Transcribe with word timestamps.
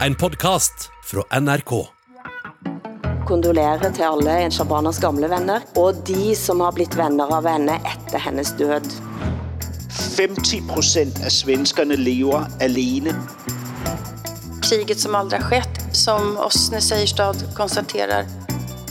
En 0.00 0.14
podkast 0.14 0.90
fra 1.04 1.40
NRK. 1.40 1.86
Kondolerer 3.26 3.92
til 3.94 4.02
alle 4.02 4.50
Shabanas 4.50 4.98
gamle 5.00 5.28
venner, 5.30 5.62
og 5.78 6.00
de 6.08 6.34
som 6.36 6.60
har 6.64 6.74
blitt 6.74 6.96
venner 6.98 7.30
av 7.30 7.46
henne 7.46 7.76
etter 7.86 8.18
hennes 8.18 8.50
død. 8.58 8.88
50 10.16 10.66
procent 10.68 11.20
af 11.22 11.32
svenskerne 11.32 11.96
lever 11.96 12.46
alene. 12.60 13.14
kriget 14.64 15.00
som 15.00 15.14
aldrig 15.14 15.40
har 15.40 15.50
skett, 15.50 15.96
som 15.96 16.36
Åsne 16.36 16.80
Seierstad 16.80 17.54
konstaterar. 17.56 18.26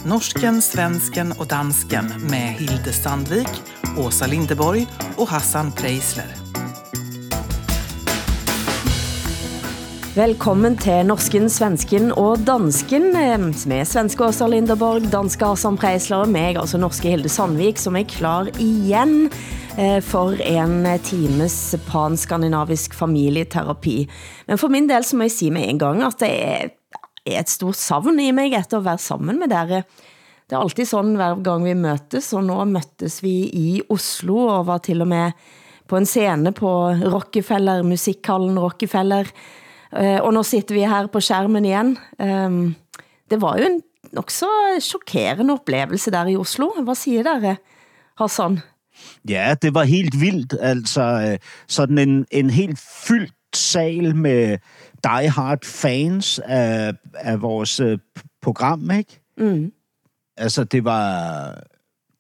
Norsken, 0.05 0.61
svensken 0.61 1.31
och 1.31 1.47
dansken 1.47 2.05
med 2.29 2.55
Hilde 2.59 2.93
Sandvik, 2.93 3.49
Åsa 3.97 4.27
Lindeborg 4.27 4.88
och 5.17 5.27
Hassan 5.27 5.71
Preisler. 5.71 6.43
Velkommen 10.14 10.75
til 10.77 11.07
norsken, 11.09 11.48
svensken 11.50 12.11
og 12.21 12.43
dansken 12.46 13.15
eh, 13.18 13.32
med 13.42 13.87
svenske 13.89 14.21
Åsa 14.28 14.46
Linderborg, 14.46 15.07
danske 15.10 15.47
Hassan 15.50 15.79
Preisler 15.82 16.21
och 16.21 16.29
meg, 16.29 16.60
altså 16.61 16.78
norske 16.78 17.10
Hilde 17.10 17.32
Sandvik, 17.33 17.79
som 17.82 17.97
er 17.97 18.06
klar 18.06 18.51
igjen 18.61 19.32
för 19.75 20.01
for 20.06 20.42
en 20.42 21.00
times 21.01 21.75
panskandinavisk 21.87 22.93
familieterapi. 22.93 24.07
Men 24.46 24.57
for 24.61 24.70
min 24.70 24.86
del 24.87 25.01
så 25.01 25.18
må 25.18 25.25
jeg 25.25 25.34
si 25.34 25.50
med 25.50 25.65
en 25.65 25.82
gang 25.82 26.04
at 26.06 26.20
det 26.21 26.29
er, 26.29 26.70
er 27.25 27.39
et 27.39 27.50
stort 27.50 27.82
savn 27.82 28.20
i 28.21 28.29
mig 28.32 28.54
efter 28.54 28.78
at 28.78 28.86
være 28.86 29.01
sammen 29.01 29.42
med 29.42 29.50
dere. 29.50 29.82
Det 30.45 30.54
er 30.54 30.61
alltid 30.61 30.86
sådan 30.86 31.18
hver 31.18 31.42
gang 31.42 31.65
vi 31.65 31.73
møtes, 31.73 32.30
og 32.38 32.45
nå 32.45 32.59
møttes 32.70 33.17
vi 33.25 33.50
i 33.50 33.81
Oslo 33.89 34.38
og 34.59 34.70
var 34.70 34.86
til 34.86 35.02
og 35.02 35.09
med 35.09 35.34
på 35.89 35.98
en 35.98 36.06
scene 36.06 36.53
på 36.53 36.70
Rockefeller, 37.02 37.81
musikhallen 37.81 38.61
Rockefeller. 38.61 39.34
Eh, 39.97 40.22
Og 40.22 40.33
nå 40.33 40.44
sitter 40.44 40.75
vi 40.75 40.81
her 40.81 41.08
på 41.08 41.20
skærmen 41.20 41.66
igen. 41.66 41.97
Ehm, 42.22 42.75
Det 43.30 43.42
var 43.42 43.58
jo 43.58 43.64
en 43.66 43.81
også 44.17 44.45
chockerende 44.81 45.54
oplevelse 45.54 46.12
der 46.12 46.26
i 46.28 46.36
Oslo. 46.36 46.70
Hvad 46.84 46.95
siger 46.95 47.23
dere, 47.23 47.56
Hassan? 48.17 48.59
Ja, 49.30 49.56
det 49.62 49.73
var 49.73 49.84
helt 49.84 50.22
vildt. 50.22 50.56
Altså, 50.59 51.02
øh, 51.02 51.38
sådan 51.67 51.98
en, 51.98 52.26
en 52.32 52.50
helt 52.50 52.80
fyldt 52.80 53.34
sal 53.56 54.16
med 54.16 54.58
die-hard 55.04 55.66
fans 55.66 56.39
af, 56.39 56.94
af 57.14 57.42
vores 57.42 57.80
øh, 57.80 57.98
program, 58.42 58.92
ikke? 58.92 59.22
Mm. 59.38 59.72
Altså, 60.38 60.64
det 60.64 60.84
var, 60.84 61.64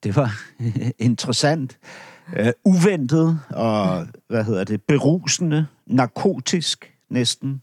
det 0.03 0.15
var 0.15 0.31
interessant, 1.09 1.77
øh, 2.35 2.51
uventet 2.65 3.39
og, 3.49 4.07
hvad 4.29 4.43
hedder 4.43 4.63
det, 4.63 4.81
berusende, 4.81 5.67
narkotisk 5.87 6.93
næsten. 7.09 7.61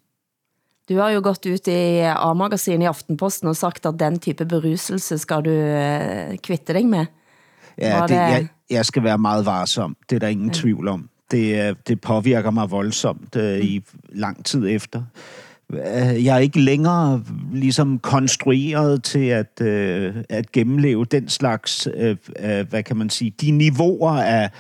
Du 0.91 0.97
har 0.99 1.11
jo 1.15 1.21
gått 1.23 1.47
ut 1.47 1.69
i 1.71 2.01
A-magasin 2.03 2.83
i 2.83 2.89
Aftenposten 2.91 3.49
og 3.49 3.57
sagt, 3.57 3.87
at 3.87 3.95
den 4.01 4.19
type 4.19 4.45
beruselse 4.51 5.19
skal 5.23 5.45
du 5.47 5.51
eh, 5.51 6.35
kvitte 6.43 6.75
dig 6.75 6.87
med. 6.87 7.07
Ja, 7.79 8.01
det, 8.01 8.09
det- 8.09 8.17
jeg, 8.17 8.49
jeg 8.71 8.87
skal 8.87 9.05
være 9.05 9.19
meget 9.19 9.47
varsom. 9.47 9.97
Det 10.11 10.17
er 10.17 10.21
der 10.21 10.29
ingen 10.29 10.51
tvivl 10.51 10.89
om. 10.89 11.09
Det, 11.31 11.69
øh, 11.69 11.77
det 11.89 12.01
påvirker 12.01 12.51
mig 12.51 12.71
voldsomt 12.71 13.37
øh, 13.37 13.59
i 13.59 13.81
lang 14.13 14.45
tid 14.45 14.69
efter. 14.69 15.03
Øh, 15.73 16.25
Jeg 16.25 16.35
er 16.35 16.39
ikke 16.39 16.61
længere 16.61 17.23
ligesom 17.53 17.99
konstrueret 17.99 19.03
til 19.05 19.25
at, 19.29 19.61
øh, 19.63 20.15
at 20.29 20.53
gennemleve 20.53 21.05
den 21.05 21.29
slags, 21.29 21.89
øh, 21.97 22.17
hvad 22.71 22.83
kan 22.83 22.97
man 22.97 23.11
sige, 23.11 23.31
de 23.41 23.51
niveauer 23.51 24.11
af, 24.13 24.51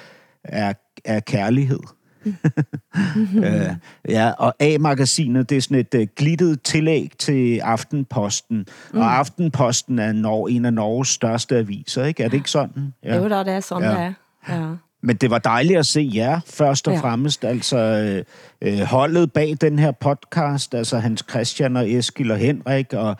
af, 0.44 0.74
af 1.04 1.24
kærlighed. 1.24 1.80
øh, 3.44 3.74
ja, 4.08 4.30
og 4.38 4.54
A-magasinet, 4.60 5.50
det 5.50 5.56
er 5.56 5.60
sådan 5.60 5.78
et 5.78 5.94
uh, 5.94 6.06
glittet 6.16 6.62
tillæg 6.62 7.10
til 7.18 7.58
Aftenposten. 7.58 8.66
Mm. 8.92 8.98
Og 9.00 9.18
Aftenposten 9.18 9.98
er 9.98 10.12
Nor- 10.12 10.48
en 10.48 10.64
af 10.64 10.72
Norges 10.72 11.08
største 11.08 11.56
aviser, 11.56 12.04
ikke? 12.04 12.22
Er 12.22 12.28
det 12.28 12.36
ikke 12.36 12.50
sådan? 12.50 12.94
Ja. 13.04 13.16
Jo 13.16 13.28
da, 13.28 13.38
det 13.38 13.48
er 13.52 13.60
sådan, 13.60 13.82
Ja. 13.82 13.90
det 14.04 14.14
er. 14.48 14.54
Ja. 14.60 14.68
Men 15.02 15.16
det 15.16 15.30
var 15.30 15.38
dejligt 15.38 15.78
at 15.78 15.86
se 15.86 16.10
jer, 16.14 16.40
først 16.46 16.88
og 16.88 16.92
Ja. 16.94 16.98
ja. 16.98 17.04
fremmest. 17.04 17.44
Altså 17.44 17.76
øh, 17.78 18.24
øh, 18.72 18.80
holdet 18.80 19.32
bag 19.32 19.56
den 19.60 19.78
her 19.78 19.90
podcast, 19.90 20.74
altså 20.74 20.98
Hans 20.98 21.24
Christian 21.30 21.76
og 21.76 21.90
Eskil 21.92 22.30
og 22.30 22.36
Henrik 22.38 22.92
og, 22.92 23.16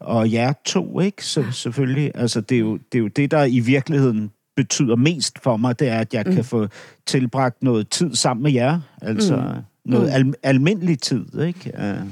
og 0.00 0.32
jer 0.32 0.52
to, 0.64 1.00
ikke? 1.00 1.24
Så, 1.26 1.44
selvfølgelig. 1.52 2.10
Altså, 2.14 2.40
det 2.40 2.54
er, 2.54 2.58
jo, 2.60 2.76
det 2.92 2.98
er 2.98 3.02
jo 3.02 3.08
det, 3.08 3.30
der 3.30 3.44
i 3.44 3.58
virkeligheden 3.58 4.30
betyder 4.56 4.96
mest 4.96 5.38
for 5.42 5.56
mig, 5.56 5.78
det 5.78 5.88
er, 5.88 5.98
at 5.98 6.14
jeg 6.14 6.24
mm. 6.26 6.34
kan 6.34 6.44
få 6.44 6.68
tilbragt 7.06 7.62
noget 7.62 7.88
tid 7.88 8.14
sammen 8.14 8.42
med 8.42 8.52
jer. 8.52 8.80
Altså 9.02 9.36
mm. 9.36 9.92
noget 9.92 10.08
Mm. 10.08 10.14
al- 10.14 10.34
almindelig 10.42 11.00
tid, 11.00 11.40
ikke? 11.40 11.72
Uh, 11.78 12.08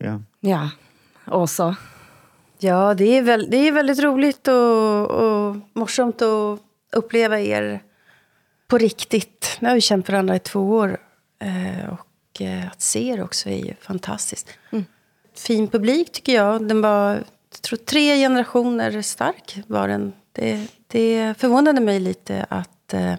ja. 0.00 0.16
Ja, 0.42 0.68
Åsa. 1.26 1.74
Ja, 2.62 2.94
det 2.94 3.18
är, 3.18 3.22
väl, 3.22 3.50
det 3.50 3.68
är 3.68 3.72
väldigt 3.72 4.02
roligt 4.02 4.48
och, 4.48 5.10
och 5.10 5.56
morsomt 5.74 6.22
att 6.22 6.60
uppleva 6.96 7.40
er 7.40 7.80
på 8.68 8.78
riktigt. 8.78 9.56
Nu 9.60 9.68
har 9.68 9.74
vi 9.74 9.80
känt 9.80 10.08
varandra 10.08 10.36
i 10.36 10.38
två 10.38 10.60
år. 10.70 10.96
Eh, 11.42 11.88
och 11.92 12.40
eh, 12.42 12.66
att 12.66 12.80
se 12.82 13.08
er 13.08 13.22
också 13.22 13.48
är 13.48 13.66
ju 13.66 13.74
fantastiskt. 13.80 14.48
Fin 15.36 15.68
publik 15.68 16.12
tycker 16.12 16.34
jag. 16.34 16.68
Den 16.68 16.80
var, 16.80 17.14
jag 17.50 17.62
tror 17.62 17.76
tre 17.76 18.16
generationer 18.16 19.02
stark 19.02 19.58
var 19.66 19.88
den. 19.88 20.12
Det, 20.32 20.66
det 20.94 21.34
förvånade 21.38 21.80
mig 21.80 22.00
lite 22.00 22.46
att, 22.48 22.94
eh, 22.94 23.14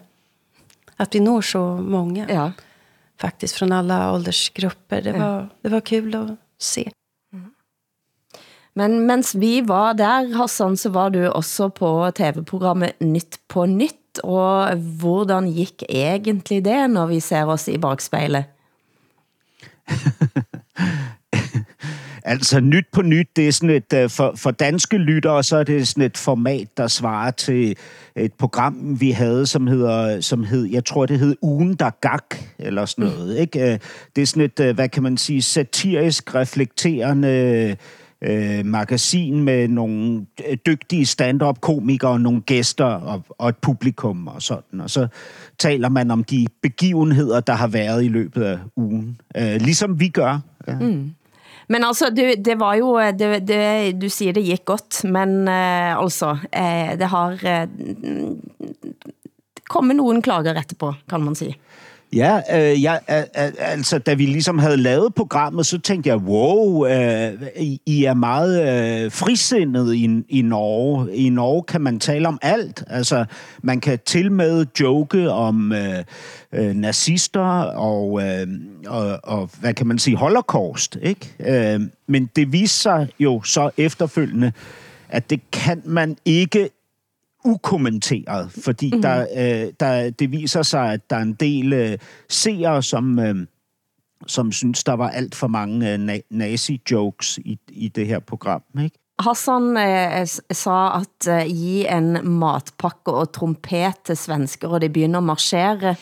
att 0.96 1.16
vi 1.16 1.20
når 1.20 1.42
så 1.42 1.60
många. 1.76 2.26
Ja. 2.30 2.52
Faktiskt 3.20 3.56
från 3.56 3.72
alla 3.72 4.14
åldersgrupper. 4.14 5.02
Det 5.02 5.12
var, 5.12 5.50
det 5.62 5.70
var 5.70 5.82
kul 5.82 6.16
att 6.16 6.40
se. 6.60 6.92
Men 8.74 9.06
mens 9.06 9.36
vi 9.36 9.62
var 9.62 9.94
der, 9.94 10.38
Hassan, 10.38 10.78
så 10.78 10.90
var 10.90 11.10
du 11.10 11.28
også 11.30 11.70
på 11.70 12.12
TV-programmet 12.16 13.00
Nytt 13.00 13.40
på 13.48 13.66
Nytt. 13.66 14.20
Og 14.24 14.76
hvordan 15.00 15.52
gik 15.52 15.84
egentlig 15.90 16.64
det, 16.64 16.88
når 16.88 17.08
vi 17.12 17.20
ser 17.20 17.52
os 17.52 17.68
i 17.68 17.78
bagspejlet? 17.78 18.46
Altså 22.28 22.60
nyt 22.60 22.86
på 22.94 23.02
nyt, 23.02 23.28
det 23.36 23.48
er 23.48 23.52
sådan 23.52 23.70
et, 23.70 23.94
øh, 23.94 24.10
for, 24.10 24.34
for 24.36 24.52
danske 24.52 24.98
lyttere, 24.98 25.44
så 25.44 25.58
er 25.58 25.64
det 25.64 25.88
sådan 25.88 26.04
et 26.04 26.18
format, 26.18 26.68
der 26.78 26.88
svarer 26.88 27.32
til 27.32 27.76
et 28.16 28.34
program, 28.34 28.98
vi 29.00 29.12
havde, 29.12 29.46
som 29.46 29.68
hedder, 29.68 30.22
som 30.22 30.44
hed, 30.44 30.66
jeg 30.66 30.86
tror 30.86 31.06
det 31.06 31.20
hed 31.20 31.36
Ugen 31.42 31.74
der 31.74 31.90
gak, 32.02 32.36
eller 32.60 32.86
sådan 32.86 33.06
noget, 33.06 33.38
ikke? 33.38 33.74
Øh, 33.74 33.80
Det 34.16 34.22
er 34.22 34.26
sådan 34.26 34.44
et, 34.44 34.60
øh, 34.60 34.76
hvad 34.76 34.90
kan 34.90 35.04
man 35.04 35.18
sige, 35.18 35.42
satirisk 35.42 36.36
reflekterende 36.36 37.76
øh, 38.22 38.66
magasin 38.66 39.44
med 39.44 39.68
nogle 39.68 40.26
dygtige 40.66 41.06
stand-up-komikere 41.06 42.12
og 42.12 42.22
nogle 42.22 42.42
gæster 42.42 42.86
og, 42.86 43.24
og 43.30 43.50
et 43.50 43.58
publikum 43.58 44.28
og 44.28 44.42
sådan. 44.42 44.82
Og 44.82 44.90
så 44.90 45.08
taler 45.60 45.90
man 45.90 46.12
om 46.12 46.24
de 46.24 46.48
begivenheder, 46.62 47.40
der 47.40 47.54
har 47.54 47.68
været 47.68 48.04
i 48.04 48.08
løbet 48.08 48.44
af 48.44 48.58
ugen. 48.76 49.18
Øh, 49.38 49.62
ligesom 49.62 50.00
vi 50.00 50.08
gør. 50.08 50.40
Ja. 50.68 50.78
Men 51.68 51.84
alltså, 51.84 52.10
du, 52.10 52.36
det 52.36 52.56
var 52.60 52.76
jo, 52.76 52.94
eh, 53.00 53.14
det, 53.16 53.40
det, 53.48 53.92
du 54.02 54.10
siger, 54.10 54.34
det 54.34 54.46
gick 54.46 54.66
godt, 54.66 55.04
men 55.04 55.48
eh, 55.48 55.98
altså, 55.98 56.38
eh, 56.52 56.94
det 57.00 57.10
har 57.12 57.40
eh, 57.46 57.68
kommet 59.70 59.98
nogen 59.98 60.22
klager 60.22 60.56
etterpå, 60.62 60.94
kan 61.10 61.24
man 61.24 61.36
sige. 61.36 61.58
Ja, 62.14 62.42
øh, 62.54 62.84
jeg, 62.84 63.00
øh, 63.10 63.18
øh, 63.18 63.52
altså 63.60 64.00
da 64.00 64.14
vi 64.14 64.26
ligesom 64.26 64.60
havde 64.60 64.78
lavet 64.78 65.16
programmet, 65.16 65.66
så 65.66 65.80
tænkte 65.80 66.10
jeg, 66.10 66.18
wow, 66.18 66.86
øh, 66.86 67.34
I, 67.86 68.04
er 68.04 68.14
meget 68.14 68.62
øh, 68.62 69.12
frisindede 69.12 69.98
i, 69.98 70.24
i 70.30 70.42
Norge. 70.42 71.16
I 71.16 71.30
Norge 71.30 71.64
kan 71.64 71.82
man 71.82 72.00
tale 72.00 72.28
om 72.28 72.40
alt. 72.42 72.84
Altså, 72.88 73.26
man 73.64 73.80
kan 73.80 74.00
til 74.06 74.32
med 74.32 74.66
joke 74.80 75.32
om 75.32 75.72
øh, 75.72 76.04
øh, 76.54 76.76
nazister 76.76 77.62
og, 77.62 78.22
øh, 78.24 78.48
og, 78.88 79.20
og, 79.24 79.50
hvad 79.60 79.74
kan 79.74 79.88
man 79.88 80.00
sige, 80.00 80.18
holocaust, 80.18 80.98
ikke? 81.02 81.34
Øh, 81.40 81.82
men 82.08 82.30
det 82.36 82.52
viste 82.52 82.80
sig 82.80 83.08
jo 83.20 83.42
så 83.44 83.70
efterfølgende, 83.78 84.52
at 85.10 85.30
det 85.30 85.52
kan 85.52 85.82
man 85.86 86.18
ikke 86.26 86.70
ukommenteret, 87.46 88.52
fordi 88.64 88.92
mm. 88.94 89.02
der, 89.02 89.28
øh, 89.38 89.74
der, 89.80 90.10
det 90.10 90.32
viser 90.32 90.62
sig, 90.62 90.94
at 90.94 91.10
der 91.10 91.16
er 91.16 91.22
en 91.22 91.34
del 91.34 91.74
øh, 91.74 91.98
seere, 92.30 92.84
som, 92.84 93.20
øh, 93.20 93.36
som 94.28 94.52
synes, 94.52 94.84
der 94.84 94.94
var 94.94 95.10
alt 95.10 95.36
for 95.36 95.48
mange 95.48 95.94
øh, 95.94 96.00
na- 96.10 96.28
nazi-jokes 96.30 97.38
i, 97.38 97.60
i 97.70 97.88
det 97.88 98.08
her 98.08 98.20
program. 98.20 98.62
Ikke? 98.84 98.98
Hassan 99.20 99.78
eh, 99.78 100.28
sa 100.52 101.00
at 101.00 101.28
eh, 101.28 101.48
gi 101.48 101.86
en 101.88 102.20
matpakke 102.40 103.14
og 103.14 103.32
trompet 103.32 104.02
til 104.06 104.18
svensker, 104.18 104.68
og 104.68 104.82
de 104.82 104.90
begynder 104.90 105.24
at 105.24 105.24
marchere. 105.24 105.96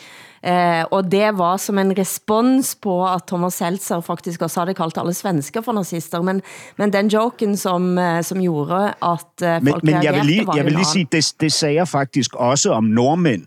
Eh, 0.44 0.84
og 0.92 1.06
det 1.08 1.30
var 1.38 1.56
som 1.56 1.78
en 1.80 1.94
respons 1.98 2.74
på 2.76 2.98
at 3.08 3.24
Thomas 3.26 3.54
Seltzer 3.54 4.00
faktisk 4.00 4.42
også 4.42 4.60
havde 4.60 4.74
kaldt 4.74 4.98
alle 5.00 5.14
svensker 5.14 5.60
for 5.64 5.72
nazister, 5.72 6.22
men, 6.22 6.42
men 6.76 6.92
den 6.92 7.08
joken, 7.08 7.56
som, 7.56 7.98
eh, 7.98 8.22
som 8.22 8.42
gjorde 8.42 8.92
at 9.02 9.42
eh, 9.42 9.62
Men, 9.62 9.72
folk 9.72 9.84
men 9.84 9.94
jeg 9.94 10.00
vil 10.02 10.20
reagerte, 10.20 10.26
lige, 10.26 10.46
var 10.46 10.56
jeg 10.56 10.62
jo 10.62 10.64
vil 10.64 10.72
en 10.72 10.78
lige 10.78 10.86
anden. 10.86 10.92
sige, 10.92 11.08
det, 11.12 11.40
det 11.40 11.52
sagde 11.52 11.74
jeg 11.74 11.88
faktisk 11.88 12.34
også 12.34 12.72
om 12.72 12.84
nordmænd 12.84 13.46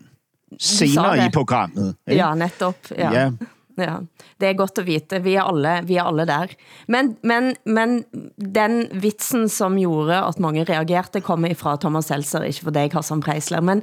senere 0.60 1.18
det. 1.18 1.28
i 1.28 1.30
programmet. 1.34 1.96
Ikke? 2.08 2.24
Ja, 2.24 2.36
netop. 2.36 2.76
Ja. 2.98 3.12
Ja, 3.12 3.32
Ja, 3.80 4.02
det 4.38 4.48
är 4.48 4.54
gott 4.54 4.78
att 4.78 4.86
veta. 4.86 5.20
Vi 5.20 5.36
är 5.36 5.42
alla, 5.42 5.82
vi 5.82 5.98
är 5.98 6.04
alla 6.04 6.26
där. 6.26 6.52
Men, 6.88 7.16
men, 7.22 7.56
men 7.64 8.04
den 8.36 8.88
vitsen 8.92 9.50
som 9.50 9.80
gjorde 9.80 10.22
att 10.22 10.40
många 10.40 10.64
reagerade 10.64 11.22
kommer 11.22 11.50
ifrån 11.50 11.78
Thomas 11.78 12.08
Seltzer, 12.08 12.44
inte 12.44 12.60
för 12.60 12.72
dig 12.72 12.90
Hassan 12.94 13.22
Preisler, 13.22 13.62
men 13.62 13.82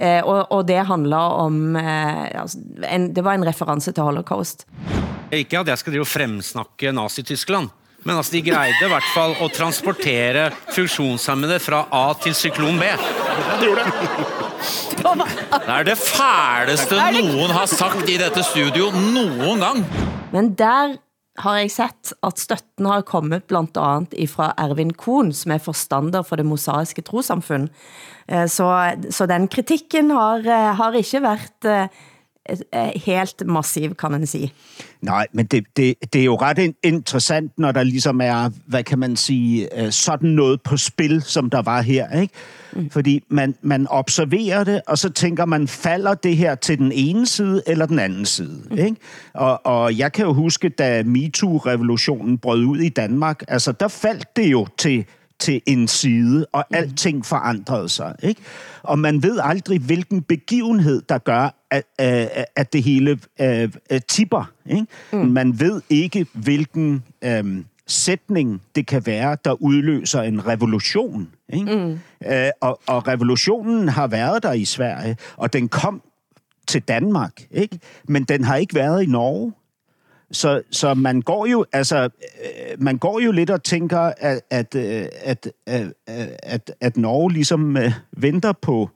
eh, 0.00 0.24
och, 0.24 0.52
och 0.52 0.66
det 0.66 0.76
handlar 0.76 1.28
om, 1.30 1.76
eh, 1.76 2.40
alltså, 2.40 2.58
en, 2.82 3.14
det 3.14 3.22
var 3.22 3.34
en 3.34 3.44
referens 3.44 3.84
till 3.84 4.02
Holocaust. 4.02 4.66
Ikke 5.30 5.60
at 5.60 5.68
jeg 5.70 5.78
skal 5.78 5.94
drive 5.94 6.06
og 6.06 6.10
fremsnakke 6.10 6.90
Nazi-Tyskland, 6.90 7.70
men 8.02 8.16
altså 8.16 8.32
de 8.34 8.40
greide 8.42 8.80
i 8.82 8.88
hvert 8.90 9.10
fall 9.14 9.36
å 9.44 9.46
transportere 9.52 10.48
funksjonshemmede 10.74 11.60
fra 11.62 11.84
A 11.94 12.06
til 12.22 12.34
syklon 12.34 12.80
B. 12.80 12.88
Det 15.00 15.76
er 15.76 15.86
det 15.86 15.96
fæleste 16.00 16.98
noen 17.20 17.54
har 17.54 17.70
sagt 17.70 18.10
i 18.10 18.18
dette 18.20 18.42
studio 18.48 18.90
noen 18.90 19.62
gang. 19.62 19.84
Men 20.34 20.50
der 20.58 20.96
har 21.40 21.58
jeg 21.60 21.72
sett 21.72 22.12
at 22.26 22.40
støtten 22.40 22.88
har 22.88 23.06
kommet 23.08 23.46
blandt 23.50 23.78
annat 23.80 24.14
ifrån 24.18 24.52
Ervin 24.60 24.92
Kohn, 24.92 25.32
som 25.32 25.52
är 25.52 25.62
forstander 25.62 26.24
for 26.26 26.40
det 26.40 26.46
mosaiske 26.48 27.02
trosamfund. 27.06 27.70
Eh, 28.26 28.46
så, 28.46 28.70
så 29.10 29.26
den 29.26 29.48
kritikken 29.48 30.10
har, 30.10 30.46
eh, 30.46 30.70
har 30.76 30.96
ikke 30.96 31.22
været 31.24 31.68
eh, 31.68 32.00
helt 32.96 33.46
massiv, 33.46 33.94
kan 33.94 34.10
man 34.10 34.26
sige. 34.26 34.52
Nej, 35.02 35.26
men 35.32 35.46
det, 35.46 35.64
det, 35.76 35.94
det 36.12 36.20
er 36.20 36.24
jo 36.24 36.36
ret 36.36 36.58
in- 36.58 36.74
interessant, 36.82 37.52
når 37.58 37.72
der 37.72 37.82
ligesom 37.82 38.20
er, 38.20 38.50
hvad 38.66 38.82
kan 38.82 38.98
man 38.98 39.16
sige, 39.16 39.84
øh, 39.84 39.92
sådan 39.92 40.28
noget 40.28 40.62
på 40.62 40.76
spil, 40.76 41.22
som 41.22 41.50
der 41.50 41.62
var 41.62 41.80
her. 41.82 42.20
Ikke? 42.20 42.34
Mm. 42.72 42.90
Fordi 42.90 43.22
man, 43.28 43.54
man 43.62 43.86
observerer 43.90 44.64
det, 44.64 44.80
og 44.86 44.98
så 44.98 45.08
tænker 45.10 45.44
man, 45.44 45.68
falder 45.68 46.14
det 46.14 46.36
her 46.36 46.54
til 46.54 46.78
den 46.78 46.92
ene 46.92 47.26
side 47.26 47.62
eller 47.66 47.86
den 47.86 47.98
anden 47.98 48.26
side? 48.26 48.62
Mm. 48.70 48.96
Og, 49.34 49.66
og 49.66 49.98
jeg 49.98 50.12
kan 50.12 50.24
jo 50.24 50.32
huske, 50.32 50.68
da 50.68 51.02
MeToo-revolutionen 51.02 52.38
brød 52.38 52.64
ud 52.64 52.78
i 52.78 52.88
Danmark, 52.88 53.42
altså 53.48 53.72
der 53.72 53.88
faldt 53.88 54.36
det 54.36 54.52
jo 54.52 54.66
til 54.78 55.04
til 55.40 55.60
en 55.66 55.88
side, 55.88 56.46
og 56.52 56.64
alting 56.70 57.26
forandrede 57.26 57.88
sig. 57.88 58.14
Ikke? 58.22 58.40
Og 58.82 58.98
man 58.98 59.22
ved 59.22 59.40
aldrig, 59.42 59.80
hvilken 59.80 60.22
begivenhed, 60.22 61.02
der 61.08 61.18
gør, 61.18 61.54
at, 61.70 61.84
at, 61.98 62.44
at 62.56 62.72
det 62.72 62.82
hele 62.82 63.18
uh, 63.40 63.98
tipper. 64.08 64.50
Ikke? 64.66 64.86
Mm. 65.12 65.18
Man 65.18 65.60
ved 65.60 65.82
ikke, 65.90 66.26
hvilken 66.32 67.04
um, 67.40 67.64
sætning 67.86 68.62
det 68.74 68.86
kan 68.86 69.06
være, 69.06 69.36
der 69.44 69.62
udløser 69.62 70.22
en 70.22 70.46
revolution. 70.46 71.28
Ikke? 71.52 71.76
Mm. 71.76 71.92
Uh, 72.26 72.48
og, 72.60 72.80
og 72.86 73.08
revolutionen 73.08 73.88
har 73.88 74.06
været 74.06 74.42
der 74.42 74.52
i 74.52 74.64
Sverige, 74.64 75.16
og 75.36 75.52
den 75.52 75.68
kom 75.68 76.02
til 76.68 76.82
Danmark, 76.82 77.32
ikke? 77.50 77.78
men 78.08 78.24
den 78.24 78.44
har 78.44 78.56
ikke 78.56 78.74
været 78.74 79.02
i 79.02 79.06
Norge. 79.06 79.52
Så, 80.32 80.62
så 80.70 80.94
man 80.94 81.20
går 81.22 81.46
jo 81.46 81.64
altså 81.72 81.96
øh, 82.04 82.82
man 82.82 82.98
går 82.98 83.20
jo 83.20 83.32
lidt 83.32 83.50
og 83.50 83.62
tænker 83.62 84.12
at 84.18 84.40
at 84.50 84.74
øh, 84.74 85.04
at 85.22 85.48
at, 85.66 85.92
at, 86.42 86.70
at 86.80 86.96
Norge 86.96 87.32
ligesom 87.32 87.76
øh, 87.76 87.92
venter 88.16 88.52
på 88.52 88.90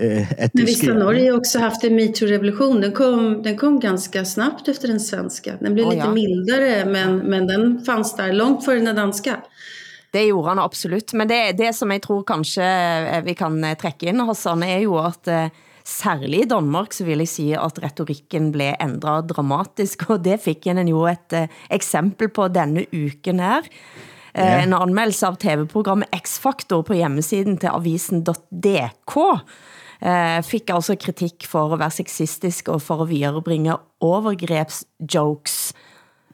øh, 0.00 0.32
at 0.32 0.52
det 0.52 0.54
Men 0.54 0.66
visst 0.66 0.86
har. 0.86 0.94
Norge 0.94 1.32
också 1.32 1.58
haft 1.58 1.84
en 1.84 1.96
metoo-revolution. 1.96 2.82
Den 2.82 2.92
kom, 2.92 3.42
den 3.44 3.56
kom 3.56 3.80
ganska 3.80 4.24
snabbt 4.24 4.68
efter 4.68 4.88
den 4.88 5.00
svenska. 5.00 5.56
Den 5.60 5.74
blev 5.74 5.86
Oh, 5.86 5.92
lite 5.92 6.06
ja. 6.06 6.12
mildare, 6.12 6.84
men, 6.84 7.30
men 7.30 7.48
den 7.48 7.84
fanns 7.86 8.14
där 8.14 8.32
långt 8.32 8.64
före 8.64 8.80
den 8.80 8.96
danska. 8.96 9.36
Det 10.12 10.26
gjorde 10.26 10.48
han 10.48 10.58
absolut, 10.58 11.12
men 11.12 11.28
det, 11.28 11.52
det 11.58 11.72
som 11.74 11.90
jeg 11.90 12.02
tror 12.02 12.22
kanskje 12.22 12.64
eh, 12.64 13.24
vi 13.24 13.34
kan 13.34 13.64
eh, 13.64 13.74
trekke 13.74 14.06
ind, 14.06 14.20
Hassan, 14.22 14.62
er 14.62 14.78
jo 14.84 14.98
at 14.98 15.28
eh, 15.28 15.48
særlig 15.84 16.44
i 16.44 16.48
Danmark, 16.48 16.92
så 16.96 17.04
vil 17.04 17.20
jeg 17.20 17.28
sige, 17.28 17.60
at 17.60 17.78
retorikken 17.82 18.50
blev 18.52 18.74
ændret 18.80 19.28
dramatisk, 19.28 20.06
og 20.10 20.24
det 20.24 20.40
fik 20.40 20.66
en 20.66 20.88
jo 20.88 21.04
et 21.10 21.36
eh, 21.36 21.48
eksempel 21.70 22.28
på 22.32 22.48
denne 22.48 22.86
uken 22.92 23.40
her. 23.40 23.68
Ja. 24.34 24.64
En 24.64 24.72
anmeldelse 24.74 25.28
av 25.28 25.36
TV-programmet 25.38 26.10
X-Factor 26.10 26.82
på 26.82 26.96
hjemmesiden 26.98 27.54
til 27.62 27.70
avisen.dk 27.70 29.14
eh, 30.02 30.40
fik 30.42 30.72
altså 30.74 30.96
kritik 30.98 31.46
for 31.46 31.70
at 31.70 31.78
være 31.78 31.94
sexistisk 32.00 32.72
og 32.74 32.82
for 32.82 33.04
at 33.04 33.12
viderebringe 33.12 33.76
overgrebsjokes, 34.02 35.58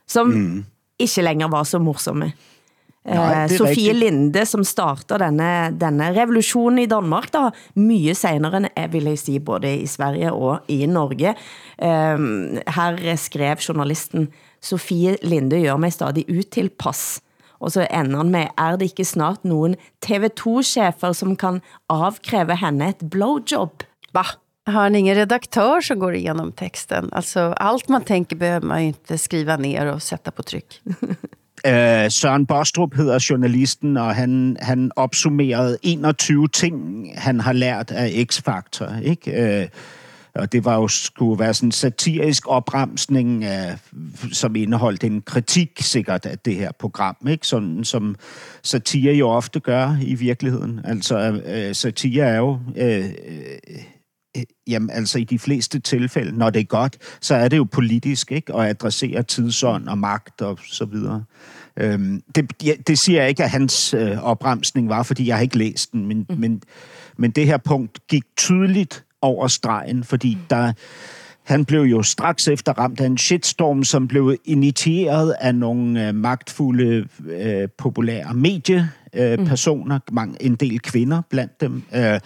som 0.09 0.33
mm. 0.33 0.65
ikke 0.99 1.27
længere 1.27 1.53
var 1.53 1.69
så 1.69 1.79
morsomme. 1.79 2.33
Nej, 3.05 3.45
Eh, 3.45 3.57
Sofie. 3.57 3.93
Linde, 3.93 4.47
som 4.47 4.65
starter 4.65 5.19
denne, 5.19 5.71
denne 5.73 6.11
revolutionen 6.13 6.79
i 6.83 6.87
Danmark, 6.87 7.31
da, 7.33 7.51
mye 7.75 8.15
senere 8.15 8.61
end, 8.61 8.69
jeg 8.77 8.93
vil 8.93 9.09
jeg 9.09 9.19
si, 9.19 9.39
både 9.39 9.73
i 9.83 9.87
Sverige 9.87 10.33
og 10.33 10.69
i 10.69 10.87
Norge. 10.87 11.35
Um, 11.79 12.59
her 12.67 13.17
skrev 13.17 13.57
journalisten, 13.57 14.29
Sofie 14.61 15.17
Linde 15.23 15.63
gør 15.63 15.77
mig 15.77 15.93
stadig 15.93 16.27
utilpass. 16.29 17.23
Og 17.61 17.73
så 17.73 17.87
ender 17.91 18.17
han 18.17 18.31
med, 18.31 18.53
er 18.59 18.77
det 18.77 18.91
ikke 18.91 19.05
snart 19.05 19.45
nogen 19.45 19.77
TV2-chefer, 20.05 21.13
som 21.13 21.37
kan 21.37 21.61
avkræve 21.89 22.57
henne 22.57 22.89
et 22.89 23.11
blowjob? 23.11 23.83
Va? 24.13 24.25
Har 24.67 24.83
han 24.83 24.95
ingen 24.95 25.17
redaktör 25.17 25.81
som 25.81 25.99
går 26.01 26.15
igenom 26.15 26.53
texten? 26.53 27.09
Alltså, 27.13 27.53
allt 27.57 27.89
man 27.89 28.05
tänker 28.05 28.37
behöver 28.37 28.67
man 28.67 28.81
ju 28.81 28.87
inte 28.87 29.19
skriva 29.19 29.57
ner 29.57 29.87
och 29.87 30.03
sätta 30.03 30.31
på 30.31 30.43
tryck. 30.43 30.81
Øh, 31.67 32.11
Søren 32.11 32.47
Bostrup 32.47 32.95
hedder 32.95 33.27
journalisten, 33.31 33.97
og 33.97 34.15
han, 34.15 34.57
han 34.61 34.91
opsummerede 34.97 35.79
21 35.83 36.49
ting, 36.49 37.07
han 37.17 37.41
har 37.41 37.53
lært 37.53 37.91
af 37.91 38.27
X-Factor. 38.33 39.01
Ikke? 39.03 39.61
Øh, 39.63 39.69
og 40.35 40.53
det 40.53 40.65
var 40.65 40.75
jo 40.75 40.89
skulle 40.89 41.39
være 41.39 41.55
sådan 41.55 41.69
en 41.69 41.73
satirisk 41.73 42.43
opremsning, 42.47 43.45
af, 43.45 43.79
som 44.33 44.57
indeholdt 44.57 45.05
en 45.05 45.23
kritik 45.23 45.71
sikkert 45.81 46.27
af 46.27 46.39
det 46.39 46.57
her 46.57 46.73
program, 46.79 47.17
ikke? 47.29 47.47
Sådan, 47.47 47.85
som 47.85 48.17
satire 48.63 49.15
jo 49.15 49.29
ofte 49.29 49.61
gør 49.61 49.97
i 50.03 50.15
virkeligheden. 50.15 50.81
Altså, 50.85 51.41
øh, 51.47 51.75
satire 51.75 52.25
er 52.25 52.37
jo... 52.37 52.59
Øh, 52.77 53.05
øh, 53.05 53.83
jamen, 54.67 54.91
altså 54.91 55.19
i 55.19 55.25
de 55.25 55.39
fleste 55.39 55.79
tilfælde, 55.79 56.39
når 56.39 56.51
det 56.51 56.61
er 56.61 56.65
godt, 56.65 56.97
så 57.21 57.35
er 57.35 57.49
det 57.49 57.57
jo 57.57 57.65
politisk, 57.65 58.33
ikke? 58.33 58.55
Og 58.55 58.69
adresserer 58.69 59.23
tidsånd 59.23 59.89
og 59.89 59.99
magt 59.99 60.43
og 60.43 60.59
så 60.65 60.85
videre. 60.85 61.25
Øhm, 61.77 62.23
det, 62.35 62.53
det 62.87 62.99
siger 62.99 63.21
jeg 63.21 63.29
ikke, 63.29 63.45
at 63.45 63.51
hans 63.51 63.95
øh, 63.95 64.19
opremsning 64.25 64.89
var, 64.89 65.03
fordi 65.03 65.27
jeg 65.27 65.37
har 65.37 65.43
ikke 65.43 65.59
læst 65.59 65.93
den, 65.93 66.07
men, 66.07 66.27
mm. 66.31 66.37
men, 66.39 66.63
men 67.17 67.31
det 67.31 67.47
her 67.47 67.57
punkt 67.57 68.07
gik 68.09 68.23
tydeligt 68.37 69.05
over 69.23 69.49
stregen, 69.49 70.05
fordi 70.05 70.39
der, 70.51 70.73
han 71.43 71.65
blev 71.65 71.83
jo 71.83 72.03
straks 72.03 72.49
efter 72.49 72.73
ramt 72.73 73.01
af 73.01 73.07
en 73.07 73.19
shitstorm, 73.19 73.85
som 73.85 74.09
blev 74.09 74.37
initieret 74.45 75.35
af 75.41 75.55
nogle 75.55 76.09
øh, 76.09 76.15
magtfulde, 76.15 77.09
øh, 77.29 77.69
populære 77.79 78.35
mediepersoner, 78.35 79.41
øh, 79.41 79.47
personer, 79.47 79.99
mange, 80.13 80.43
en 80.43 80.55
del 80.55 80.81
kvinder 80.81 81.23
blandt 81.31 81.61
dem, 81.61 81.83
øh, 81.95 82.21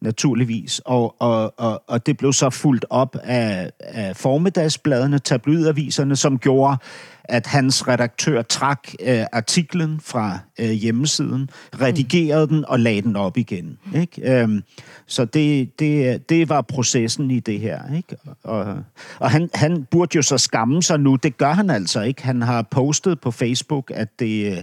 naturligvis. 0.00 0.80
Og, 0.84 1.16
og, 1.18 1.54
og, 1.56 1.82
og 1.86 2.06
det 2.06 2.16
blev 2.16 2.32
så 2.32 2.50
fuldt 2.50 2.84
op 2.90 3.16
af, 3.22 3.70
af 3.80 4.16
formiddagsbladene, 4.16 5.18
tabloidaviserne, 5.18 6.16
som 6.16 6.38
gjorde, 6.38 6.76
at 7.24 7.46
hans 7.46 7.88
redaktør 7.88 8.42
trak 8.42 8.88
øh, 9.06 9.24
artiklen 9.32 10.00
fra 10.00 10.38
øh, 10.60 10.70
hjemmesiden, 10.70 11.50
redigerede 11.80 12.46
mm. 12.46 12.52
den 12.52 12.64
og 12.68 12.80
lagde 12.80 13.02
den 13.02 13.16
op 13.16 13.36
igen. 13.36 13.78
Ikke? 13.94 14.40
Øhm, 14.40 14.62
så 15.06 15.24
det, 15.24 15.78
det, 15.78 16.28
det 16.28 16.48
var 16.48 16.60
processen 16.60 17.30
i 17.30 17.40
det 17.40 17.60
her. 17.60 17.94
Ikke? 17.96 18.16
Og, 18.42 18.76
og 19.18 19.30
han, 19.30 19.50
han 19.54 19.86
burde 19.90 20.16
jo 20.16 20.22
så 20.22 20.38
skamme 20.38 20.82
sig 20.82 21.00
nu. 21.00 21.16
Det 21.16 21.36
gør 21.36 21.52
han 21.52 21.70
altså 21.70 22.02
ikke. 22.02 22.22
Han 22.22 22.42
har 22.42 22.62
postet 22.62 23.20
på 23.20 23.30
Facebook, 23.30 23.90
at 23.94 24.08
det... 24.18 24.56
øh, 24.56 24.62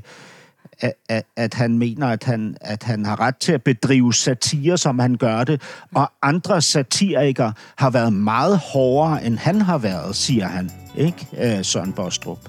at, 0.81 0.93
at, 1.09 1.23
at 1.35 1.53
han 1.53 1.77
mener, 1.77 2.07
at 2.07 2.23
han, 2.23 2.57
at 2.61 2.83
han 2.83 3.05
har 3.05 3.19
ret 3.19 3.37
til 3.37 3.51
at 3.51 3.63
bedrive 3.63 4.13
satire, 4.13 4.77
som 4.77 4.99
han 4.99 5.15
gør 5.15 5.43
det. 5.43 5.61
Og 5.95 6.11
andre 6.21 6.61
satirikere 6.61 7.53
har 7.75 7.89
været 7.89 8.13
meget 8.13 8.57
hårdere, 8.57 9.25
end 9.25 9.37
han 9.37 9.61
har 9.61 9.77
været, 9.77 10.15
siger 10.15 10.47
han. 10.47 10.71
Ikke, 10.97 11.27
øh, 11.37 11.65
Søren 11.65 11.93
Bostrup? 11.93 12.39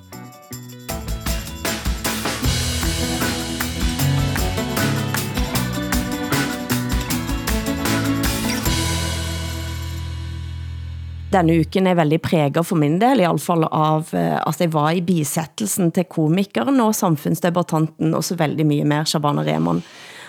Denne 11.32 11.58
uken 11.60 11.88
er 11.90 11.98
veldig 11.98 12.18
præget 12.24 12.66
for 12.66 12.80
min 12.80 12.98
del, 13.00 13.20
i 13.20 13.26
alle 13.28 13.42
fall 13.42 13.66
av 13.68 14.12
eh, 14.16 14.36
at 14.38 14.62
jeg 14.62 14.72
var 14.74 14.92
i 14.96 15.04
bisettelsen 15.04 15.92
til 15.96 16.08
komikeren 16.08 16.80
og 16.84 16.96
samfundsdebattanten, 16.96 18.14
og 18.16 18.24
så 18.24 18.38
veldig 18.38 18.66
mye 18.68 18.86
mer, 18.88 19.08
Shabana 19.08 19.44
Rehman. 19.46 19.82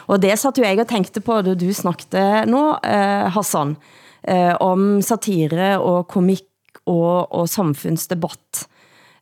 Og 0.09 0.19
det 0.23 0.33
satt 0.41 0.57
jo 0.57 0.65
jeg 0.65 0.81
og 0.81 0.89
tenkte 0.89 1.21
på, 1.23 1.39
da 1.45 1.53
du 1.57 1.69
snakket 1.75 2.49
nå, 2.49 2.63
eh, 2.83 3.29
Hassan, 3.35 3.77
eh, 4.23 4.55
om 4.59 4.99
satire 5.05 5.77
og 5.79 6.07
komik 6.11 6.47
og, 6.89 7.29
og 7.29 7.47
samfundsdebatt. 7.51 8.65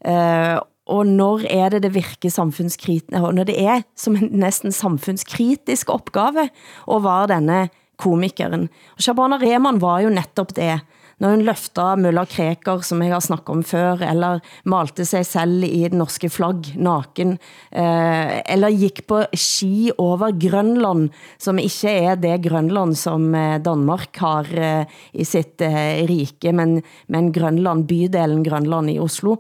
Eh, 0.08 0.58
og 0.88 1.10
når 1.12 1.44
er 1.52 1.74
det 1.74 1.84
det 1.84 1.96
virker 1.98 2.32
samfunnskritisk, 2.32 3.12
og 3.20 3.36
når 3.36 3.50
det 3.50 3.58
er 3.60 3.84
som 4.00 4.16
en 4.16 4.32
næsten 4.32 4.72
samfundskritisk 4.72 5.92
opgave, 5.92 6.48
og 6.88 7.04
være 7.04 7.34
denne 7.36 7.66
komikeren. 8.00 8.70
Og 8.96 9.04
Shabana 9.04 9.40
Rehman 9.42 9.82
var 9.82 10.06
jo 10.06 10.14
netop 10.14 10.54
det, 10.56 10.78
när 11.18 11.30
hon 11.30 11.46
lyfte 11.46 11.96
Mulla 11.96 12.26
Kreker, 12.26 12.80
som 12.80 13.02
jag 13.02 13.16
har 13.16 13.22
snackat 13.22 13.50
om 13.50 13.64
för 13.64 14.02
eller 14.02 14.42
malte 14.64 15.06
sig 15.06 15.26
själv 15.26 15.64
i 15.64 15.90
det 15.90 15.98
norska 15.98 16.30
flagg 16.30 16.76
naken, 16.78 17.38
eh, 17.72 18.54
eller 18.54 18.70
gick 18.70 19.08
på 19.08 19.26
ski 19.34 19.92
över 19.98 20.32
Grönland, 20.32 21.10
som 21.38 21.60
inte 21.60 21.90
är 21.90 22.16
det 22.16 22.38
Grönland 22.38 22.98
som 22.98 23.36
eh, 23.36 23.62
Danmark 23.62 24.18
har 24.18 24.58
eh, 24.58 24.86
i 25.12 25.26
sitt 25.26 25.62
rike, 26.04 26.52
men, 26.52 26.82
men 27.06 27.32
Grönland 27.32 27.86
bydelen 27.86 28.44
Grönland 28.44 28.90
i 28.90 29.00
Oslo. 29.00 29.38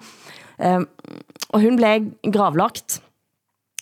Och 1.50 1.62
hon 1.62 1.75
blev 1.75 2.12
gravlagt 2.22 3.01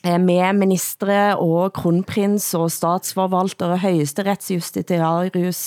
Eh, 0.05 0.19
med 0.21 0.59
ministre 0.59 1.33
og 1.41 1.73
kronprins 1.79 2.51
og 2.57 2.67
statsforvalter 2.69 3.73
og 3.73 3.81
højesterettsjustitiarius 3.81 5.61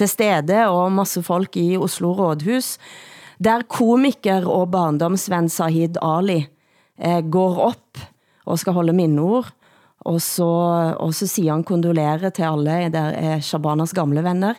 til 0.00 0.08
stede 0.08 0.62
og 0.72 0.94
masse 0.96 1.20
folk 1.24 1.58
i 1.60 1.74
Oslo 1.76 2.14
Rådhus, 2.16 2.78
der 3.36 3.66
komiker 3.68 4.48
og 4.48 4.70
barndomsven 4.72 5.50
Sahid 5.52 6.00
Ali 6.00 6.46
eh, 6.96 7.20
går 7.20 7.60
op 7.60 8.00
og 8.46 8.58
skal 8.60 8.72
holde 8.76 8.96
mindeord, 8.96 9.52
og 10.04 10.20
så, 10.20 10.48
og 11.00 11.14
så 11.16 11.26
siger 11.28 11.52
han 11.52 11.64
kondolerer 11.64 12.32
til 12.32 12.48
alle 12.48 12.88
der 12.92 13.12
er 13.12 13.40
Shabanas 13.40 13.92
gamle 13.92 14.24
venner, 14.24 14.56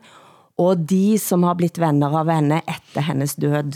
og 0.57 0.85
de 0.89 1.17
som 1.17 1.43
har 1.43 1.57
blitt 1.57 1.81
venner 1.81 2.13
av 2.13 2.29
henne 2.29 2.61
efter 2.69 3.01
hennes 3.09 3.35
død 3.41 3.73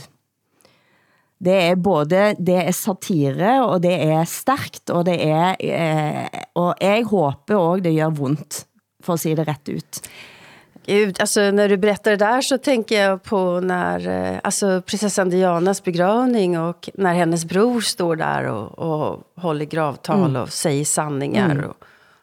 det 1.40 1.56
er 1.70 1.76
både 1.80 2.34
det 2.40 2.58
er 2.66 2.76
satire 2.76 3.60
og 3.64 3.82
det 3.84 3.96
er 3.96 4.26
stærkt 4.28 4.92
og 4.92 5.06
det 5.08 5.16
er 5.24 5.56
eh, 5.60 6.42
og 6.60 6.74
jeg 6.84 7.06
håber 7.08 7.56
også 7.56 7.84
det 7.84 7.94
gör 7.96 8.10
vondt 8.12 8.66
för 9.04 9.14
att 9.14 9.22
se 9.22 9.36
det 9.36 9.44
rätt 9.44 9.70
ut. 9.70 10.10
Gud, 10.86 11.22
alltså 11.22 11.42
när 11.52 11.70
du 11.70 11.78
berättar 11.78 12.12
det 12.12 12.18
där 12.18 12.42
så 12.42 12.58
tänker 12.58 13.02
jag 13.02 13.24
på 13.24 13.60
när 13.60 14.08
eh, 14.08 14.40
alltså 14.44 14.82
prinsessan 14.82 15.30
Dianas 15.30 15.84
begravning 15.84 16.60
och 16.60 16.90
när 16.94 17.14
hennes 17.14 17.46
bror 17.46 17.82
står 17.82 18.16
där 18.16 18.44
och, 18.46 18.80
och 18.80 19.24
håller 19.36 19.66
gravtal 19.66 20.30
mm. 20.30 20.42
och 20.42 20.50
säger 20.50 20.86
sanningar 20.86 21.52
mm. 21.52 21.66
och 21.66 21.76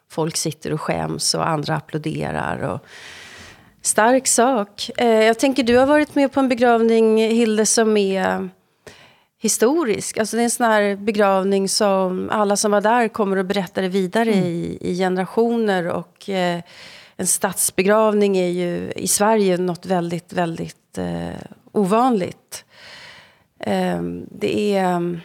folk 0.09 0.37
sitter 0.37 0.73
och 0.73 0.81
skäms 0.81 1.33
och 1.33 1.49
andra 1.49 1.75
applåderar 1.75 2.57
och 2.61 2.85
stark 3.81 4.27
sak. 4.27 4.89
Eh, 4.97 5.07
jag 5.07 5.39
tänker 5.39 5.63
du 5.63 5.77
har 5.77 5.85
varit 5.85 6.15
med 6.15 6.31
på 6.31 6.39
en 6.39 6.49
begravning 6.49 7.17
Hilde 7.17 7.65
som 7.65 7.97
är 7.97 8.49
historisk. 9.39 10.17
Alltså 10.17 10.35
det 10.35 10.41
är 10.41 10.43
en 10.43 10.49
sån 10.49 10.65
här 10.65 10.95
begravning 10.95 11.69
som 11.69 12.29
alla 12.31 12.57
som 12.57 12.71
var 12.71 12.81
där 12.81 13.07
kommer 13.07 13.37
att 13.37 13.45
berätta 13.45 13.81
det 13.81 13.89
vidare 13.89 14.31
mm. 14.31 14.45
i, 14.45 14.77
i 14.81 14.97
generationer. 14.97 15.87
Och 15.87 16.29
eh, 16.29 16.61
en 17.15 17.27
statsbegravning 17.27 18.37
är 18.37 18.49
ju 18.49 18.91
i 18.95 19.07
Sverige 19.07 19.57
något 19.57 19.85
väldigt, 19.85 20.33
väldigt 20.33 20.97
eh, 20.97 21.41
ovanligt. 21.71 22.65
Eh, 23.59 24.01
det 24.31 24.77
är... 24.77 25.19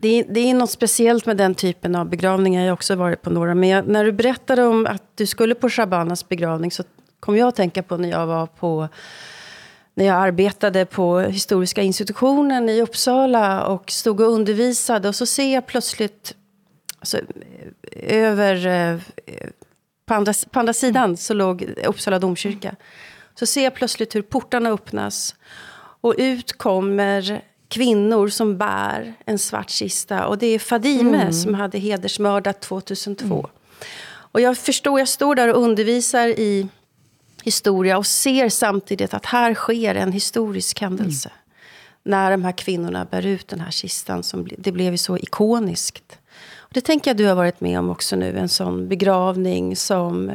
Det 0.00 0.08
är, 0.08 0.24
det 0.28 0.40
är 0.40 0.54
något 0.54 0.70
speciellt 0.70 1.26
med 1.26 1.36
den 1.36 1.54
typen 1.54 1.94
av 1.94 2.08
begravningar. 2.08 2.62
Jag 2.62 2.68
har 2.68 2.74
också 2.74 2.94
varit 2.94 3.22
på 3.22 3.30
några. 3.30 3.54
Men 3.54 3.68
jag, 3.68 3.88
när 3.88 4.04
du 4.04 4.12
berättade 4.12 4.66
om 4.66 4.86
att 4.86 5.02
du 5.14 5.26
skulle 5.26 5.54
på 5.54 5.70
Shabanas 5.70 6.28
begravning 6.28 6.70
så 6.70 6.84
kom 7.20 7.36
jag 7.36 7.48
att 7.48 7.56
tänka 7.56 7.82
på 7.82 7.96
när 7.96 8.08
jag 8.08 8.26
var 8.26 8.46
på 8.46 8.88
när 9.98 10.04
jag 10.04 10.16
arbetade 10.16 10.86
på 10.86 11.20
historiska 11.20 11.82
institutionen 11.82 12.68
i 12.68 12.82
Uppsala 12.82 13.66
och 13.66 13.90
stod 13.90 14.20
och 14.20 14.32
undervisade. 14.32 15.08
Och 15.08 15.14
så 15.14 15.26
ser 15.26 15.54
jag 15.54 15.66
plötsligt 15.66 16.34
alltså, 16.98 17.18
över... 18.02 18.66
Eh, 18.66 18.98
på 20.06 20.14
andra, 20.14 20.32
på 20.50 20.60
andra 20.60 20.72
sidan 20.72 21.16
så 21.16 21.34
låg 21.34 21.62
Uppsala 21.86 22.18
domkyrka. 22.18 22.76
Så 23.34 23.46
ser 23.46 23.64
jag 23.64 23.74
plötsligt 23.74 24.14
hur 24.14 24.22
portarna 24.22 24.70
öppnas. 24.70 25.34
Och 26.00 26.14
ut 26.18 26.58
kommer 26.58 27.42
kvinnor 27.68 28.28
som 28.28 28.58
bär 28.58 29.14
en 29.24 29.38
svart 29.38 29.70
kista. 29.70 30.26
Och 30.26 30.38
det 30.38 30.46
är 30.46 30.58
Fadime 30.58 31.20
mm. 31.20 31.32
som 31.32 31.54
hade 31.54 31.78
hedersmördat 31.78 32.60
2002. 32.60 33.24
Mm. 33.24 33.46
Och 34.08 34.40
jag 34.40 34.58
förstår, 34.58 34.98
jag 34.98 35.08
står 35.08 35.34
där 35.34 35.54
och 35.54 35.62
undervisar 35.62 36.28
i 36.28 36.68
historia 37.42 37.98
och 37.98 38.06
ser 38.06 38.48
samtidigt 38.48 39.14
att 39.14 39.26
här 39.26 39.54
sker 39.54 39.94
en 39.94 40.12
historisk 40.12 40.80
händelse. 40.80 41.28
Mm. 41.28 41.38
När 42.02 42.30
de 42.30 42.44
här 42.44 42.52
kvinnorna 42.52 43.04
bär 43.04 43.26
ut 43.26 43.48
den 43.48 43.60
här 43.60 43.70
kistan. 43.70 44.22
Som, 44.22 44.48
det 44.58 44.72
blev 44.72 44.92
ju 44.92 44.98
så 44.98 45.16
ikoniskt. 45.16 46.18
Och 46.56 46.74
det 46.74 46.80
tänker 46.80 47.10
jag 47.10 47.16
du 47.16 47.26
har 47.26 47.34
varit 47.34 47.60
med 47.60 47.78
om 47.78 47.90
också 47.90 48.16
nu. 48.16 48.38
En 48.38 48.48
sån 48.48 48.88
begravning 48.88 49.76
som 49.76 50.30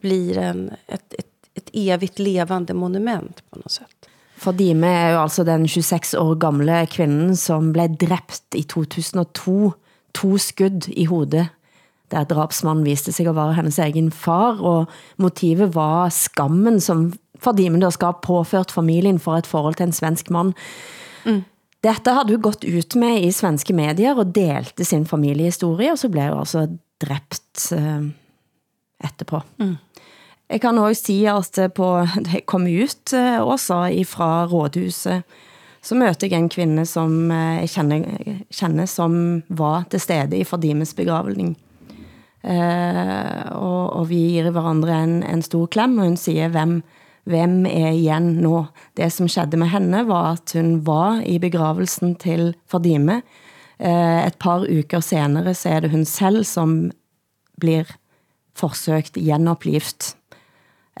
blir 0.00 0.38
en, 0.38 0.70
ett, 0.86 1.14
ett, 1.14 1.26
ett 1.54 1.70
evigt 1.72 2.18
levande 2.18 2.74
monument 2.74 3.42
på 3.50 3.58
något 3.58 3.70
sätt. 3.70 4.08
Fadime 4.36 4.86
er 4.86 5.12
jo 5.12 5.18
altså 5.22 5.44
den 5.44 5.68
26 5.68 6.14
år 6.14 6.34
gamle 6.34 6.86
kvinnen, 6.86 7.36
som 7.36 7.72
blev 7.72 7.96
dræbt 7.96 8.54
i 8.54 8.62
2002. 8.62 9.72
To 10.12 10.38
skudd 10.38 10.88
i 10.88 11.04
hovedet 11.04 11.46
der 12.12 12.28
drapsmannen 12.28 12.84
viste 12.86 13.12
sig 13.12 13.26
at 13.26 13.36
være 13.36 13.56
hennes 13.56 13.78
egen 13.78 14.10
far, 14.12 14.60
og 14.60 14.86
motivet 15.16 15.74
var 15.74 16.08
skammen, 16.12 16.80
som 16.80 17.12
Fadime 17.42 17.80
have 17.82 18.14
påført 18.22 18.70
familien 18.70 19.18
for 19.18 19.36
et 19.36 19.46
forhold 19.46 19.74
til 19.74 19.86
en 19.86 19.92
svensk 19.92 20.30
mand. 20.30 20.52
Mm. 21.26 21.42
Dette 21.82 22.14
havde 22.14 22.36
hun 22.36 22.42
gått 22.42 22.64
ut 22.64 22.96
med 22.96 23.24
i 23.26 23.32
svenske 23.34 23.74
medier 23.74 24.14
og 24.14 24.34
delte 24.34 24.84
sin 24.84 25.06
familiehistorie, 25.06 25.90
og 25.90 25.98
så 25.98 26.08
blev 26.08 26.30
hun 26.30 26.38
altså 26.38 26.68
dræbt 27.02 27.72
uh, 27.74 28.06
etterpå. 29.02 29.40
Mm. 29.58 29.76
Jeg 30.50 30.60
kan 30.60 30.78
også 30.78 31.02
sige, 31.02 31.30
at 31.30 31.72
på, 31.74 32.06
da 32.24 32.36
jeg 32.36 32.46
kom 32.46 32.66
ut 32.66 33.14
uh, 33.16 33.42
også 33.42 34.04
fra 34.06 34.46
rådhuset, 34.46 35.22
så 35.82 35.94
mødte 35.94 36.28
jeg 36.30 36.38
en 36.38 36.48
kvinde, 36.48 36.86
som 36.86 37.30
jeg 37.30 37.70
kender, 37.70 38.04
kender, 38.54 38.86
som 38.86 39.42
var 39.48 39.82
til 39.90 40.00
stede 40.00 40.38
i 40.38 40.44
Fadimes 40.44 40.94
begravning. 40.94 41.56
Eh, 42.42 43.42
og, 43.54 43.92
og 43.98 44.08
vi 44.10 44.20
giver 44.34 44.50
hverandre 44.54 44.98
en, 45.04 45.20
en 45.22 45.42
stor 45.42 45.66
klem, 45.70 45.98
og 45.98 46.10
hun 46.10 46.18
siger, 46.18 46.50
hvem, 46.54 46.80
hvem 47.24 47.66
er 47.70 47.92
igen 47.94 48.32
nå? 48.42 48.64
Det 48.98 49.12
som 49.14 49.30
skedde 49.30 49.60
med 49.60 49.70
henne 49.74 50.04
var, 50.08 50.38
at 50.38 50.54
hun 50.58 50.80
var 50.86 51.22
i 51.26 51.38
begravelsen 51.42 52.16
til 52.22 52.54
Fadime. 52.66 53.22
Eh, 53.78 54.26
et 54.26 54.38
par 54.42 54.66
uker 54.66 55.04
senere 55.04 55.54
så 55.54 55.76
er 55.76 55.84
det 55.84 55.92
hun 55.94 56.04
selv, 56.04 56.44
som 56.44 56.90
blir 57.62 57.86
forsøgt 58.58 59.16
genopplivet 59.22 60.12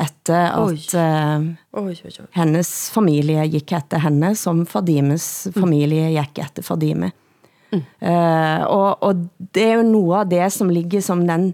efter 0.00 0.54
at 0.56 0.94
uh, 0.96 1.84
oi. 1.84 2.02
hennes 2.32 2.90
familie 2.90 3.44
gik 3.52 3.72
efter 3.72 4.00
henne, 4.02 4.34
som 4.36 4.64
Fadimes 4.66 5.48
familie 5.52 6.08
gik 6.14 6.38
efter 6.38 6.64
Fadime. 6.64 7.12
Mm. 7.72 7.84
Uh, 8.04 8.62
og, 8.68 8.88
og 9.00 9.22
det 9.56 9.64
er 9.64 9.78
jo 9.80 9.86
noe 9.88 10.22
av 10.22 10.32
det, 10.32 10.44
som 10.52 10.70
ligger 10.72 11.04
som 11.04 11.24
den 11.28 11.52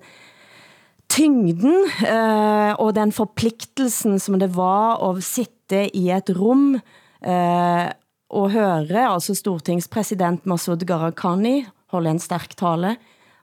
tyngden 1.08 1.87
uh, 2.04 2.75
og 2.76 2.92
den 2.98 3.14
forpliktelsen, 3.14 4.18
som 4.20 4.38
det 4.40 4.50
var 4.56 5.02
å 5.04 5.14
sitte 5.25 5.87
i 5.96 6.08
et 6.14 6.30
rum 6.37 6.75
uh, 6.76 7.30
eh, 7.32 7.87
og 8.28 8.50
høre, 8.52 9.06
altså 9.08 9.32
stortingspresident 9.37 10.44
Masud 10.48 10.82
Gharahkhani 10.84 11.62
holde 11.94 12.12
en 12.12 12.20
sterk 12.20 12.52
tale. 12.60 12.96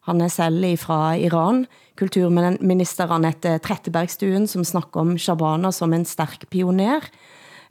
Han 0.06 0.22
er 0.22 0.30
selv 0.30 0.68
fra 0.78 1.16
Iran. 1.18 1.64
Kulturminister 1.98 3.10
Anette 3.10 3.56
Trettebergstuen, 3.66 4.46
som 4.46 4.66
snakker 4.68 5.02
om 5.02 5.16
Shabana 5.18 5.72
som 5.74 5.94
en 5.96 6.06
sterk 6.06 6.46
pioner. 6.54 7.08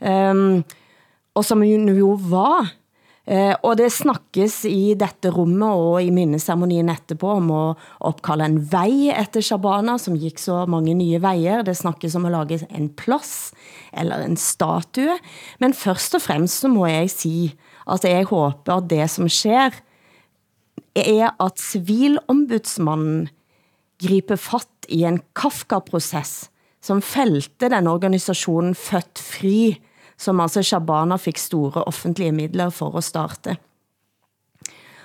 Um, 0.01 0.65
og 1.39 1.47
som 1.47 1.63
jo 1.63 2.17
var 2.31 2.73
Eh, 3.25 3.55
og 3.65 3.79
det 3.81 3.89
snakkes 3.89 4.67
i 4.69 4.93
dette 5.01 5.31
rummet 5.33 5.81
og 5.81 5.97
i 6.05 6.11
minneseremonien 6.13 6.91
etterpå 6.93 7.31
om 7.39 7.51
att 7.51 7.79
uppkalla 8.01 8.45
en 8.45 8.65
väg 8.65 9.09
efter 9.17 9.43
Shabana, 9.43 9.99
som 9.99 10.17
gick 10.17 10.39
så 10.39 10.67
många 10.67 10.95
nya 10.95 11.19
vägar. 11.19 11.63
Det 11.63 11.75
snakkes 11.75 12.15
om 12.15 12.25
att 12.25 12.33
lage 12.33 12.67
en 12.69 12.89
plats 12.89 13.55
eller 13.93 14.21
en 14.21 14.37
statue. 14.37 15.19
Men 15.59 15.73
först 15.73 16.15
och 16.15 16.23
främst 16.23 16.61
så 16.61 16.69
må 16.69 16.87
jeg 16.87 17.11
si 17.11 17.57
at 17.87 18.05
jeg 18.05 18.25
håber 18.25 18.79
at 18.79 18.89
det 18.89 19.09
som 19.13 19.29
sker, 19.29 19.73
er 20.95 21.33
at 21.41 21.61
civilombudsmannen 21.61 23.29
griper 24.01 24.37
fatt 24.41 24.89
i 24.89 25.03
en 25.05 25.21
Kafka-proces, 25.37 26.49
som 26.81 27.03
fældte 27.03 27.69
den 27.73 27.89
organisationen 27.89 28.75
Født 28.75 29.19
Fri, 29.21 29.77
som 30.17 30.41
altså 30.41 30.63
Shabana 30.63 31.19
fick 31.19 31.39
store 31.39 31.83
offentlige 31.83 32.33
midler 32.33 32.71
for 32.71 32.99
att 32.99 33.05
starte. 33.05 33.57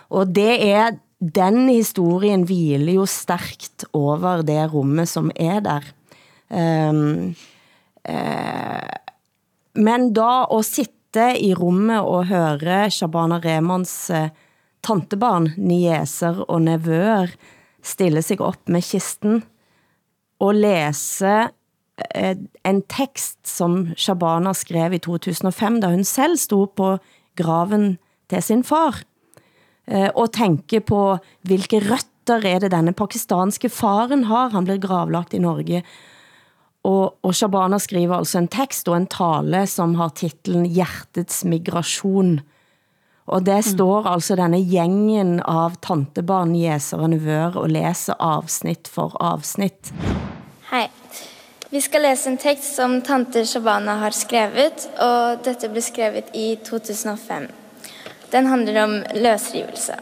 Og 0.10 0.28
det 0.34 0.56
er, 0.72 0.98
den 1.20 1.68
historien 1.70 2.46
hviler 2.48 2.96
jo 2.98 3.06
sterkt 3.06 3.86
over 3.94 4.42
det 4.42 4.64
rummet, 4.74 5.10
som 5.10 5.30
er 5.36 5.60
der. 5.62 5.86
Um, 6.50 7.36
uh, 8.10 8.90
men 9.78 10.10
da 10.18 10.48
at 10.50 10.66
sitte 10.66 11.28
i 11.38 11.54
rummet 11.54 12.02
og 12.02 12.26
høre 12.32 12.88
Shabana 12.90 13.38
Remans 13.44 13.94
uh, 14.10 14.32
tantebarn, 14.82 15.52
nieser 15.58 16.42
og 16.48 16.64
nevøer 16.66 17.36
stille 17.86 18.22
sig 18.26 18.42
upp 18.42 18.70
med 18.70 18.84
kisten 18.84 19.44
og 20.40 20.56
läsa 20.56 21.50
en 22.66 22.82
tekst 22.92 23.40
som 23.48 23.90
Shabana 23.98 24.54
skrev 24.54 24.94
i 24.94 25.02
2005, 25.04 25.82
da 25.82 25.92
hun 25.94 26.04
selv 26.04 26.38
stod 26.38 26.76
på 26.76 26.98
graven 27.40 27.98
til 28.30 28.44
sin 28.44 28.64
far, 28.64 29.02
eh, 29.88 30.10
og 30.16 30.32
tænke 30.34 30.80
på, 30.80 31.18
hvilke 31.42 31.80
røtter 31.80 32.46
er 32.46 32.60
det 32.60 32.72
denne 32.72 32.94
pakistanske 32.94 33.70
faren 33.70 34.24
har. 34.30 34.50
Han 34.54 34.64
bliver 34.64 34.80
gravlagt 34.80 35.34
i 35.34 35.40
Norge. 35.40 35.84
Og, 36.84 37.18
og 37.24 37.36
Shabana 37.36 37.78
skriver 37.78 38.16
altså 38.18 38.40
en 38.40 38.48
tekst 38.48 38.88
og 38.88 38.98
en 38.98 39.10
tale, 39.12 39.66
som 39.68 39.96
har 40.00 40.14
titlen 40.16 40.66
Hjertets 40.66 41.44
migration. 41.46 42.40
Og 43.30 43.46
det 43.46 43.60
står 43.66 44.08
altså 44.10 44.38
denne 44.40 44.62
gjengen 44.66 45.38
av 45.46 45.76
tantebarn, 45.86 46.56
jæser 46.58 47.04
og 47.04 47.12
nevøer, 47.14 47.60
og 47.62 47.70
læser 47.70 48.18
afsnit 48.18 48.90
for 48.90 49.14
afsnit. 49.22 49.94
Hej. 50.72 50.90
Vi 51.72 51.82
ska 51.82 52.00
läsa 52.00 52.30
en 52.30 52.38
text 52.38 52.76
som 52.76 53.02
tante 53.02 53.46
Shabana 53.46 53.96
har 53.96 54.12
skrivit 54.12 54.90
och 54.94 55.44
detta 55.44 55.70
blev 55.70 55.82
skrivet 55.82 56.36
i 56.36 56.56
2005. 56.56 57.48
Den 58.30 58.46
handlar 58.46 58.84
om 58.84 59.04
lösrivelse. 59.16 60.00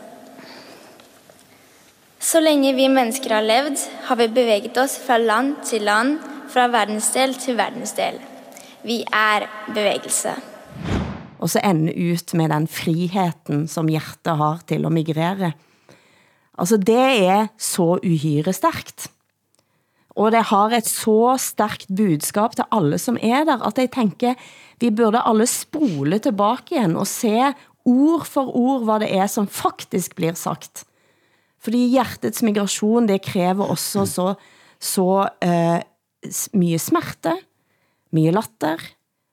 Så 2.19 2.39
länge 2.39 2.73
vi 2.73 2.89
människor 2.89 3.29
har 3.29 3.41
levt 3.41 3.89
har 4.03 4.15
vi 4.15 4.29
bevägat 4.29 4.77
oss 4.77 4.97
från 4.97 5.25
land 5.25 5.55
till 5.69 5.85
land, 5.85 6.17
från 6.49 6.71
världsdel 6.71 7.35
till 7.35 7.55
världsdel. 7.55 8.15
Vi 8.81 9.05
är 9.11 9.49
bevägelse. 9.73 10.33
Och 11.39 11.51
så 11.51 11.59
ännu 11.63 11.91
ut 11.91 12.33
med 12.33 12.49
den 12.49 12.67
friheten, 12.67 13.67
som 13.67 13.89
hjärtat 13.89 14.37
har 14.37 14.57
till 14.57 14.85
att 14.85 14.91
migrera. 14.91 15.53
Alltså 16.51 16.77
det 16.77 17.27
är 17.27 17.47
så 17.57 17.99
uhyre 18.03 18.53
starkt. 18.53 19.11
Og 20.17 20.33
det 20.33 20.47
har 20.49 20.73
et 20.73 20.87
så 20.89 21.37
stærkt 21.37 21.87
budskap 21.93 22.55
til 22.57 22.65
alle 22.73 22.97
som 22.97 23.19
er 23.21 23.45
der, 23.45 23.61
at 23.61 23.77
jeg 23.77 23.91
tænker, 23.93 24.33
vi 24.81 24.89
burde 24.89 25.21
alle 25.21 25.45
spole 25.45 26.19
tilbage 26.19 26.65
igen 26.71 26.95
og 26.97 27.07
se 27.07 27.53
ord 27.85 28.25
for 28.25 28.49
ord, 28.49 28.83
hvad 28.83 28.99
det 29.05 29.13
er, 29.15 29.27
som 29.27 29.47
faktisk 29.47 30.15
blir 30.15 30.33
sagt. 30.33 30.85
Fordi 31.59 31.87
hjertets 31.93 32.43
migration, 32.43 33.07
det 33.07 33.21
kræver 33.21 33.65
også 33.65 34.05
så, 34.05 34.33
så 34.79 35.29
eh, 35.41 35.77
uh, 35.77 35.81
mycket 36.25 36.53
mye 36.53 36.79
smerte, 36.79 37.33
mye 38.11 38.31
latter, 38.31 38.81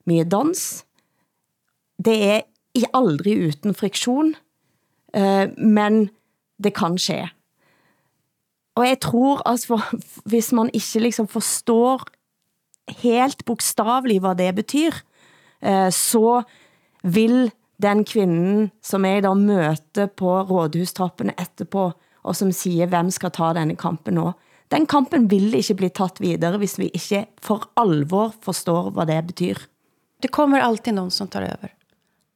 mye 0.06 0.24
dans. 0.24 0.84
Det 2.04 2.16
er 2.30 2.40
aldrig 2.94 3.38
uden 3.48 3.74
friktion, 3.74 4.34
uh, 5.16 5.22
eh, 5.22 5.48
men 5.58 6.10
det 6.62 6.74
kan 6.74 6.98
ske. 6.98 7.28
Og 8.74 8.86
jeg 8.88 9.00
tror, 9.00 9.42
at 9.48 9.64
for, 9.66 9.82
hvis 10.28 10.52
man 10.52 10.70
ikke 10.74 11.00
liksom 11.06 11.28
forstår 11.28 12.04
helt 13.02 13.44
bokstavelig 13.44 14.20
hvad 14.20 14.34
det 14.34 14.54
betyr, 14.54 14.92
eh, 15.62 15.90
så 15.90 16.42
vil 17.02 17.52
den 17.82 18.04
kvinden, 18.04 18.70
som 18.82 19.04
jeg 19.04 19.22
da 19.22 19.34
møter 19.34 20.06
på 20.06 20.42
rådhustrappene 20.42 21.34
etterpå, 21.40 21.92
og 22.24 22.36
som 22.36 22.52
siger, 22.52 22.86
hvem 22.86 23.10
skal 23.10 23.30
ta 23.30 23.52
denne 23.56 23.76
kampen 23.76 24.14
nå? 24.14 24.32
Den 24.72 24.86
kampen 24.86 25.28
vil 25.30 25.54
ikke 25.54 25.76
bli 25.78 25.90
tatt 25.92 26.20
videre, 26.22 26.58
hvis 26.58 26.78
vi 26.80 26.88
ikke 26.94 27.26
for 27.42 27.68
alvor 27.76 28.32
forstår, 28.42 28.90
hvad 28.90 29.06
det 29.06 29.20
betyr. 29.26 29.58
Det 30.22 30.32
kommer 30.32 30.60
alltid 30.60 30.94
någon 30.94 31.10
som 31.10 31.28
tar 31.28 31.42
över. 31.42 31.74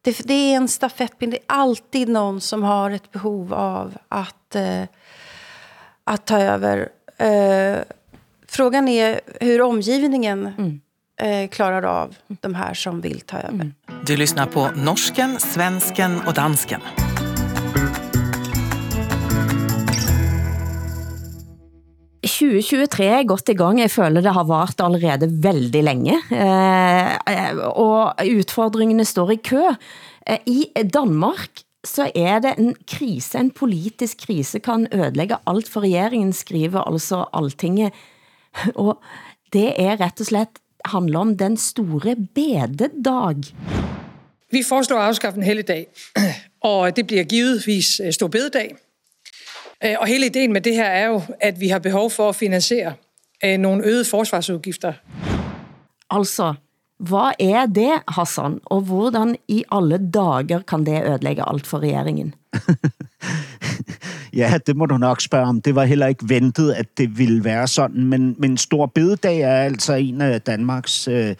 Det, 0.04 0.28
det 0.28 0.34
är 0.34 0.56
en 0.56 0.68
stafettpinne. 0.68 1.32
Det 1.32 1.38
är 1.38 1.56
alltid 1.56 2.08
någon 2.08 2.40
som 2.40 2.62
har 2.62 2.90
ett 2.90 3.12
behov 3.12 3.54
av 3.54 3.98
att, 4.08 4.54
eh, 4.54 4.82
att 6.08 6.26
ta 6.26 6.40
över. 6.40 6.88
Eh, 7.18 7.82
frågan 8.48 8.88
är 8.88 9.20
hur 9.40 9.62
omgivningen 9.62 10.46
eh, 11.20 11.48
klarar 11.48 11.82
av 11.82 12.16
de 12.28 12.54
här 12.54 12.74
som 12.74 13.00
vill 13.00 13.20
ta 13.20 13.38
över. 13.38 13.72
Du 14.06 14.16
lyssnar 14.16 14.46
på 14.46 14.68
norsken, 14.76 15.40
svensken 15.40 16.20
och 16.26 16.34
dansken. 16.34 16.80
2023 22.38 23.06
er 23.06 23.24
godt 23.26 23.50
i 23.50 23.56
gang. 23.58 23.80
Jeg 23.80 23.90
føler 23.90 24.22
det 24.22 24.34
har 24.36 24.46
vart 24.46 24.80
allerede 24.80 25.28
veldig 25.42 25.82
længe. 25.82 26.18
Eh, 26.30 27.56
og 27.74 28.14
utfordringene 28.22 29.06
står 29.06 29.32
i 29.34 29.40
kø. 29.42 29.64
Eh, 30.26 30.38
I 30.46 30.84
Danmark 30.94 31.64
så 31.88 32.10
er 32.14 32.38
det 32.44 32.54
en 32.58 32.74
krise, 32.88 33.38
en 33.38 33.50
politisk 33.50 34.26
krise 34.26 34.58
kan 34.58 34.86
ødelægge 34.92 35.36
alt 35.46 35.68
for 35.68 35.80
regeringen, 35.80 36.32
skriver 36.32 36.80
altså 36.80 37.24
Altinget. 37.32 37.92
Og 38.86 39.02
det 39.52 39.72
er 39.80 40.00
rett 40.00 40.20
og 40.20 40.26
slett 40.26 40.60
handler 40.84 41.18
om 41.18 41.36
den 41.36 41.56
store 41.56 42.16
bededag. 42.34 43.54
Vi 44.50 44.62
foreslår 44.68 44.98
at 44.98 45.08
afskaffe 45.08 45.36
en 45.36 45.42
helligdag, 45.42 45.86
og 46.60 46.96
det 46.96 47.06
bliver 47.06 47.24
givetvis 47.24 48.00
øh, 48.04 48.12
stor 48.12 48.28
bededag. 48.28 48.76
Øh, 49.84 49.94
Og 49.98 50.06
hele 50.06 50.26
ideen 50.26 50.52
med 50.52 50.60
det 50.60 50.74
her 50.74 50.84
er 50.84 51.06
jo, 51.06 51.22
at 51.40 51.60
vi 51.60 51.68
har 51.68 51.78
behov 51.78 52.10
for 52.10 52.28
at 52.28 52.36
finansiere 52.36 52.94
øh, 53.44 53.58
nogle 53.58 53.84
øgede 53.84 54.04
forsvarsudgifter. 54.04 54.92
Hvad 56.98 57.32
er 57.40 57.66
det, 57.66 57.92
Hassan? 58.08 58.60
Og 58.64 58.80
hvordan 58.80 59.36
i 59.48 59.64
alle 59.72 59.98
dager 60.14 60.60
kan 60.68 60.86
det 60.86 61.02
ødelægge 61.06 61.42
alt 61.46 61.66
for 61.66 61.78
regeringen? 61.78 62.34
Ja, 64.32 64.58
det 64.66 64.76
må 64.76 64.86
du 64.86 64.98
nok 64.98 65.20
spørge 65.20 65.46
om. 65.46 65.62
Det 65.62 65.74
var 65.74 65.84
heller 65.84 66.06
ikke 66.06 66.28
ventet, 66.28 66.72
at 66.72 66.86
det 66.98 67.18
ville 67.18 67.44
være 67.44 67.68
sådan, 67.68 68.04
men, 68.04 68.36
men 68.38 68.56
Stor 68.56 68.86
Bededag 68.86 69.40
er 69.40 69.62
altså 69.62 69.94
en 69.94 70.20
af 70.20 70.40
Danmarks 70.40 71.08
øh, 71.08 71.34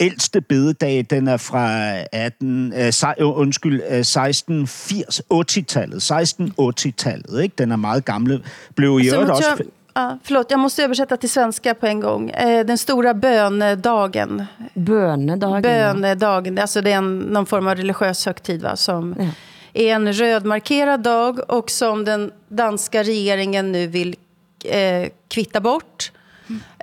ældste 0.00 0.40
bededag. 0.40 1.06
Den 1.10 1.28
er 1.28 1.36
fra 1.36 1.94
18, 2.12 2.72
øh, 2.72 2.92
sej, 2.92 3.14
øh, 3.18 3.38
undskyld, 3.38 3.82
øh, 3.90 3.98
1680, 3.98 5.20
80-tallet, 5.32 6.10
1680-tallet, 6.10 7.42
ikke? 7.42 7.54
Den 7.58 7.72
er 7.72 7.76
meget 7.76 8.04
gammel. 8.04 8.44
Blev 8.74 9.00
i 9.02 9.08
øvrigt 9.08 9.30
også... 9.30 9.64
ja, 9.96 10.18
förlåt, 10.22 10.50
jag 10.50 10.60
måste 10.60 10.84
översätta 10.84 11.16
till 11.16 11.30
svenska 11.30 11.74
på 11.74 11.86
en 11.86 12.00
gång. 12.00 12.30
Eh, 12.30 12.66
den 12.66 12.78
stora 12.78 13.14
bönedagen. 13.14 14.44
Bønedagen. 14.74 15.62
Bönedagen, 15.62 16.58
alltså 16.58 16.80
det 16.80 16.92
är 16.92 16.96
en, 16.96 17.18
någon 17.18 17.46
form 17.46 17.66
av 17.66 17.74
religiös 17.76 18.26
högtid 18.26 18.62
va, 18.62 18.76
som 18.76 19.14
Ja. 19.18 19.24
är 19.72 19.94
en 19.94 20.12
rödmarkerad 20.12 21.00
dag 21.02 21.50
och 21.50 21.70
som 21.70 22.04
den 22.04 22.30
danska 22.48 23.02
regeringen 23.02 23.72
nu 23.72 23.86
vill 23.86 24.16
eh, 24.64 25.08
kvitta 25.28 25.60
bort 25.60 26.12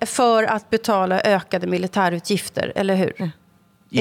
för 0.06 0.44
att 0.44 0.70
betala 0.70 1.22
ökade 1.22 1.68
militärutgifter, 1.68 2.74
eller 2.76 2.96
hur? 2.96 3.14
Ja. 3.18 3.30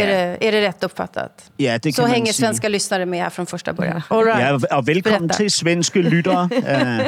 Är, 0.01 0.07
det, 0.07 0.47
är 0.49 0.53
det 0.53 0.61
rätt 0.69 0.85
uppfattat? 0.85 1.51
Ja, 1.57 1.79
det 1.79 1.93
Så 1.95 2.07
hänger 2.07 2.33
svenska 2.33 2.69
lyssnare 2.69 3.07
med 3.07 3.21
här 3.21 3.31
från 3.31 3.47
första 3.47 3.73
början. 3.73 4.03
All 4.09 4.25
right. 4.25 4.41
Ja, 4.71 4.77
og 4.77 4.87
velkommen 4.87 5.29
Berätta. 5.29 5.37
til 5.37 5.51
svenske 5.51 6.03
lyttere. 6.03 6.49
uh, 6.53 7.07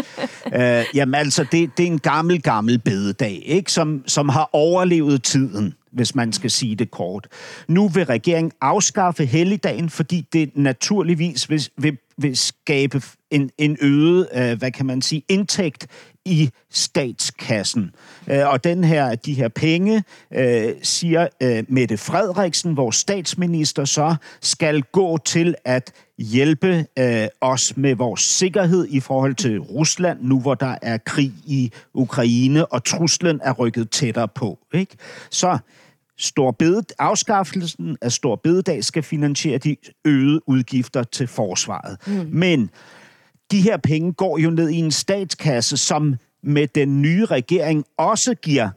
uh, 0.78 0.84
jamen 0.94 1.14
altså, 1.14 1.44
det, 1.52 1.70
det 1.76 1.82
er 1.82 1.86
en 1.86 1.98
gammel, 1.98 2.42
gammel 2.42 2.78
bededag, 2.78 3.42
ikke? 3.44 3.72
Som, 3.72 4.02
som 4.06 4.28
har 4.28 4.50
overlevet 4.52 5.22
tiden, 5.22 5.74
hvis 5.92 6.14
man 6.14 6.32
skal 6.32 6.50
sige 6.50 6.76
det 6.76 6.90
kort. 6.90 7.26
Nu 7.68 7.88
vil 7.88 8.04
regeringen 8.04 8.52
afskaffe 8.60 9.26
helligdagen, 9.26 9.90
fordi 9.90 10.26
det 10.32 10.50
naturligvis 10.54 11.50
vil, 11.50 11.62
vil, 11.78 11.98
vil 12.18 12.36
skabe 12.36 13.02
en, 13.30 13.50
en 13.58 13.76
øget, 13.80 14.26
uh, 14.36 14.58
hvad 14.58 14.70
kan 14.70 14.86
man 14.86 15.02
sige, 15.02 15.22
indtægt 15.28 15.86
i 16.24 16.50
statskassen. 16.70 17.90
Øh, 18.28 18.48
Og 18.48 18.64
den 18.64 18.84
her, 18.84 19.14
de 19.14 19.34
her 19.34 19.48
penge, 19.48 20.04
øh, 20.34 20.72
siger 20.82 21.28
øh, 21.42 21.64
Mette 21.68 21.96
Frederiksen, 21.96 22.76
vores 22.76 22.96
statsminister, 22.96 23.84
så 23.84 24.14
skal 24.40 24.82
gå 24.82 25.18
til 25.18 25.54
at 25.64 25.92
hjælpe 26.18 26.86
øh, 26.98 27.26
os 27.40 27.76
med 27.76 27.94
vores 27.94 28.20
sikkerhed 28.20 28.86
i 28.90 29.00
forhold 29.00 29.34
til 29.34 29.60
Rusland, 29.60 30.18
nu 30.22 30.40
hvor 30.40 30.54
der 30.54 30.76
er 30.82 30.98
krig 30.98 31.32
i 31.46 31.72
Ukraine, 31.94 32.66
og 32.66 32.84
truslen 32.84 33.40
er 33.44 33.52
rykket 33.52 33.90
tættere 33.90 34.28
på. 34.28 34.58
Ikke? 34.74 34.96
Så 35.30 35.58
Stor 36.18 36.50
bede, 36.50 36.82
afskaffelsen 36.98 37.96
af 38.02 38.12
Stor 38.12 38.36
Bededag 38.36 38.84
skal 38.84 39.02
finansiere 39.02 39.58
de 39.58 39.76
øgede 40.04 40.48
udgifter 40.48 41.02
til 41.02 41.26
forsvaret. 41.26 41.96
Mm. 42.06 42.28
Men 42.32 42.70
de 43.54 43.60
her 43.60 43.76
penge 43.76 44.12
går 44.12 44.38
jo 44.38 44.50
ned 44.50 44.68
i 44.68 44.76
en 44.76 44.90
statskasse, 44.90 45.76
som 45.76 46.14
med 46.42 46.66
den 46.74 47.02
nye 47.02 47.24
regering 47.24 47.84
også 47.98 48.34
giver 48.34 48.70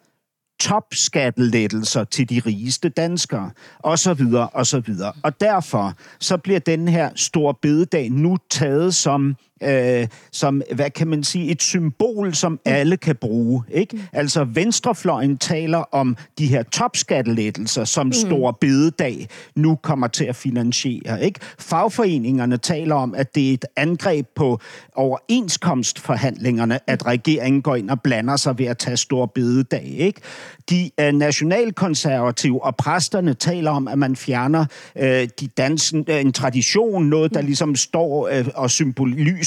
topskattelettelser 0.59 2.03
til 2.03 2.29
de 2.29 2.41
rigeste 2.45 2.89
danskere, 2.89 3.51
og 3.79 3.99
så 3.99 4.13
videre, 4.13 4.49
og 4.49 4.67
så 4.67 4.79
videre. 4.79 5.13
Og 5.23 5.41
derfor 5.41 5.93
så 6.19 6.37
bliver 6.37 6.59
den 6.59 6.87
her 6.87 7.09
store 7.15 7.53
bededag 7.61 8.09
nu 8.09 8.37
taget 8.49 8.95
som 8.95 9.35
øh, 9.63 10.07
som, 10.31 10.61
hvad 10.71 10.89
kan 10.89 11.07
man 11.07 11.23
sige, 11.23 11.51
et 11.51 11.61
symbol, 11.61 12.33
som 12.33 12.59
alle 12.65 12.97
kan 12.97 13.15
bruge. 13.15 13.63
Ikke? 13.71 14.09
Altså 14.13 14.43
venstrefløjen 14.43 15.37
taler 15.37 15.77
om 15.77 16.17
de 16.37 16.47
her 16.47 16.63
topskattelettelser, 16.63 17.83
som 17.83 18.11
stor 18.11 18.51
bededag 18.51 19.27
nu 19.55 19.75
kommer 19.75 20.07
til 20.07 20.25
at 20.25 20.35
finansiere. 20.35 21.25
Ikke? 21.25 21.39
Fagforeningerne 21.59 22.57
taler 22.57 22.95
om, 22.95 23.15
at 23.15 23.35
det 23.35 23.49
er 23.49 23.53
et 23.53 23.65
angreb 23.75 24.27
på 24.35 24.59
overenskomstforhandlingerne, 24.95 26.79
at 26.87 27.05
regeringen 27.05 27.61
går 27.61 27.75
ind 27.75 27.89
og 27.89 28.01
blander 28.01 28.35
sig 28.35 28.59
ved 28.59 28.65
at 28.65 28.77
tage 28.77 28.97
stor 28.97 29.25
bededag. 29.25 29.85
Ikke? 29.97 30.21
De 30.69 30.91
øh, 30.99 31.13
nationalkonservative 31.13 32.63
og 32.63 32.75
præsterne 32.75 33.33
taler 33.33 33.71
om, 33.71 33.87
at 33.87 33.97
man 33.97 34.15
fjerner 34.15 34.65
øh, 34.95 35.27
de 35.39 35.47
dansen, 35.47 36.05
øh, 36.09 36.21
en 36.21 36.33
tradition, 36.33 37.05
noget 37.05 37.33
der 37.33 37.41
ligesom 37.41 37.75
står 37.75 38.27
øh, 38.27 38.45
og 38.55 38.71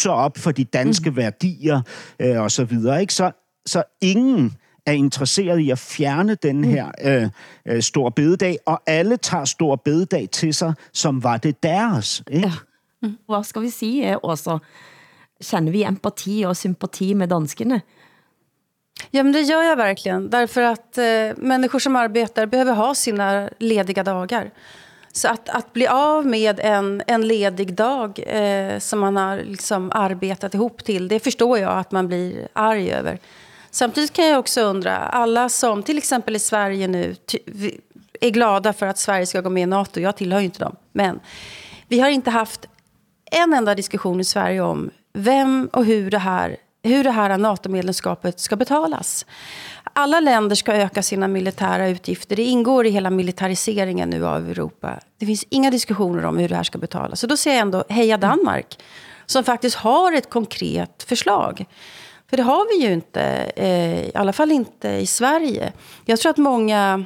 symboliser 0.01 0.11
op 0.11 0.39
for 0.39 0.53
de 0.53 0.65
danske 0.65 1.17
værdier 1.17 1.83
øh, 2.21 2.41
og 2.41 2.51
så 2.51 2.65
videre. 2.65 3.01
Ikke? 3.01 3.15
Så, 3.15 3.33
så 3.67 3.83
ingen 4.01 4.57
er 4.87 4.93
interesseret 4.93 5.59
i 5.61 5.71
at 5.71 5.79
fjerne 5.79 6.35
den 6.35 6.65
her 6.65 6.91
øh, 7.05 7.29
øh, 7.67 7.83
stor 7.83 8.11
bededag, 8.11 8.59
og 8.67 8.81
alle 8.87 9.17
tager 9.17 9.45
stor 9.45 9.77
bededag 9.77 10.29
til 10.33 10.55
sig, 10.55 10.75
som 10.93 11.23
var 11.23 11.37
det 11.37 11.63
deres. 11.63 12.23
Ikke? 12.31 12.51
Hvad 13.27 13.45
skal 13.45 13.63
vi 13.63 13.71
sige, 13.71 14.25
Åsa? 14.25 14.59
Känner 15.43 15.73
vi 15.73 15.85
empati 15.85 16.45
och 16.45 16.57
sympati 16.57 17.15
med 17.15 17.29
danskarna? 17.29 17.81
Ja, 19.11 19.23
men 19.23 19.33
det 19.33 19.41
gör 19.41 19.63
jag 19.63 19.77
verkligen. 19.77 20.31
Därför 20.31 20.63
att 20.63 20.99
eh, 20.99 21.37
människor 21.37 21.79
som 21.79 21.97
arbetar 21.97 22.47
behöver 22.47 22.75
ha 22.75 22.95
sina 22.95 23.49
lediga 23.59 24.05
dagar. 24.05 24.51
Så 25.12 25.29
att, 25.29 25.49
att 25.49 25.73
bli 25.73 25.87
av 25.87 26.27
med 26.27 26.61
en, 26.61 27.03
en 27.07 27.29
ledig 27.29 27.75
dag 27.75 28.20
eh, 28.27 28.79
som 28.79 29.01
man 29.01 29.16
har 29.16 29.37
liksom 29.37 29.90
arbetat 29.94 30.55
ihop 30.55 30.85
till, 30.85 31.09
det 31.09 31.20
förstår 31.20 31.59
jag 31.59 31.79
att 31.79 31.92
man 31.92 32.09
blir 32.09 32.49
arg 32.53 32.92
över. 32.92 33.18
Samtidigt 33.70 34.12
kan 34.12 34.27
jag 34.27 34.38
också 34.38 34.61
undra, 34.61 34.96
alla 34.96 35.49
som 35.49 35.83
till 35.83 35.99
exempel 35.99 36.37
i 36.37 36.38
Sverige 36.38 36.88
nu 36.88 37.14
ty, 37.14 37.38
är 38.20 38.31
glada 38.31 38.73
för 38.73 38.87
att 38.87 38.99
Sverige 38.99 39.27
ska 39.27 39.40
gå 39.40 39.51
med 39.51 39.62
i 39.62 39.66
NATO, 39.66 40.01
jag 40.01 40.16
tillhör 40.16 40.38
ju 40.40 40.44
inte 40.44 40.59
dem, 40.59 40.77
men 40.92 41.20
vi 41.88 42.01
har 42.01 42.09
inte 42.09 42.31
haft 42.31 42.66
en 43.31 43.55
enda 43.55 43.75
diskussion 43.75 44.20
i 44.20 44.25
Sverige 44.25 44.61
om 44.61 44.90
vem 45.12 45.68
och 45.73 45.85
hur 45.85 46.11
det 46.11 46.18
här, 46.18 46.57
hur 46.83 47.05
det 47.05 47.11
här 47.11 47.38
NATO-medlemskapet 47.38 48.40
ska 48.40 48.57
betalas. 48.57 49.27
Alla 49.92 50.20
länder 50.20 50.57
ska 50.57 50.72
öka 50.72 51.03
sina 51.03 51.29
militära 51.29 51.88
utgifter. 51.88 52.37
Det 52.37 52.42
ingår 52.42 52.87
i 52.87 52.90
hela 52.90 53.11
militariseringen 53.11 54.11
nu 54.11 54.26
av 54.26 54.50
Europa. 54.50 55.00
Det 55.18 55.26
finns 55.26 55.44
inga 55.48 55.70
diskussioner 55.70 56.24
om 56.24 56.38
hur 56.38 56.48
det 56.48 56.57
här 56.57 56.62
ska 56.62 56.79
betalas. 56.79 57.20
Så 57.20 57.26
då 57.26 57.37
säger 57.37 57.57
jag 57.57 57.62
ändå 57.62 57.85
heja 57.88 58.16
Danmark. 58.16 58.79
Som 59.26 59.44
faktiskt 59.44 59.76
har 59.76 60.12
ett 60.12 60.31
konkret 60.31 61.03
förslag. 61.03 61.66
För 62.31 62.37
det 62.37 62.42
har 62.42 62.79
vi 62.79 62.87
ju 62.87 62.92
inte, 62.92 63.22
eh, 63.57 64.09
i 64.09 64.12
alla 64.14 64.33
fall 64.33 64.50
inte 64.50 64.88
i 64.88 65.07
Sverige. 65.07 65.72
Jag 66.05 66.20
tror 66.20 66.31
att 66.31 66.37
många, 66.37 67.05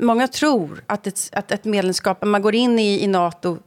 många 0.00 0.28
tror 0.28 0.84
att 0.86 1.06
ett, 1.06 1.30
att 1.32 1.52
ett 1.52 1.64
medlemskap, 1.64 2.24
man 2.24 2.42
går 2.42 2.54
in 2.54 2.78
i, 2.78 3.04
i 3.04 3.06
NATO 3.06 3.58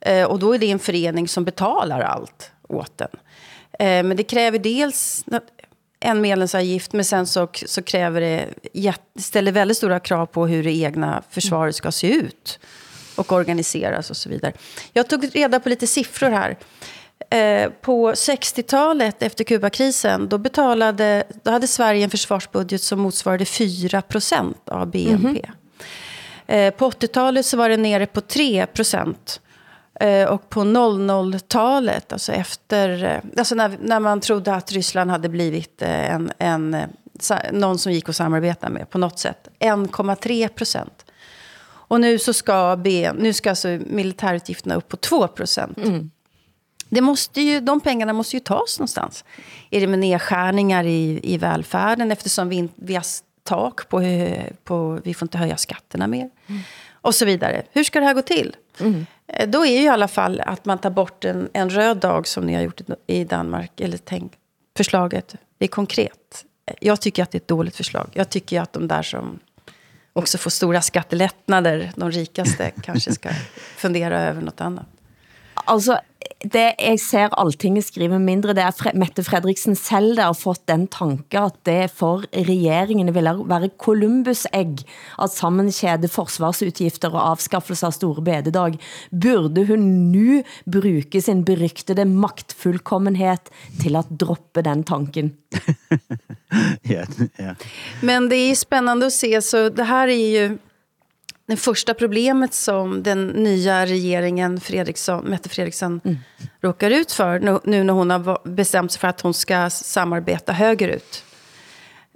eh, 0.00 0.24
och 0.24 0.38
då 0.38 0.54
är 0.54 0.58
det 0.58 0.70
en 0.70 0.78
förening 0.78 1.28
som 1.28 1.44
betalar 1.44 2.00
allt 2.00 2.52
åt 2.68 2.98
den. 2.98 3.08
Eh, 3.72 4.02
men 4.02 4.16
det 4.16 4.22
kräver 4.22 4.58
dels 4.58 5.24
en 6.00 6.20
medlemsavgift, 6.20 6.92
men 6.92 7.04
sen 7.04 7.26
så, 7.26 7.48
så 7.66 7.82
kräver 7.82 8.20
det, 8.20 8.48
ställer 9.18 9.52
väldigt 9.52 9.76
stora 9.76 10.00
krav 10.00 10.26
på 10.26 10.46
hur 10.46 10.64
det 10.64 10.72
egna 10.72 11.22
försvaret 11.30 11.76
ska 11.76 11.92
se 11.92 12.12
ut 12.12 12.58
och 13.16 13.32
organiseras 13.32 14.10
och 14.10 14.16
så 14.16 14.28
vidare. 14.28 14.52
Jag 14.92 15.08
tog 15.08 15.36
reda 15.36 15.60
på 15.60 15.68
lite 15.68 15.86
siffror 15.86 16.30
här. 16.30 16.56
Eh, 17.30 17.70
på 17.70 18.12
60-talet, 18.12 19.22
efter 19.22 19.44
Kubakrisen, 19.44 20.28
då, 20.28 20.38
betalade, 20.38 21.24
då 21.42 21.50
hade 21.50 21.66
Sverige 21.66 22.04
en 22.04 22.10
försvarsbudget 22.10 22.82
som 22.82 23.00
motsvarade 23.00 23.44
4% 23.44 24.54
av 24.66 24.90
BNP. 24.90 25.50
Eh, 26.46 26.74
på 26.74 26.90
80-talet 26.90 27.46
så 27.46 27.56
var 27.56 27.68
det 27.68 27.76
nere 27.76 28.06
på 28.06 28.20
3 28.20 28.66
Eh, 28.66 29.40
och 30.28 30.50
på 30.50 30.60
00-talet, 30.60 32.12
alltså 32.12 32.32
efter, 32.32 33.04
eh, 33.04 33.38
alltså 33.38 33.54
när, 33.54 33.78
när 33.82 34.00
man 34.00 34.20
trodde 34.20 34.54
att 34.54 34.72
Ryssland 34.72 35.10
hade 35.10 35.28
blivit 35.28 35.82
eh, 35.82 36.14
en, 36.14 36.32
en, 36.38 36.76
någon 37.52 37.78
som 37.78 37.92
gick 37.92 38.08
att 38.08 38.16
samarbeta 38.16 38.68
med 38.68 38.90
på 38.90 38.98
något 38.98 39.18
sätt, 39.18 39.48
1,3 39.58 40.48
procent. 40.48 41.04
Och 41.62 42.00
nu 42.00 42.18
så 42.18 42.32
ska, 42.32 42.76
B, 42.76 43.10
nu 43.18 43.32
ska 43.32 43.50
alltså 43.50 43.68
militärutgifterna 43.68 44.74
upp 44.74 44.88
på 44.88 44.96
2 44.96 45.28
procent. 45.28 45.78
Mm. 45.78 46.10
Det 46.88 47.00
måste 47.00 47.40
ju, 47.40 47.60
de 47.60 47.80
pengarna 47.80 48.12
måste 48.12 48.36
ju 48.36 48.40
tas 48.40 48.78
någonstans. 48.78 49.24
Är 49.70 49.80
det 49.80 49.86
med 49.86 49.98
nedskärningar 49.98 50.84
i, 50.84 51.20
i 51.22 51.38
välfärden 51.38 52.12
eftersom 52.12 52.48
vi, 52.48 52.68
vi 52.76 52.94
har 52.94 53.04
tak 53.42 53.88
på, 53.88 54.02
på, 54.64 55.00
vi 55.04 55.14
får 55.14 55.26
inte 55.26 55.38
höja 55.38 55.56
skatterna 55.56 56.06
mer. 56.06 56.30
Mm. 56.46 56.60
Och 56.92 57.14
så 57.14 57.24
vidare. 57.24 57.62
Hur 57.72 57.84
ska 57.84 58.00
det 58.00 58.06
här 58.06 58.14
gå 58.14 58.22
till? 58.22 58.56
Mm. 58.80 59.06
Då 59.46 59.66
är 59.66 59.78
ju 59.78 59.84
i 59.84 59.88
alla 59.88 60.08
fall 60.08 60.40
att 60.40 60.64
man 60.64 60.78
tar 60.78 60.90
bort 60.90 61.24
en, 61.24 61.48
en 61.52 61.70
röd 61.70 61.96
dag 61.96 62.28
som 62.28 62.46
ni 62.46 62.54
har 62.54 62.62
gjort 62.62 62.80
i 63.06 63.24
Danmark. 63.24 63.80
Eller 63.80 63.98
tänk, 63.98 64.32
förslaget, 64.76 65.34
det 65.58 65.64
är 65.64 65.68
konkret. 65.68 66.44
Jag 66.80 67.00
tycker 67.00 67.22
att 67.22 67.30
det 67.30 67.36
är 67.36 67.40
ett 67.40 67.48
dåligt 67.48 67.76
förslag. 67.76 68.10
Jag 68.12 68.30
tycker 68.30 68.60
att 68.60 68.72
de 68.72 68.88
där 68.88 69.02
som 69.02 69.38
också 70.12 70.38
får 70.38 70.50
stora 70.50 70.80
skattelättnader, 70.82 71.92
de 71.96 72.10
rikaste, 72.10 72.70
kanske 72.82 73.12
ska 73.12 73.28
fundera 73.76 74.20
över 74.20 74.42
något 74.42 74.60
annat. 74.60 74.86
Altså, 75.70 76.00
det 76.40 76.64
jeg 76.80 76.98
ser 77.02 77.34
Altinget 77.38 77.84
skrive 77.86 78.18
mindre, 78.22 78.54
det 78.56 78.62
er 78.64 78.74
Fre 78.74 78.92
Mette 78.98 79.22
Fredriksen 79.26 79.76
selv 79.78 80.16
der 80.16 80.30
har 80.30 80.36
fått 80.38 80.62
den 80.70 80.86
tanke, 80.90 81.38
at 81.38 81.58
det 81.68 81.92
for 81.94 82.24
regeringen 82.34 83.12
vil 83.14 83.28
være 83.50 83.70
Columbus-æg 83.80 84.82
at 85.20 85.34
sammenkjede 85.34 86.10
forsvarsutgifter 86.10 87.12
og 87.12 87.34
afskaffelse 87.34 87.86
av 87.86 87.94
store 87.96 88.24
bededag. 88.26 88.78
Burde 89.10 89.66
hun 89.68 89.84
nu 90.14 90.40
bruke 90.64 91.22
sin 91.22 91.44
beryktede 91.46 92.08
magtfullkommenhed 92.08 93.52
til 93.82 94.00
at 94.00 94.10
droppe 94.10 94.64
den 94.66 94.82
tanken? 94.88 95.34
ja, 96.94 97.04
ja. 97.38 97.54
Men 98.02 98.28
det 98.28 98.36
är 98.36 98.54
spännande 98.54 99.06
att 99.06 99.12
se, 99.12 99.42
så 99.42 99.68
det 99.68 99.84
här 99.84 100.08
är 100.08 100.40
ju 100.40 100.58
det 101.50 101.56
första 101.56 101.94
problemet 101.94 102.54
som 102.54 103.02
den 103.02 103.26
nya 103.26 103.86
regeringen 103.86 104.60
Fredriksson, 104.60 105.24
Mette 105.24 105.48
Fredriksson 105.48 106.00
mm. 106.04 106.18
råkar 106.62 106.90
ut 106.90 107.12
för 107.12 107.60
nu 107.64 107.84
när 107.84 107.92
hon 107.92 108.10
har 108.10 108.48
bestämt 108.48 108.92
sig 108.92 109.00
för 109.00 109.08
att 109.08 109.20
hon 109.20 109.34
ska 109.34 109.70
samarbeta 109.70 110.52
högerut 110.52 111.24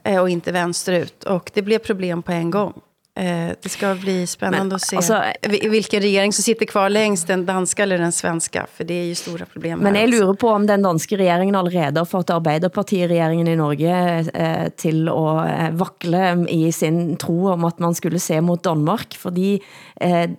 eh, 0.04 0.20
och 0.20 0.30
inte 0.30 0.52
vänsterut. 0.52 1.24
Och 1.24 1.50
det 1.54 1.62
blev 1.62 1.78
problem 1.78 2.22
på 2.22 2.32
en 2.32 2.50
gång. 2.50 2.80
Eh, 3.16 3.50
det 3.62 3.68
ska 3.68 3.94
bli 3.94 4.26
spännande 4.26 4.64
men, 4.64 4.72
att 4.72 4.82
se 4.82 4.96
alltså, 4.96 5.22
vilken 5.62 6.00
regering 6.00 6.32
som 6.32 6.42
sitter 6.42 6.66
kvar 6.66 6.90
längst, 6.90 7.26
den 7.26 7.46
danska 7.46 7.82
eller 7.82 7.98
den 7.98 8.12
svenska. 8.12 8.66
För 8.74 8.84
det 8.84 8.94
är 8.94 9.04
ju 9.04 9.14
stora 9.14 9.46
problem. 9.46 9.78
Men 9.78 9.94
jag 9.94 10.10
lurer 10.10 10.34
på 10.34 10.48
om 10.48 10.66
den 10.66 10.82
danska 10.82 11.16
regeringen 11.16 11.54
allerede 11.54 12.00
har 12.00 12.04
fått 12.04 12.30
Arbeiderpartiet-regeringen 12.30 13.48
i 13.48 13.56
Norge 13.56 14.18
eh, 14.34 14.68
till 14.68 15.08
att 15.08 15.50
eh, 15.50 15.70
vakle 15.70 16.46
i 16.48 16.72
sin 16.72 17.16
tro 17.16 17.52
om 17.52 17.64
att 17.64 17.78
man 17.78 17.94
skulle 17.94 18.18
se 18.18 18.40
mot 18.40 18.62
Danmark. 18.62 19.16
Fordi 19.16 19.60
eh, 20.00 20.30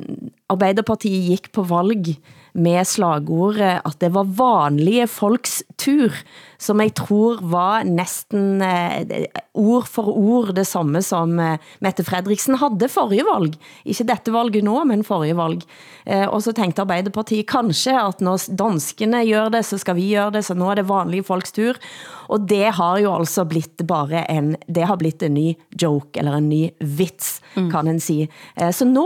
Arbeiderpartiet 0.48 1.30
gick 1.30 1.52
på 1.52 1.62
valg 1.62 2.20
med 2.54 2.88
slagordet 2.88 3.82
at 3.84 4.00
det 4.00 4.10
var 4.10 4.24
vanlige 4.24 5.08
folks 5.08 5.64
tur, 5.76 6.14
som 6.66 6.82
jeg 6.82 6.94
tror 6.98 7.42
var 7.52 7.86
næsten 7.88 8.62
eh, 8.66 9.28
ord 9.54 9.88
for 9.92 10.10
ord 10.12 10.54
det 10.58 10.66
samme 10.68 11.02
som 11.06 11.38
eh, 11.40 11.62
Mette 11.86 12.06
Fredriksen 12.06 12.58
havde 12.62 12.90
forrige 12.92 13.26
valg. 13.28 13.56
Ikke 13.86 14.08
dette 14.08 14.34
valget 14.34 14.66
nå, 14.66 14.80
men 14.90 15.06
forrige 15.06 15.38
valg. 15.38 15.64
Eh, 16.06 16.26
og 16.28 16.42
så 16.44 16.54
tænkte 16.56 16.84
Arbeiderpartiet 16.84 17.48
kanskje 17.50 17.96
at 18.00 18.22
når 18.26 18.50
danskene 18.58 19.24
gør 19.30 19.52
det, 19.54 19.64
så 19.66 19.80
skal 19.82 19.98
vi 20.00 20.12
gøre 20.14 20.34
det, 20.36 20.46
så 20.46 20.58
nu 20.58 20.70
er 20.70 20.82
det 20.82 20.90
vanlige 20.90 21.26
folks 21.28 21.54
tur. 21.56 21.78
Og 22.30 22.48
det 22.50 22.74
har 22.74 22.98
jo 23.04 23.14
altså 23.14 23.46
blitt 23.46 23.84
bare 23.88 24.24
en, 24.32 24.56
det 24.66 24.88
har 24.90 24.98
blitt 24.98 25.22
en 25.24 25.36
ny 25.38 25.54
joke, 25.82 26.18
eller 26.18 26.40
en 26.40 26.50
ny 26.50 26.72
vits, 26.82 27.40
mm. 27.54 27.70
kan 27.70 27.88
en 27.88 28.00
sige. 28.02 28.30
Så 28.74 28.88
nå 28.90 29.06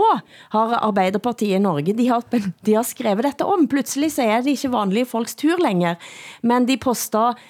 har 0.54 0.72
Arbeiderpartiet 0.80 1.58
i 1.58 1.60
Norge, 1.60 1.92
de 1.96 2.08
har, 2.08 2.24
de 2.64 2.74
har 2.78 2.86
skrevet 2.86 3.26
dette 3.28 3.44
om. 3.44 3.66
Pludselig 3.68 4.14
så 4.16 4.24
er 4.24 4.40
det 4.44 4.56
ikke 4.56 4.72
vanlige 4.72 5.08
folks 5.10 5.36
tur 5.36 5.60
længere, 5.60 5.98
men 6.42 6.64
de 6.68 6.78
poster 6.80 7.34
eh, 7.34 7.49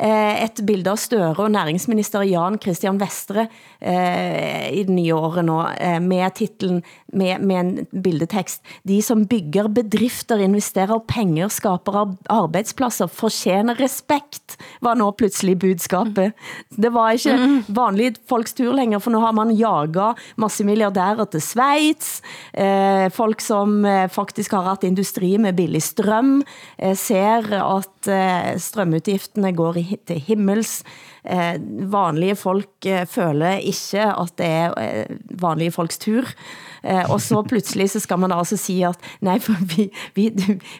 et 0.00 0.60
bilde 0.66 0.88
av 0.92 0.96
Støre 1.00 1.44
og 1.44 1.50
næringsminister 1.52 2.24
Jan 2.24 2.56
Christian 2.62 2.96
Vestre 3.00 3.46
eh, 3.80 4.70
i 4.72 4.84
det 4.88 4.94
nye 4.94 5.12
året 5.16 5.44
nå, 5.44 5.58
eh, 5.76 5.98
med 6.00 6.34
titlen, 6.38 6.78
med, 7.12 7.42
med 7.44 7.60
en 7.60 8.02
bildetekst. 8.04 8.62
De 8.88 9.00
som 9.04 9.26
bygger 9.28 9.68
bedrifter, 9.76 10.40
investerer 10.44 11.02
penger, 11.10 11.50
skaper 11.52 11.98
ar- 12.02 12.14
arbejdspladser, 12.32 13.10
fortjener 13.12 13.76
respekt, 13.80 14.56
var 14.80 14.96
nå 15.00 15.10
pludselig 15.18 15.58
budskapet. 15.62 16.32
Det 16.70 16.92
var 16.94 17.12
ikke 17.18 17.36
vanlige 17.76 18.16
folks 18.30 18.54
tur 18.56 18.72
længere, 18.76 19.02
for 19.04 19.12
nu 19.14 19.20
har 19.20 19.36
man 19.36 19.52
jaget 19.56 20.16
masse 20.40 20.64
milliardærer 20.64 21.28
til 21.32 21.44
Schweiz, 21.44 22.20
eh, 22.54 23.08
folk 23.12 23.40
som 23.44 23.84
eh, 23.84 24.06
faktisk 24.08 24.56
har 24.56 24.68
haft 24.70 24.84
industri 24.88 25.36
med 25.38 25.56
billig 25.60 25.82
strøm, 25.84 26.38
eh, 26.78 26.96
ser 26.96 27.52
at 27.60 28.08
eh, 28.08 28.54
strømutgiftene 28.60 29.52
går 29.56 29.80
i, 29.80 29.86
til 30.06 30.20
himmels. 30.26 30.80
Eh, 31.24 31.56
vanlige 31.92 32.36
folk 32.36 32.86
eh, 32.86 33.06
føler 33.08 33.60
ikke 33.66 34.06
at 34.12 34.34
det 34.40 34.46
er 34.46 34.74
eh, 34.80 35.16
vanlige 35.42 35.74
folks 35.74 35.98
tur. 36.00 36.28
Eh, 36.82 37.04
og 37.10 37.20
så 37.20 37.42
pludselig 37.44 37.90
så 37.92 38.00
skal 38.00 38.20
man 38.22 38.32
altså 38.32 38.56
sige 38.56 38.88
at 38.88 38.98
nej, 39.20 39.38
for 39.38 39.56
vi, 39.74 39.90
vi, 40.14 40.30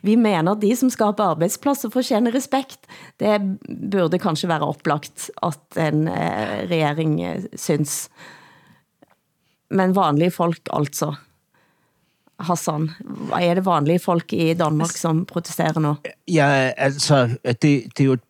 vi 0.03 0.17
mener 0.17 0.53
at 0.53 0.63
de 0.63 0.75
som 0.77 0.91
skaber 0.91 1.35
arbejdspladser 1.35 1.93
fortjener 1.93 2.35
respekt. 2.35 2.89
Det 3.21 3.37
burde 3.69 4.19
kanskje 4.19 4.49
være 4.49 4.69
opplagt 4.69 5.31
at 5.43 5.81
en 5.81 6.07
eh, 6.09 6.69
regering 6.71 7.19
eh, 7.25 7.49
syns. 7.57 8.09
Men 9.71 9.95
vanlige 9.95 10.35
folk 10.35 10.71
altså. 10.73 11.15
Hassan, 12.41 12.93
är 13.39 13.55
det 13.55 13.61
vanliga 13.61 13.99
folk 13.99 14.33
i 14.33 14.55
Danmark, 14.55 14.93
som 14.93 15.25
protesterar 15.25 15.81
nu? 15.81 15.97
Ja, 16.25 16.73
alltså, 16.73 17.29
det, 17.43 17.85
det 17.97 18.01
är 18.01 18.05
jo 18.05 18.13
et 18.13 18.29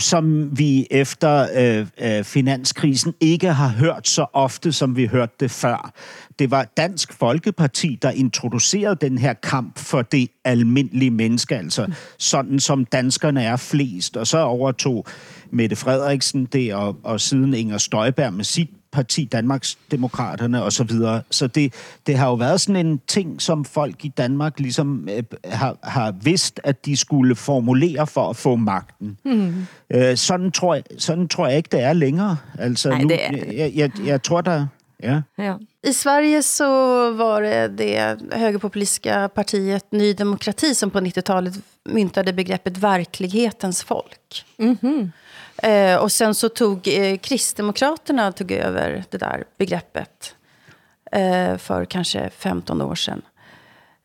som 0.00 0.50
vi 0.54 0.86
efter 0.90 1.48
äh, 1.96 2.24
finanskrisen 2.24 3.14
inte 3.20 3.48
har 3.48 3.68
hört 3.68 4.06
så 4.06 4.28
ofta 4.32 4.72
som 4.72 4.94
vi 4.94 5.06
hört 5.06 5.38
det 5.38 5.48
förr. 5.48 5.90
Det 6.38 6.46
var 6.46 6.66
Dansk 6.76 7.12
Folkeparti, 7.12 7.98
som 8.02 8.12
introducerade 8.12 9.08
den 9.08 9.18
här 9.18 9.34
kamp 9.34 9.78
för 9.78 10.04
det 10.10 10.28
almindelige 10.44 11.10
alltså 11.58 11.82
mm. 11.82 11.94
sådan 12.16 12.60
som 12.60 12.84
danskarna 12.84 13.42
är 13.42 13.56
flest. 13.56 14.16
och 14.16 14.28
så 14.28 14.38
övertog 14.38 15.06
Mette 15.54 15.76
Frederiksen 15.76 16.44
det, 16.44 16.74
og, 16.74 16.96
og 17.02 17.20
siden 17.20 17.54
Inger 17.54 17.78
Støjberg 17.78 18.32
med 18.32 18.44
sit 18.44 18.70
parti, 18.92 19.24
Danmarks 19.24 19.78
Demokraterne 19.90 20.62
og 20.62 20.72
så 20.72 20.84
videre. 20.84 21.22
Så 21.30 21.46
det, 21.46 21.74
det 22.06 22.16
har 22.18 22.26
jo 22.28 22.34
været 22.34 22.60
sådan 22.60 22.86
en 22.86 23.00
ting, 23.06 23.42
som 23.42 23.64
folk 23.64 24.04
i 24.04 24.08
Danmark 24.08 24.60
ligesom 24.60 25.08
øh, 25.16 25.22
har, 25.44 25.76
har 25.82 26.14
vidst, 26.22 26.60
at 26.64 26.86
de 26.86 26.96
skulle 26.96 27.36
formulere 27.36 28.06
for 28.06 28.30
at 28.30 28.36
få 28.36 28.56
magten. 28.56 29.18
Mm. 29.24 29.66
Øh, 29.90 30.16
sådan, 30.16 30.50
tror 30.50 30.74
jeg, 30.74 30.82
sådan 30.98 31.28
tror 31.28 31.46
jeg 31.46 31.56
ikke, 31.56 31.68
det 31.72 31.80
er 31.82 31.92
længere. 31.92 32.36
Altså, 32.58 32.88
Nej, 32.88 33.02
nu, 33.02 33.08
det 33.08 33.24
er- 33.26 33.52
jeg, 33.52 33.72
jeg, 33.74 33.90
jeg 34.06 34.22
tror, 34.22 34.40
der... 34.40 34.66
Ja. 35.02 35.20
Ja. 35.38 35.54
I 35.88 35.92
Sverige 35.92 36.42
så 36.42 36.64
var 37.16 37.40
det 37.40 37.78
det 37.78 38.18
högerpopulistiska 38.32 39.26
partiet 39.26 39.82
Ny 39.92 40.14
Demokrati 40.18 40.74
som 40.74 40.90
på 40.90 40.98
90-talet 40.98 41.60
myntade 41.88 42.32
begreppet 42.32 42.82
verklighetens 42.82 43.84
folk. 43.84 44.18
Eh, 45.56 45.96
och 45.96 46.12
sen 46.12 46.34
så 46.34 46.48
tog 46.48 46.88
eh, 46.88 47.16
Kristdemokraterna 47.16 48.32
tog 48.32 48.52
över 48.52 49.04
det 49.10 49.18
där 49.18 49.44
begreppet 49.56 50.34
eh, 51.12 51.56
för 51.56 51.84
kanske 51.84 52.30
15 52.30 52.82
år 52.82 52.94
sedan. 52.94 53.22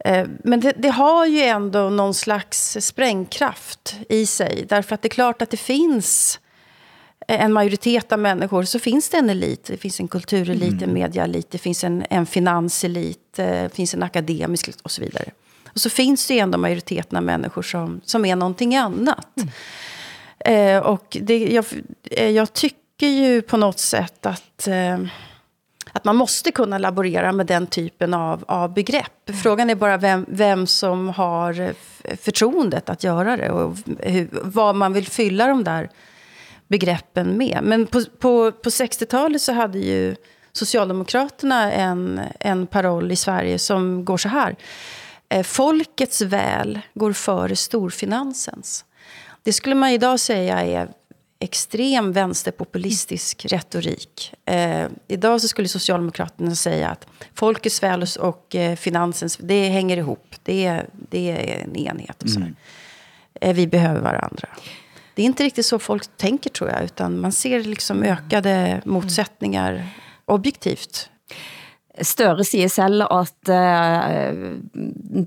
Eh, 0.05 0.27
men 0.43 0.59
det, 0.59 0.73
det 0.77 0.89
har 0.89 1.25
ju 1.25 1.41
ändå 1.41 1.89
någon 1.89 2.13
slags 2.13 2.77
sprängkraft 2.81 3.95
i 4.09 4.25
sig. 4.25 4.65
Därför 4.69 4.95
att 4.95 5.01
det 5.01 5.07
är 5.07 5.09
klart 5.09 5.41
att 5.41 5.49
det 5.49 5.57
finns 5.57 6.39
en 7.27 7.53
majoritet 7.53 8.11
av 8.11 8.19
människor 8.19 8.63
så 8.63 8.79
finns 8.79 9.09
det 9.09 9.17
en 9.17 9.29
elit. 9.29 9.63
Det 9.63 9.77
finns 9.77 9.99
en 9.99 10.07
kulturelit, 10.07 10.81
en 10.81 10.93
mediaelit, 10.93 11.51
det 11.51 11.57
finns 11.57 11.83
en, 11.83 12.05
en 12.09 12.25
finanselit, 12.25 13.39
eh, 13.39 13.45
det 13.45 13.75
finns 13.75 13.93
en 13.93 14.03
akademisk 14.03 14.69
och 14.83 14.91
så 14.91 15.01
vidare. 15.01 15.31
Och 15.67 15.81
så 15.81 15.89
finns 15.89 16.27
det 16.27 16.33
ju 16.33 16.39
ändå 16.39 16.57
majoriteten 16.57 17.17
av 17.17 17.23
människor 17.23 17.61
som, 17.61 18.01
som 18.05 18.25
är 18.25 18.35
någonting 18.35 18.75
annat. 18.75 19.27
Eh, 20.45 20.77
och 20.77 21.17
det, 21.21 21.47
jag, 21.47 21.65
eh, 22.11 22.29
jag 22.29 22.53
tycker 22.53 23.07
ju 23.07 23.41
på 23.41 23.57
något 23.57 23.79
sätt 23.79 24.25
att, 24.25 24.67
eh, 24.67 24.99
att 25.91 26.05
man 26.05 26.15
måste 26.15 26.51
kunna 26.51 26.77
laborera 26.77 27.31
med 27.31 27.45
den 27.45 27.67
typen 27.67 28.13
av, 28.13 28.45
av 28.47 28.73
begrepp. 28.73 29.31
Frågan 29.43 29.69
är 29.69 29.75
bara 29.75 29.97
vem, 29.97 30.25
vem 30.29 30.67
som 30.67 31.09
har 31.09 31.61
eh, 31.61 32.15
förtroendet 32.17 32.89
att 32.89 33.03
göra 33.03 33.37
det 33.37 33.49
och 33.51 33.77
hur, 33.99 34.29
vad 34.31 34.75
man 34.75 34.93
vill 34.93 35.07
fylla 35.07 35.47
de 35.47 35.63
där 35.63 35.89
begreppen 36.67 37.37
med. 37.37 37.59
Men 37.63 37.87
på, 37.87 38.03
på, 38.19 38.51
på 38.51 38.69
60-talet 38.69 39.41
så 39.41 39.53
hade 39.53 39.79
ju 39.79 40.15
Socialdemokraterna 40.51 41.71
en, 41.71 42.21
en 42.39 42.67
paroll 42.67 43.11
i 43.11 43.15
Sverige 43.15 43.59
som 43.59 44.05
går 44.05 44.17
så 44.17 44.29
här. 44.29 44.55
Eh, 45.29 45.43
Folkets 45.43 46.21
väl 46.21 46.79
går 46.93 47.13
före 47.13 47.55
storfinansens. 47.55 48.85
Det 49.43 49.53
skulle 49.53 49.75
man 49.75 49.89
idag 49.89 50.19
säga 50.19 50.59
är 50.65 50.89
extrem 51.39 52.11
vänsterpopulistisk 52.11 53.45
retorik. 53.45 54.33
Eh, 54.45 54.85
idag 55.07 55.41
så 55.41 55.47
skulle 55.47 55.67
Socialdemokraterna 55.67 56.55
säga 56.55 56.89
att 56.89 57.07
folkets 57.33 57.83
väl 57.83 58.05
och- 58.19 58.55
eh, 58.55 58.75
finansens, 58.75 59.37
det 59.37 59.69
hänger 59.69 59.97
ihop. 59.97 60.35
Det, 60.43 60.65
är- 60.65 60.89
det 61.09 61.31
är 61.31 61.63
en 61.63 61.75
enhet 61.75 62.23
och 62.23 62.29
så. 62.29 62.39
Eh, 63.41 63.53
vi 63.55 63.67
behöver 63.67 64.01
varandra. 64.01 64.47
Det 65.15 65.21
är 65.21 65.25
inte 65.25 65.43
riktigt 65.43 65.65
så 65.65 65.79
folk 65.79 66.17
tänker 66.17 66.49
tror 66.49 66.69
jag, 66.69 66.83
utan 66.83 67.19
man 67.19 67.31
ser 67.31 67.59
liksom 67.63 68.03
ökade 68.03 68.81
motsättningar 68.85 69.87
objektivt. 70.25 71.09
Støre 72.01 72.43
siger 72.43 72.67
selv 72.67 73.03
at 73.11 73.49
eh, 73.49 74.35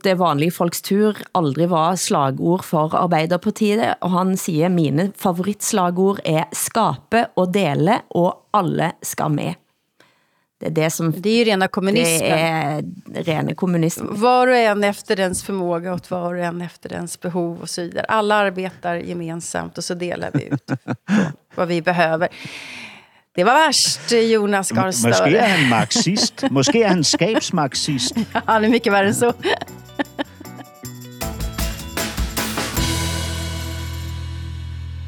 det 0.05 0.19
vanlige 0.19 0.55
folks 0.55 0.83
tur 0.83 1.19
aldrig 1.35 1.71
var 1.71 1.97
slagord 2.01 2.65
for 2.65 2.95
Arbeiderpartiet, 2.95 3.95
og 4.01 4.11
han 4.11 4.37
siger, 4.37 4.69
mine 4.69 5.13
favoritslagord 5.17 6.21
er 6.25 6.45
skape 6.53 7.27
og 7.37 7.55
dele, 7.55 8.01
og 8.11 8.49
alle 8.55 8.93
skal 9.03 9.31
med. 9.31 9.55
Det 10.63 10.69
er 10.69 10.75
det 10.85 10.91
som 10.93 11.13
Det 11.13 11.31
är 11.31 11.37
ju 11.37 11.45
rena 11.45 11.65
det 11.65 11.73
kommunismen. 11.73 12.31
er 12.31 12.83
rene 13.25 13.55
kommunism. 13.55 14.07
Var 14.11 14.47
och 14.47 14.57
en 14.57 14.85
efter 14.85 15.17
dens 15.17 15.43
förmåga 15.45 15.95
och 15.95 16.11
var 16.11 16.35
och 16.35 16.45
en 16.45 16.63
efter 16.63 16.89
dens 16.89 17.21
behov 17.21 17.61
och 17.63 17.71
så 17.71 17.83
vidare. 17.83 18.05
Alla 18.09 18.35
arbetar 18.35 18.95
gemensamt 18.95 19.79
och 19.79 19.85
så 19.85 19.95
delar 19.95 20.31
vi 20.35 20.45
ut 20.45 20.71
vad 21.55 21.69
vi 21.69 21.83
behöver. 21.83 22.29
Det 23.37 23.45
var 23.45 23.67
värst, 23.67 24.13
Jonas 24.13 24.73
Måske 24.73 24.81
er 24.81 24.85
Garstöre. 24.85 25.41
han 25.41 25.69
marxist. 25.69 26.45
Måske 26.51 26.83
er 26.83 26.89
han 26.89 27.05
skabsmarxist. 27.05 28.15
Han 28.47 28.65
är 28.65 28.69
mycket 28.69 28.93
värre 28.93 29.07
än 29.07 29.15
så. 29.15 29.33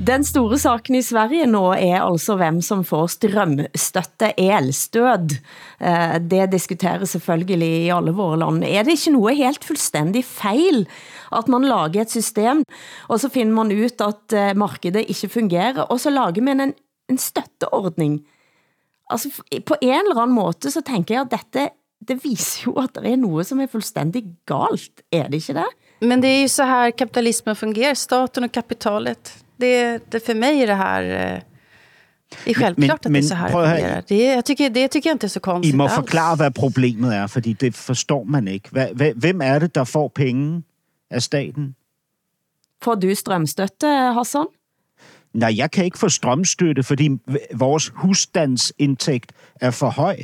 Den 0.05 0.25
store 0.25 0.59
saken 0.61 0.99
i 0.99 1.03
Sverige 1.07 1.47
nå 1.49 1.63
er 1.79 2.03
altså 2.05 2.35
hvem 2.37 2.59
som 2.65 2.83
får 2.85 3.07
strømstøtte 3.15 4.33
elstöd. 4.37 5.33
Eh, 5.81 6.17
Det 6.21 6.51
diskuteres 6.53 7.15
selvfølgelig 7.17 7.69
i 7.87 7.93
alle 7.95 8.13
våre 8.13 8.37
land. 8.43 8.65
Er 8.69 8.85
det 8.85 8.99
ikke 8.99 9.15
noe 9.15 9.33
helt 9.39 9.65
fuldstændig 9.65 10.25
feil 10.29 10.85
at 11.33 11.49
man 11.49 11.65
lager 11.65 12.03
et 12.05 12.11
system, 12.13 12.61
og 13.09 13.21
så 13.21 13.31
finder 13.33 13.55
man 13.55 13.73
ut 13.73 14.01
at 14.05 14.33
eh, 14.37 14.53
markedet 14.57 15.07
ikke 15.09 15.29
fungerer, 15.39 15.87
og 15.89 16.01
så 16.01 16.11
lager 16.13 16.43
man 16.43 16.61
en, 16.61 16.75
en 17.09 17.19
støtteordning? 17.19 18.21
Altså, 19.11 19.29
på 19.67 19.75
en 19.83 19.89
eller 20.11 20.23
anden 20.23 20.35
måte 20.35 20.71
så 20.71 20.81
tænker 20.81 21.15
jeg 21.15 21.23
at 21.23 21.31
dette, 21.31 21.69
det 22.09 22.25
viser 22.25 22.63
jo 22.67 22.73
at 22.73 22.91
det 22.95 23.13
er 23.13 23.17
noget 23.17 23.47
som 23.47 23.61
er 23.61 23.67
fuldstændig 23.67 24.25
galt. 24.47 25.03
Er 25.13 25.23
det 25.29 25.35
ikke 25.35 25.53
det? 25.55 25.67
Men 26.01 26.23
det 26.23 26.29
är 26.29 26.43
ju 26.43 26.49
så 26.49 26.63
här 26.65 26.91
kapitalismen 26.91 27.57
fungerar, 27.57 27.95
staten 27.95 28.45
och 28.45 28.53
kapitalet. 28.53 29.45
Det, 29.61 29.99
det 30.13 30.21
för 30.27 30.35
mig 30.35 30.63
är 30.63 30.67
det 30.67 30.75
här... 30.75 31.03
Det 32.45 32.51
är 32.51 32.55
självklart 32.55 32.77
men- 32.77 32.91
att 32.91 33.03
det 33.03 33.19
är 33.19 33.23
så 33.23 33.35
här 33.35 33.51
prøv 33.51 33.63
det 33.63 33.71
fungerar. 33.77 34.03
Det, 34.09 34.25
jag 34.35 34.45
tycker, 34.45 34.71
det 34.71 34.89
tycker 34.89 35.11
jag 35.11 35.15
inte 35.15 35.27
är 35.27 35.29
så 35.29 35.39
I 35.39 35.41
konstigt 35.41 35.75
må 35.77 35.85
alls. 35.85 35.95
forklare, 35.95 36.37
hvad 36.37 36.55
problemet 36.55 37.13
er, 37.15 37.27
fordi 37.27 37.53
det 37.53 37.75
forstår 37.75 38.25
man 38.25 38.49
hva- 38.49 39.13
Hvem 39.15 39.41
er 39.41 39.59
det, 39.59 39.75
der 39.75 39.85
får 39.85 40.09
penge 40.09 40.63
af 41.11 41.23
staten? 41.23 41.75
Får 42.83 42.95
du 42.95 43.15
strømstøtte, 43.15 43.87
Hassan? 43.87 44.47
Nej, 45.35 45.55
jeg 45.57 45.71
kan 45.71 45.85
ikke 45.85 45.99
få 45.99 46.09
strømstøtte, 46.09 46.83
fordi 46.83 47.11
vores 47.55 47.93
husstandsindtægt 47.95 49.33
er 49.61 49.71
for 49.71 49.91
høj. 49.91 50.17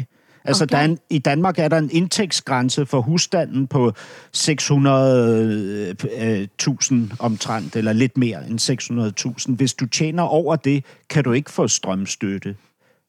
Altså, 0.45 0.65
Okay. 0.65 0.73
der 0.73 0.79
er 0.81 0.85
en, 0.85 0.99
i 1.11 1.19
Danmark 1.19 1.59
er 1.59 1.69
der 1.69 1.79
en 1.79 1.91
indtægtsgrænse 1.93 2.87
for 2.87 3.01
husstanden 3.01 3.67
på 3.67 3.93
600.000 4.37 7.17
omtrent, 7.19 7.77
eller 7.77 7.93
lidt 7.93 8.17
mere 8.17 8.49
end 8.49 8.61
600.000. 9.49 9.55
Hvis 9.55 9.75
du 9.75 9.87
tjener 9.87 10.23
over 10.23 10.57
det, 10.57 10.85
kan 11.09 11.25
du 11.25 11.33
ikke 11.33 11.51
få 11.51 11.69
strømstøtte. 11.69 12.57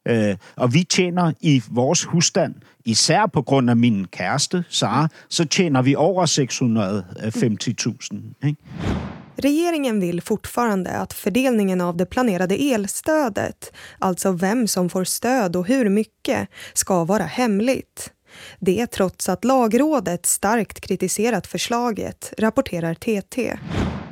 Øh, 0.08 0.36
og 0.56 0.74
vi 0.74 0.84
tjener 0.84 1.32
i 1.42 1.64
vores 1.72 2.04
husstand, 2.04 2.56
især 2.86 3.26
på 3.26 3.42
grund 3.42 3.70
af 3.70 3.78
min 3.78 4.06
kæreste, 4.12 4.64
Sara, 4.70 5.08
så 5.30 5.46
tjener 5.46 5.82
vi 5.82 5.96
over 5.96 6.26
650.000. 6.26 8.48
Ikke? 8.48 8.62
Regeringen 9.36 10.00
vill 10.00 10.22
fortfarande 10.22 10.90
att 10.90 11.14
fördelningen 11.14 11.82
av 11.82 11.98
det 11.98 12.06
planerade 12.06 12.56
elstödet, 12.56 13.74
alltså 14.00 14.32
vem 14.32 14.68
som 14.68 14.90
får 14.90 15.04
stöd 15.04 15.56
och 15.56 15.68
hur 15.68 15.90
mycket, 15.90 16.50
ska 16.74 17.04
vara 17.04 17.24
hemligt. 17.24 18.12
Det 18.60 18.88
trots 18.88 19.30
att 19.30 19.46
lagrådet 19.46 20.26
starkt 20.26 20.82
kritiserat 20.82 21.48
förslaget, 21.48 22.34
rapporterar 22.38 22.94
TT. 22.94 23.58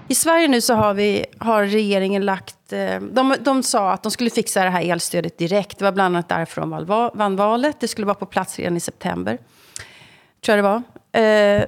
I 0.07 0.15
Sverige 0.15 0.47
nu 0.47 0.61
så 0.61 0.73
har, 0.73 0.93
vi, 0.93 1.25
har 1.37 1.65
regeringen 1.65 2.25
lagt... 2.25 2.73
Eh, 2.73 3.01
de, 3.01 3.35
de 3.39 3.63
sa 3.63 3.91
att 3.91 4.03
de 4.03 4.11
skulle 4.11 4.29
fixa 4.29 4.63
det 4.63 4.69
här 4.69 4.91
elstödet 4.91 5.37
direkt. 5.37 5.79
Det 5.79 5.85
var 5.85 5.91
bland 5.91 6.15
annat 6.15 6.29
därför 6.29 6.61
de 6.61 6.85
vann 7.13 7.35
valet. 7.35 7.79
Det 7.79 7.87
skulle 7.87 8.05
vara 8.05 8.15
på 8.15 8.25
plats 8.25 8.59
redan 8.59 8.77
i 8.77 8.79
september. 8.79 9.37
Tror 10.45 10.57
jag 10.57 10.65
det 10.65 10.69
var. 10.69 10.83
Eh, 11.11 11.63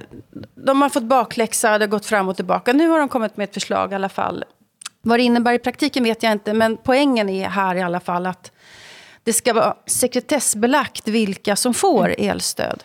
De 0.54 0.82
har 0.82 0.88
fått 0.88 1.02
bakläxa, 1.02 1.78
det 1.78 1.84
har 1.84 1.90
gått 1.90 2.06
fram 2.06 2.28
och 2.28 2.36
tillbaka. 2.36 2.72
Nu 2.72 2.88
har 2.88 2.98
de 2.98 3.08
kommit 3.08 3.36
med 3.36 3.44
ett 3.44 3.54
förslag 3.54 3.92
i 3.92 3.94
alla 3.94 4.08
fall. 4.08 4.44
Vad 5.02 5.18
det 5.18 5.22
innebär 5.22 5.52
i 5.52 5.58
praktiken 5.58 6.04
vet 6.04 6.22
jag 6.22 6.32
inte, 6.32 6.52
men 6.52 6.76
poängen 6.76 7.28
är 7.28 7.48
här 7.48 7.74
i 7.74 7.82
alla 7.82 8.00
fall 8.00 8.26
att 8.26 8.52
det 9.24 9.32
ska 9.32 9.52
vara 9.52 9.76
sekretessbelagt 9.86 11.08
vilka 11.08 11.56
som 11.56 11.74
får 11.74 12.14
elstöd. 12.18 12.84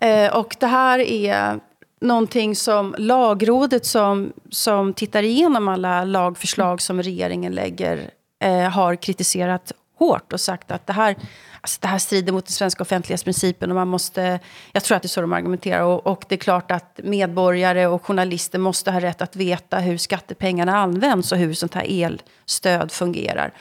Eh, 0.00 0.36
och 0.36 0.56
det 0.60 0.66
här 0.66 0.98
är 0.98 1.60
någonting 2.00 2.56
som 2.56 2.94
lagrådet 2.98 3.86
som, 3.86 4.32
som 4.50 4.92
tittar 4.94 5.22
igenom 5.22 5.68
alla 5.68 6.04
lagförslag 6.04 6.80
som 6.80 7.02
regeringen 7.02 7.54
lägger 7.54 8.10
eh, 8.44 8.60
har 8.70 8.96
kritiserat 8.96 9.72
hårt 9.98 10.32
och 10.32 10.40
sagt 10.40 10.70
att 10.70 10.86
det 10.86 10.92
här, 10.92 11.16
alltså 11.60 11.78
det 11.80 11.88
här 11.88 11.98
strider 11.98 12.32
mot 12.32 12.46
den 12.46 12.52
svenska 12.52 12.82
offentlighetsprincipen 12.82 13.70
och 13.70 13.76
man 13.76 13.88
måste, 13.88 14.40
jag 14.72 14.82
tror 14.84 14.96
att 14.96 15.02
det 15.02 15.06
är 15.06 15.08
så 15.08 15.20
de 15.20 15.32
argumenterar 15.32 15.82
och, 15.82 16.06
och 16.06 16.24
det 16.28 16.34
är 16.34 16.38
klart 16.38 16.70
att 16.70 17.00
medborgare 17.02 17.86
och 17.86 18.06
journalister 18.06 18.58
måste 18.58 18.90
ha 18.90 19.00
rätt 19.00 19.22
att 19.22 19.36
veta 19.36 19.78
hur 19.78 19.96
skattepengarna 19.96 20.76
används 20.76 21.32
och 21.32 21.38
hur 21.38 21.54
sånt 21.54 21.74
här 21.74 21.86
elstöd 21.88 22.92
fungerar. 22.92 23.52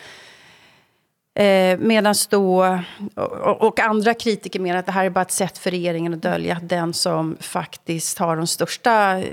Eh, 1.37 1.77
Medan 1.79 2.15
då, 2.29 2.79
och, 3.15 3.61
och 3.61 3.79
andra 3.79 4.13
kritiker 4.13 4.59
menar 4.59 4.79
att 4.79 4.85
det 4.85 4.91
här 4.91 5.05
är 5.05 5.09
bara 5.09 5.21
ett 5.21 5.31
sätt 5.31 5.57
för 5.57 5.71
regeringen 5.71 6.13
att 6.13 6.21
dölja 6.21 6.55
att 6.55 6.69
den 6.69 6.93
som 6.93 7.37
faktiskt 7.39 8.17
har 8.17 8.35
de 8.35 8.47
största 8.47 9.23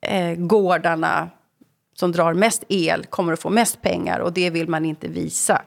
eh, 0.00 0.34
gårdarna 0.36 1.30
som 1.94 2.12
drar 2.12 2.34
mest 2.34 2.64
el 2.68 3.06
kommer 3.06 3.32
att 3.32 3.40
få 3.40 3.50
mest 3.50 3.82
pengar 3.82 4.18
och 4.18 4.32
det 4.32 4.50
vill 4.50 4.68
man 4.68 4.84
inte 4.84 5.08
visa. 5.08 5.62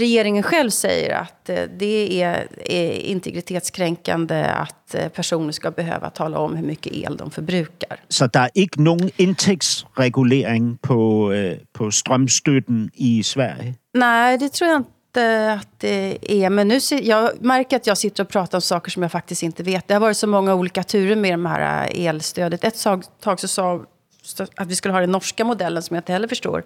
Regeringen 0.00 0.42
själv 0.42 0.70
säger 0.70 1.14
att 1.14 1.48
eh, 1.48 1.62
det 1.78 2.22
är, 2.22 2.46
är 2.64 2.92
integritetskränkande 2.92 4.44
att 4.44 4.94
eh, 4.94 5.08
personer 5.08 5.52
ska 5.52 5.70
behöva 5.70 6.10
tala 6.10 6.38
om 6.38 6.56
hur 6.56 6.66
mycket 6.66 6.92
el 6.92 7.16
de 7.16 7.30
förbrukar. 7.30 7.96
Så 8.08 8.26
der 8.26 8.40
er 8.40 8.50
ikke 8.54 8.82
nogen 8.82 9.10
indtægtsregulering 9.18 10.78
på, 10.82 11.32
øh, 11.32 11.58
på 11.72 11.90
strømstøtten 11.90 12.90
i 12.94 13.22
Sverige? 13.22 13.74
Nej, 13.94 14.36
det 14.36 14.52
tror 14.52 14.70
jag 14.70 14.76
inte 14.76 15.52
att 15.52 15.80
det 15.80 16.18
är. 16.22 16.50
Men 16.50 16.68
nu 16.68 16.80
ser, 16.80 17.02
jag 17.02 17.42
märker 17.44 17.76
att 17.76 17.86
jag 17.86 17.98
sitter 17.98 18.22
och 18.22 18.28
pratar 18.28 18.58
om 18.58 18.62
saker 18.62 18.90
som 18.90 19.02
jag 19.02 19.12
faktiskt 19.12 19.42
inte 19.42 19.62
vet. 19.62 19.88
Det 19.88 19.94
har 19.94 20.00
varit 20.00 20.16
så 20.16 20.26
många 20.26 20.54
olika 20.54 20.82
turer 20.82 21.16
med 21.16 21.32
de 21.32 21.46
här 21.46 21.88
eh, 21.94 22.06
elstödet. 22.06 22.64
Ett 22.64 22.82
tag, 22.82 23.04
tag 23.20 23.40
så 23.40 23.48
sa 23.48 23.86
att 24.56 24.68
vi 24.68 24.74
skulle 24.76 24.94
ha 24.94 25.00
den 25.00 25.12
norska 25.12 25.44
modellen 25.44 25.82
som 25.82 25.94
jag 25.94 26.00
inte 26.00 26.12
heller 26.12 26.28
förstår. 26.28 26.64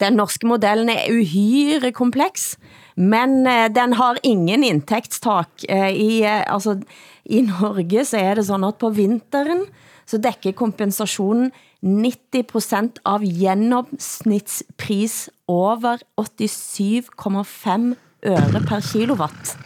Den 0.00 0.12
norske 0.16 0.46
modellen 0.46 0.88
er 0.88 1.10
uhyre 1.12 1.92
kompleks, 1.92 2.56
men 2.96 3.46
eh, 3.46 3.68
den 3.74 3.92
har 3.92 4.16
ingen 4.22 4.64
indtægtstak. 4.64 5.48
Eh, 5.68 5.90
I, 5.92 6.22
altså, 6.24 6.80
I 7.24 7.40
Norge 7.40 8.04
så 8.04 8.16
er 8.18 8.34
det 8.34 8.46
sådan 8.46 8.64
at 8.64 8.74
på 8.80 8.88
vinteren 8.90 9.64
så 10.06 10.18
dækker 10.18 10.52
kompensationen 10.52 11.52
90% 11.84 12.88
av 13.04 13.20
gennemsnitspris 13.24 15.28
over 15.48 15.96
87,5 16.20 17.94
øre 18.26 18.60
per 18.68 18.80
kilowatt. 18.80 19.56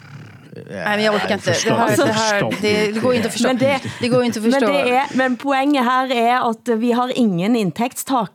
Nej, 0.69 0.97
men 0.97 1.05
jag 1.05 1.13
orkar 1.15 1.33
inte. 1.33 1.51
Det, 1.51 1.73
här, 1.73 1.97
det, 1.97 2.13
här, 2.13 2.41
det, 2.61 2.91
det 2.93 2.99
går 3.01 3.13
inte 3.13 3.27
att 3.27 3.33
förstå. 3.33 3.47
Men 3.47 3.57
det- 3.57 3.81
det 4.01 4.07
går 4.09 4.23
inte 4.23 4.39
att 4.39 4.45
förstå. 4.45 4.67
Men, 4.67 4.85
det 4.85 4.91
er, 4.93 5.03
men 5.17 5.37
poenget 5.37 5.83
her 5.83 6.11
er 6.11 6.49
at 6.49 6.79
vi 6.79 6.91
har 6.91 7.11
ingen 7.15 7.55
indtægtstak. 7.55 8.31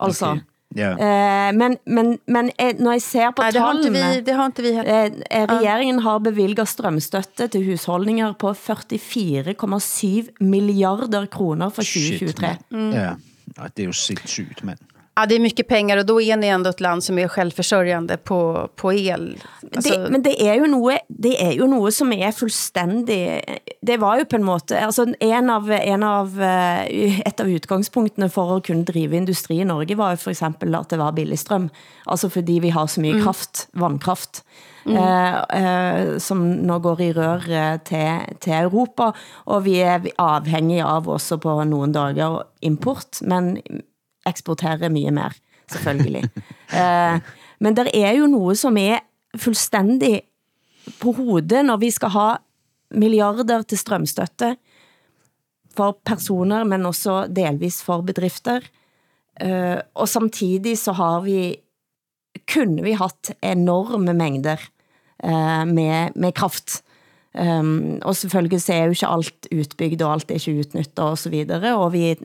Altså. 0.00 0.26
Okay. 0.26 0.40
Eh, 0.76 1.52
men, 1.56 1.76
men, 1.84 2.12
men 2.30 2.50
eh, 2.54 2.76
når 2.78 2.92
jeg 2.98 3.02
ser 3.02 3.32
på 3.34 3.42
det 3.42 3.58
har 3.58 3.74
inte 3.74 3.88
tallene... 3.90 4.10
vi, 4.14 4.20
det 4.26 4.34
har 4.38 4.46
inte 4.46 4.62
vi 4.62 4.72
heller. 4.76 5.16
Eh, 5.26 5.40
eh, 5.40 5.46
Regeringen 5.50 5.98
har 6.04 6.20
bevilget 6.22 6.68
strømstøtte 6.70 7.48
til 7.50 7.64
husholdninger 7.66 8.36
på 8.38 8.52
44,7 8.54 10.30
milliarder 10.40 11.26
kroner 11.26 11.74
for 11.74 11.82
2023. 11.82 12.54
Ja. 12.94 13.16
ja, 13.56 13.66
det 13.74 13.82
er 13.82 13.90
jo 13.90 13.96
sindssygt, 13.98 14.62
mand. 14.64 14.78
Ja, 15.20 15.26
det 15.26 15.34
är 15.34 15.40
mycket 15.40 15.68
pengar 15.68 15.96
och 15.96 16.06
då 16.06 16.20
är 16.20 16.36
ni 16.36 16.46
ändå 16.46 16.70
ett 16.70 16.80
land 16.80 17.04
som 17.04 17.18
är 17.18 17.28
självförsörjande 17.28 18.16
på, 18.16 18.70
på 18.76 18.92
el. 18.92 19.42
Alltså, 19.76 19.94
det, 19.94 20.10
men 20.10 20.22
det 20.22 20.32
er 20.40 20.54
jo 20.56 20.68
noe, 20.72 20.94
det 21.08 21.34
er 21.36 21.50
jo 21.58 21.66
noe 21.68 21.90
som 21.92 22.08
er 22.16 22.32
fuldstændig... 22.32 23.20
Det 23.84 23.98
var 24.00 24.16
jo 24.16 24.24
på 24.24 24.38
en 24.38 24.46
måte... 24.48 24.78
Altså, 24.80 25.04
en 25.20 25.50
av, 25.52 25.68
en 25.70 26.06
av, 26.08 26.40
eh, 26.40 27.20
et 27.20 27.40
av 27.40 27.50
utgangspunktene 27.52 28.30
for 28.32 28.54
at 28.54 28.64
kunne 28.70 28.88
drive 28.88 29.18
industri 29.18 29.58
i 29.60 29.66
Norge 29.68 29.98
var 30.00 30.16
jo 30.16 30.22
for 30.22 30.32
eksempel 30.32 30.72
at 30.78 30.88
det 30.88 31.00
var 31.02 31.12
billig 31.12 31.38
strøm. 31.42 31.68
Altså 32.06 32.32
fordi 32.32 32.56
vi 32.64 32.72
har 32.72 32.88
så 32.88 33.04
mye 33.04 33.20
kraft, 33.20 33.66
vannkraft, 33.76 34.40
eh, 34.88 35.36
eh, 35.60 36.16
som 36.16 36.46
nå 36.64 36.80
går 36.80 37.04
i 37.04 37.12
rør 37.20 37.44
eh, 37.44 37.76
til, 37.84 38.40
til 38.40 38.56
Europa. 38.62 39.12
Og 39.52 39.68
vi 39.68 39.76
er 39.84 40.08
avhængige 40.16 40.88
av 40.88 41.12
også 41.12 41.36
på 41.44 41.60
nogle 41.68 41.92
dager 41.92 42.40
import, 42.64 43.20
men 43.20 43.58
eksporterer 44.28 44.92
mye 44.92 45.12
mer, 45.14 45.36
selvfølgelig. 45.72 46.24
eh, 46.78 47.20
men 47.60 47.76
der 47.76 47.90
er 47.94 48.16
jo 48.18 48.28
noe 48.30 48.56
som 48.58 48.76
er 48.80 49.00
fuldstændig 49.38 50.20
på 51.00 51.14
hovedet, 51.16 51.64
når 51.66 51.80
vi 51.82 51.90
skal 51.94 52.14
ha 52.16 52.28
milliarder 52.90 53.62
til 53.68 53.78
strømstøtte 53.78 54.54
for 55.76 55.98
personer, 56.04 56.64
men 56.66 56.88
også 56.88 57.24
delvis 57.30 57.80
for 57.86 58.02
bedrifter. 58.06 58.64
Eh, 59.40 59.78
og 59.94 60.08
samtidig 60.08 60.76
så 60.78 60.92
har 60.98 61.22
vi, 61.24 61.54
kunne 62.50 62.82
vi 62.84 62.96
hatt 62.98 63.32
enorme 63.42 64.14
mængder 64.16 64.58
eh, 65.22 65.64
med, 65.70 66.16
med 66.16 66.34
kraft. 66.34 66.82
Um, 67.30 68.00
og 68.02 68.16
selvfølgelig 68.16 68.58
så 68.62 68.72
er 68.74 68.88
jo 68.88 68.94
ikke 68.96 69.06
alt 69.14 69.46
utbygd, 69.54 70.00
og 70.02 70.12
alt 70.12 70.30
er 70.30 70.40
ikke 70.40 70.64
utnyttet 70.64 70.98
og 71.04 71.18
så 71.18 71.30
videre, 71.30 71.76
og 71.78 71.92
vi, 71.94 72.16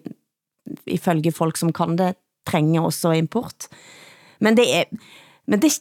ifølge 0.85 1.31
folk 1.31 1.57
som 1.57 1.73
kan 1.73 1.95
det, 1.95 2.13
trenger 2.49 2.81
også 2.85 3.11
import. 3.17 3.67
Men 4.39 4.55
det 4.55 4.65
er, 4.75 4.83
men 5.47 5.59
det, 5.59 5.71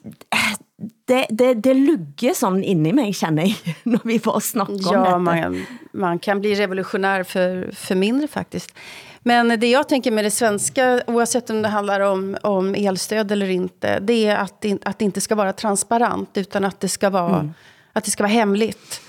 det, 1.08 1.26
det, 1.30 1.54
det 1.64 1.74
lugger 1.76 2.34
sådan 2.34 2.64
inde 2.64 2.90
i 2.90 2.92
mig, 2.92 3.12
känner 3.14 3.42
jag, 3.42 3.74
när 3.82 4.00
vi 4.04 4.18
bara 4.18 4.40
snackar 4.40 4.72
om 4.72 4.78
Ja, 4.92 5.04
detta. 5.04 5.18
man, 5.18 5.64
man 5.92 6.18
kan 6.18 6.40
bli 6.40 6.54
revolutionär 6.54 7.22
för, 7.22 7.70
för 7.74 7.94
mindre 7.94 8.28
faktiskt. 8.28 8.74
Men 9.26 9.60
det 9.60 9.66
jag 9.70 9.88
tänker 9.88 10.10
med 10.10 10.24
det 10.24 10.30
svenska, 10.30 11.02
oavsett 11.06 11.50
om 11.50 11.62
det 11.62 11.68
handlar 11.68 12.00
om, 12.00 12.36
om 12.42 12.74
elstöd 12.74 13.32
eller 13.32 13.50
inte, 13.50 14.00
det 14.00 14.26
är 14.26 14.36
att 14.36 14.60
det, 14.60 14.78
att 14.84 14.98
det 14.98 15.04
inte 15.04 15.20
ska 15.20 15.34
vara 15.34 15.52
transparent, 15.52 16.36
utan 16.36 16.64
att 16.64 16.80
det 16.80 16.88
ska 16.88 17.10
vara, 17.10 17.52
att 17.92 18.04
det 18.04 18.10
ska 18.10 18.22
vara 18.22 18.32
hemligt. 18.32 19.00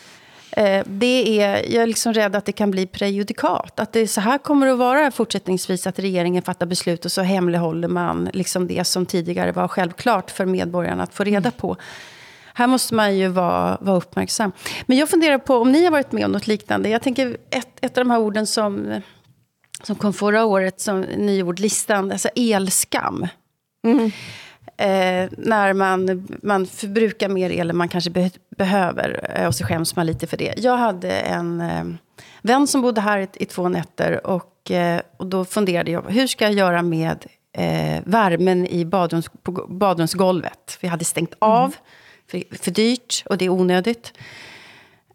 Eh, 0.57 0.83
det 0.85 1.41
är, 1.41 1.73
jag 1.73 1.83
är 1.83 1.87
liksom 1.87 2.13
rädd 2.13 2.35
att 2.35 2.45
det 2.45 2.51
kan 2.51 2.71
bli 2.71 2.87
prejudikat. 2.87 3.79
Att 3.79 3.93
det 3.93 4.07
så 4.07 4.21
här 4.21 4.37
kommer 4.37 4.67
att 4.67 4.77
vara 4.77 5.11
fortsättningsvis, 5.11 5.87
att 5.87 5.99
regeringen 5.99 6.43
fattar 6.43 6.65
beslut 6.65 7.05
och 7.05 7.11
så 7.11 7.21
hemlighåller 7.21 7.87
man 7.87 8.29
liksom 8.33 8.67
det 8.67 8.87
som 8.87 9.05
tidigare 9.05 9.51
var 9.51 9.67
självklart 9.67 10.31
för 10.31 10.45
medborgarna 10.45 11.03
att 11.03 11.13
få 11.13 11.23
reda 11.23 11.51
på. 11.51 11.77
Här 12.53 12.67
måste 12.67 12.95
man 12.95 13.17
ju 13.17 13.27
vara, 13.27 13.77
vara 13.81 13.97
uppmärksam. 13.97 14.51
Men 14.85 14.97
jag 14.97 15.09
funderar 15.09 15.37
på 15.37 15.55
om 15.55 15.71
ni 15.71 15.83
har 15.83 15.91
varit 15.91 16.11
med 16.11 16.25
om 16.25 16.31
något 16.31 16.47
liknande. 16.47 16.89
Jag 16.89 17.01
tänker 17.01 17.37
ett, 17.49 17.67
ett 17.81 17.97
av 17.97 18.05
de 18.05 18.11
här 18.11 18.19
orden 18.19 18.47
som, 18.47 19.01
som 19.83 19.95
kom 19.95 20.13
förra 20.13 20.45
året 20.45 20.81
som 20.81 21.01
nyordlistan, 21.01 22.11
alltså 22.11 22.29
elskam. 22.35 23.27
Eh, 24.77 25.29
när 25.37 25.73
man, 25.73 26.27
man 26.43 26.67
förbrukar 26.67 27.29
mer 27.29 27.49
el 27.49 27.69
än 27.69 27.77
man 27.77 27.89
kanske 27.89 28.09
be 28.09 28.31
behöver 28.57 29.31
eh, 29.35 29.47
och 29.47 29.55
så 29.55 29.63
skäms 29.63 29.95
man 29.95 30.05
lite 30.05 30.27
för 30.27 30.37
det. 30.37 30.53
Jag 30.57 30.77
hade 30.77 31.11
en 31.11 31.61
eh, 31.61 31.83
vän 32.41 32.67
som 32.67 32.81
bodde 32.81 33.01
här 33.01 33.19
i, 33.19 33.27
i 33.33 33.45
två 33.45 33.69
nätter 33.69 34.27
och, 34.27 34.71
eh, 34.71 35.01
och 35.17 35.27
då 35.27 35.45
funderade 35.45 35.91
jag, 35.91 36.05
hur 36.09 36.27
ska 36.27 36.45
jag 36.45 36.53
göra 36.53 36.81
med 36.81 37.25
eh, 37.57 38.01
värmen 38.05 38.67
i 38.67 38.85
badrums, 38.85 39.29
på 39.43 39.51
badrumsgolvet? 39.69 40.77
Vi 40.81 40.87
hade 40.87 41.05
stängt 41.05 41.33
av, 41.39 41.75
för, 42.31 42.57
för 42.57 42.71
dyrt 42.71 43.23
och 43.25 43.37
det 43.37 43.45
är 43.45 43.49
onödigt. 43.49 44.13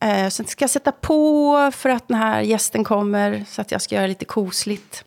Eh, 0.00 0.28
sen 0.28 0.46
ska 0.46 0.62
jag 0.62 0.70
sätta 0.70 0.92
på 0.92 1.70
för 1.74 1.90
att 1.90 2.08
den 2.08 2.16
här 2.16 2.40
gästen 2.40 2.84
kommer, 2.84 3.44
så 3.48 3.60
att 3.60 3.72
jag 3.72 3.82
ska 3.82 3.94
göra 3.94 4.06
lite 4.06 4.24
kosligt. 4.24 5.04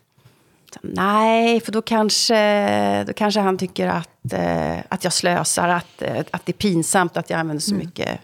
Så, 0.74 0.80
Nej, 0.82 1.60
för 1.60 1.72
då 1.72 1.82
kanske, 1.82 3.04
då 3.04 3.12
kanske 3.12 3.40
han 3.40 3.58
tycker 3.58 3.86
att, 3.86 4.13
eh, 4.32 4.78
att 4.88 5.04
jag 5.04 5.12
slösar, 5.12 5.68
att, 5.68 6.02
eh, 6.02 6.18
att 6.30 6.46
det 6.46 6.50
är 6.50 6.58
pinsamt 6.58 7.16
att 7.16 7.30
jag 7.30 7.40
använder 7.40 7.60
så 7.62 7.74
mycket 7.74 8.20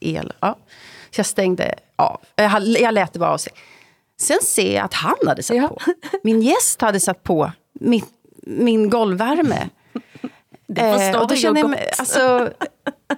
el. 0.00 0.32
Ja. 0.40 0.56
Så 1.10 1.18
jag 1.18 1.26
stängde 1.26 1.74
av. 1.96 2.20
Jag, 2.36 2.48
hade- 2.48 2.66
jag 2.80 2.94
lät 2.94 3.12
det 3.12 3.18
vara 3.18 3.30
av 3.30 3.38
sig. 3.38 3.52
Sen 4.20 4.38
ser 4.42 4.74
jag 4.74 4.84
att 4.84 4.94
han 4.94 5.14
hade 5.26 5.42
satt 5.42 5.56
på. 5.68 5.78
Min 6.22 6.42
gäst 6.42 6.80
hade 6.80 7.00
satt 7.00 7.22
på 7.22 7.52
min, 7.72 8.04
min 8.46 8.90
golvvärme. 8.90 9.68
Det 10.66 10.80
förstår 10.98 11.20
och 11.20 11.28
då 11.28 11.34
jag 11.34 11.54
gott. 11.62 11.70
mig, 11.70 11.90
alltså, 11.98 12.50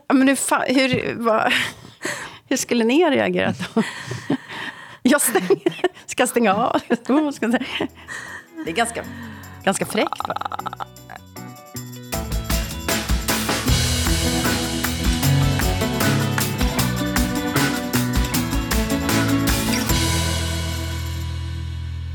ja, 0.09 0.15
men 0.15 0.29
hur, 0.29 0.35
fa- 0.35 0.75
hur, 0.75 1.15
vad, 1.19 1.53
hur 2.49 2.57
skulle 2.57 2.85
ni 2.85 3.03
ha 3.03 3.11
reagerat 3.11 3.57
då? 3.75 3.83
Jag 5.03 5.21
stänger, 5.21 5.91
ska 6.07 6.27
stänga 6.27 6.55
av. 6.55 6.81
Det 8.65 8.71
är 8.71 8.75
ganska, 8.75 9.05
ganska 9.65 9.87
fräckt. 9.87 10.29
Va? 10.29 10.35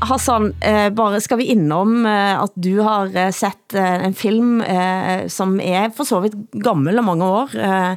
Hassan, 0.00 0.54
eh, 0.60 0.88
bare 0.90 1.20
skal 1.20 1.38
vi 1.38 1.50
innom 1.52 2.06
eh, 2.06 2.40
at 2.40 2.52
du 2.56 2.80
har 2.80 3.10
eh, 3.16 3.30
sett 3.36 3.74
eh, 3.74 4.04
en 4.06 4.14
film 4.14 4.60
eh, 4.62 5.26
som 5.28 5.58
er 5.60 5.90
for 5.96 6.08
så 6.08 6.22
vidt 6.24 6.34
gammel 6.64 6.98
og 6.98 7.04
mange 7.04 7.24
år. 7.28 7.54
Eh, 7.56 7.94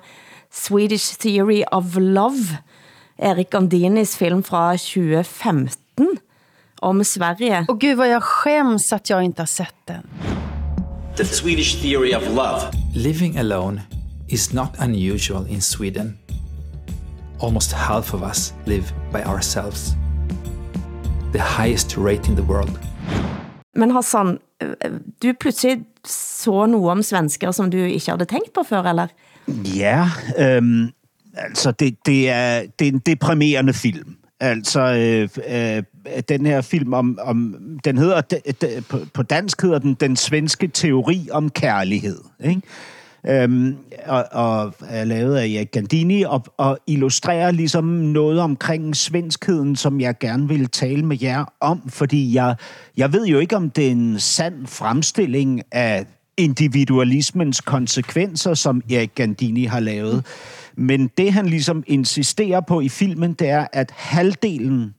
Swedish 0.51 1.17
Theory 1.19 1.63
of 1.71 1.95
Love. 1.97 2.59
Erik 3.17 3.49
Gandinis 3.53 4.17
film 4.17 4.43
fra 4.43 4.73
2015 4.77 6.17
om 6.81 7.03
Sverige. 7.03 7.65
Och 7.67 7.79
gud 7.79 7.97
vad 7.97 8.09
jag 8.09 8.23
skäms 8.23 8.93
att 8.93 9.09
jag 9.09 9.23
inte 9.23 9.41
har 9.41 9.47
sett 9.47 9.75
den. 9.85 10.07
The 11.17 11.25
Swedish 11.25 11.81
theory 11.81 12.15
of 12.15 12.27
love. 12.27 12.61
Living 12.95 13.37
alone 13.37 13.81
is 14.27 14.53
not 14.53 14.69
unusual 14.79 15.47
in 15.47 15.61
Sweden. 15.61 16.17
Almost 17.41 17.73
half 17.73 18.13
of 18.13 18.21
us 18.21 18.53
live 18.65 18.85
by 19.11 19.19
ourselves. 19.19 19.95
The 21.33 21.63
highest 21.63 21.97
rate 21.97 22.29
in 22.29 22.35
the 22.35 22.45
world. 22.45 22.79
Men 23.75 23.91
Hassan, 23.91 24.37
du 25.23 25.33
pludselig 25.39 25.81
så 26.05 26.65
noget 26.65 26.91
om 26.91 27.03
svensker, 27.03 27.51
som 27.51 27.71
du 27.71 27.77
ikke 27.77 28.11
havde 28.11 28.25
tænkt 28.25 28.53
på 28.53 28.63
før, 28.69 28.81
eller? 28.81 29.07
Ja, 29.75 30.09
øhm, 30.37 30.89
altså 31.37 31.71
det, 31.71 31.97
det, 32.05 32.29
er, 32.29 32.61
det 32.79 32.87
er 32.87 32.91
en 32.91 32.99
deprimerende 32.99 33.73
film. 33.73 34.15
Altså 34.39 34.79
øh, 34.79 35.29
øh, 35.49 35.83
den 36.29 36.45
her 36.45 36.61
film 36.61 36.93
om, 36.93 37.19
om 37.21 37.55
den 37.83 37.97
hedder 37.97 38.21
de, 38.21 38.39
de, 38.61 38.83
på, 38.89 38.99
på 39.13 39.23
dansk 39.23 39.61
hedder 39.61 39.79
den 39.79 39.93
den 39.93 40.15
svenske 40.15 40.67
teori 40.67 41.27
om 41.31 41.49
kærlighed, 41.49 42.19
ikke? 42.43 42.61
Øhm, 43.27 43.77
og, 44.05 44.25
og 44.31 44.73
er 44.87 45.03
lavet 45.03 45.35
af 45.35 45.47
Erik 45.47 45.71
Gandini 45.71 46.21
og, 46.21 46.45
og 46.57 46.77
illustrerer 46.87 47.51
ligesom 47.51 47.83
noget 47.85 48.39
omkring 48.39 48.95
svenskheden, 48.95 49.75
som 49.75 50.01
jeg 50.01 50.19
gerne 50.19 50.47
vil 50.47 50.67
tale 50.69 51.05
med 51.05 51.17
jer 51.21 51.45
om, 51.59 51.89
fordi 51.89 52.33
jeg, 52.33 52.55
jeg 52.97 53.13
ved 53.13 53.25
jo 53.25 53.39
ikke, 53.39 53.55
om 53.55 53.69
det 53.69 53.87
er 53.87 53.91
en 53.91 54.19
sand 54.19 54.67
fremstilling 54.67 55.61
af 55.71 56.05
individualismens 56.37 57.61
konsekvenser, 57.61 58.53
som 58.53 58.81
Erik 58.91 59.15
Gandini 59.15 59.65
har 59.65 59.79
lavet. 59.79 60.25
Men 60.77 61.09
det, 61.17 61.33
han 61.33 61.45
ligesom 61.45 61.83
insisterer 61.87 62.61
på 62.61 62.81
i 62.81 62.89
filmen, 62.89 63.33
det 63.33 63.49
er, 63.49 63.67
at 63.73 63.91
halvdelen, 63.95 64.93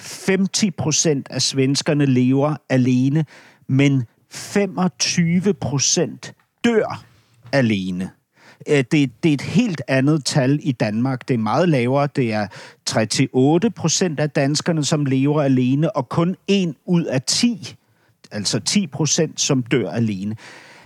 50 0.00 0.64
procent 0.78 1.26
af 1.30 1.42
svenskerne 1.42 2.06
lever 2.06 2.56
alene, 2.68 3.24
men 3.68 4.02
25 4.30 5.54
procent 5.54 6.34
dør 6.64 7.04
alene. 7.54 8.10
Øh, 8.68 8.84
det, 8.92 9.22
det 9.22 9.28
er 9.28 9.34
et 9.34 9.40
helt 9.40 9.82
andet 9.88 10.24
tal 10.24 10.60
i 10.62 10.72
Danmark. 10.72 11.28
Det 11.28 11.34
er 11.34 11.38
meget 11.38 11.68
lavere. 11.68 12.08
Det 12.16 12.32
er 12.32 12.46
38 13.32 13.70
procent 13.70 14.20
af 14.20 14.30
danskerne, 14.30 14.84
som 14.84 15.04
lever 15.04 15.42
alene, 15.42 15.96
og 15.96 16.08
kun 16.08 16.36
en 16.46 16.76
ud 16.86 17.04
af 17.04 17.22
10, 17.22 17.76
altså 18.30 18.60
10 18.60 18.86
procent, 18.86 19.40
som 19.40 19.62
dør 19.62 19.90
alene. 19.90 20.36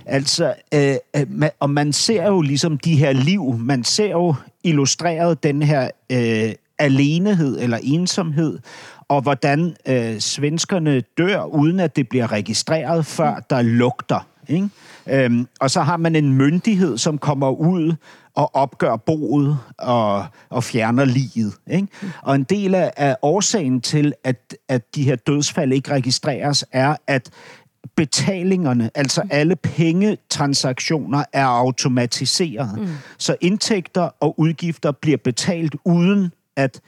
Altså, 0.07 0.55
øh, 0.75 0.95
øh 1.17 1.27
man, 1.31 1.51
og 1.61 1.71
man 1.71 1.93
ser 1.93 2.27
jo 2.27 2.41
ligesom 2.41 2.79
de 2.79 2.97
her 2.97 3.13
liv, 3.13 3.59
man 3.59 3.85
ser 3.85 4.11
jo 4.11 4.35
illustreret 4.65 5.43
den 5.43 5.63
her 5.63 5.91
øh, 6.13 6.55
alenehed 6.79 7.61
eller 7.61 7.79
ensomhed, 7.83 8.59
og 9.09 9.23
hvordan 9.23 9.77
øh, 9.89 10.19
svenskerne 10.19 11.01
dør, 11.01 11.43
uden 11.43 11.81
at 11.81 11.97
det 11.97 12.09
bliver 12.09 12.33
registreret, 12.33 13.07
før 13.07 13.45
der 13.51 13.63
lugter. 13.63 14.27
Ikke? 14.49 14.69
Øhm, 15.11 15.49
og 15.61 15.71
så 15.71 15.81
har 15.81 15.97
man 15.97 16.17
en 16.17 16.33
myndighed, 16.33 16.99
som 16.99 17.19
kommer 17.19 17.51
ud 17.51 17.95
og 18.35 18.55
opgør 18.55 18.97
boet 18.97 19.59
og, 19.79 20.27
og 20.49 20.65
fjerner 20.65 21.05
liget. 21.05 21.55
Ikke? 21.71 21.89
Og 22.23 22.35
en 22.35 22.45
del 22.45 22.75
af, 22.75 23.17
årsagen 23.23 23.81
til, 23.81 24.13
at, 24.25 24.57
at 24.69 24.95
de 24.95 25.03
her 25.03 25.17
dødsfald 25.17 25.73
ikke 25.73 25.91
registreres, 25.91 26.65
er, 26.73 26.97
at 27.07 27.31
betalingerne, 27.97 28.91
altså 28.95 29.23
alle 29.31 29.57
pengetransaktioner, 29.57 31.25
er 31.33 31.47
automatiseret. 31.47 32.79
Mm. 32.79 32.87
Så 33.19 33.37
indtægter 33.41 34.09
og 34.21 34.41
udgifter 34.41 34.93
bliver 34.93 35.19
betalt 35.25 35.77
uden 35.85 36.33
at, 36.57 36.81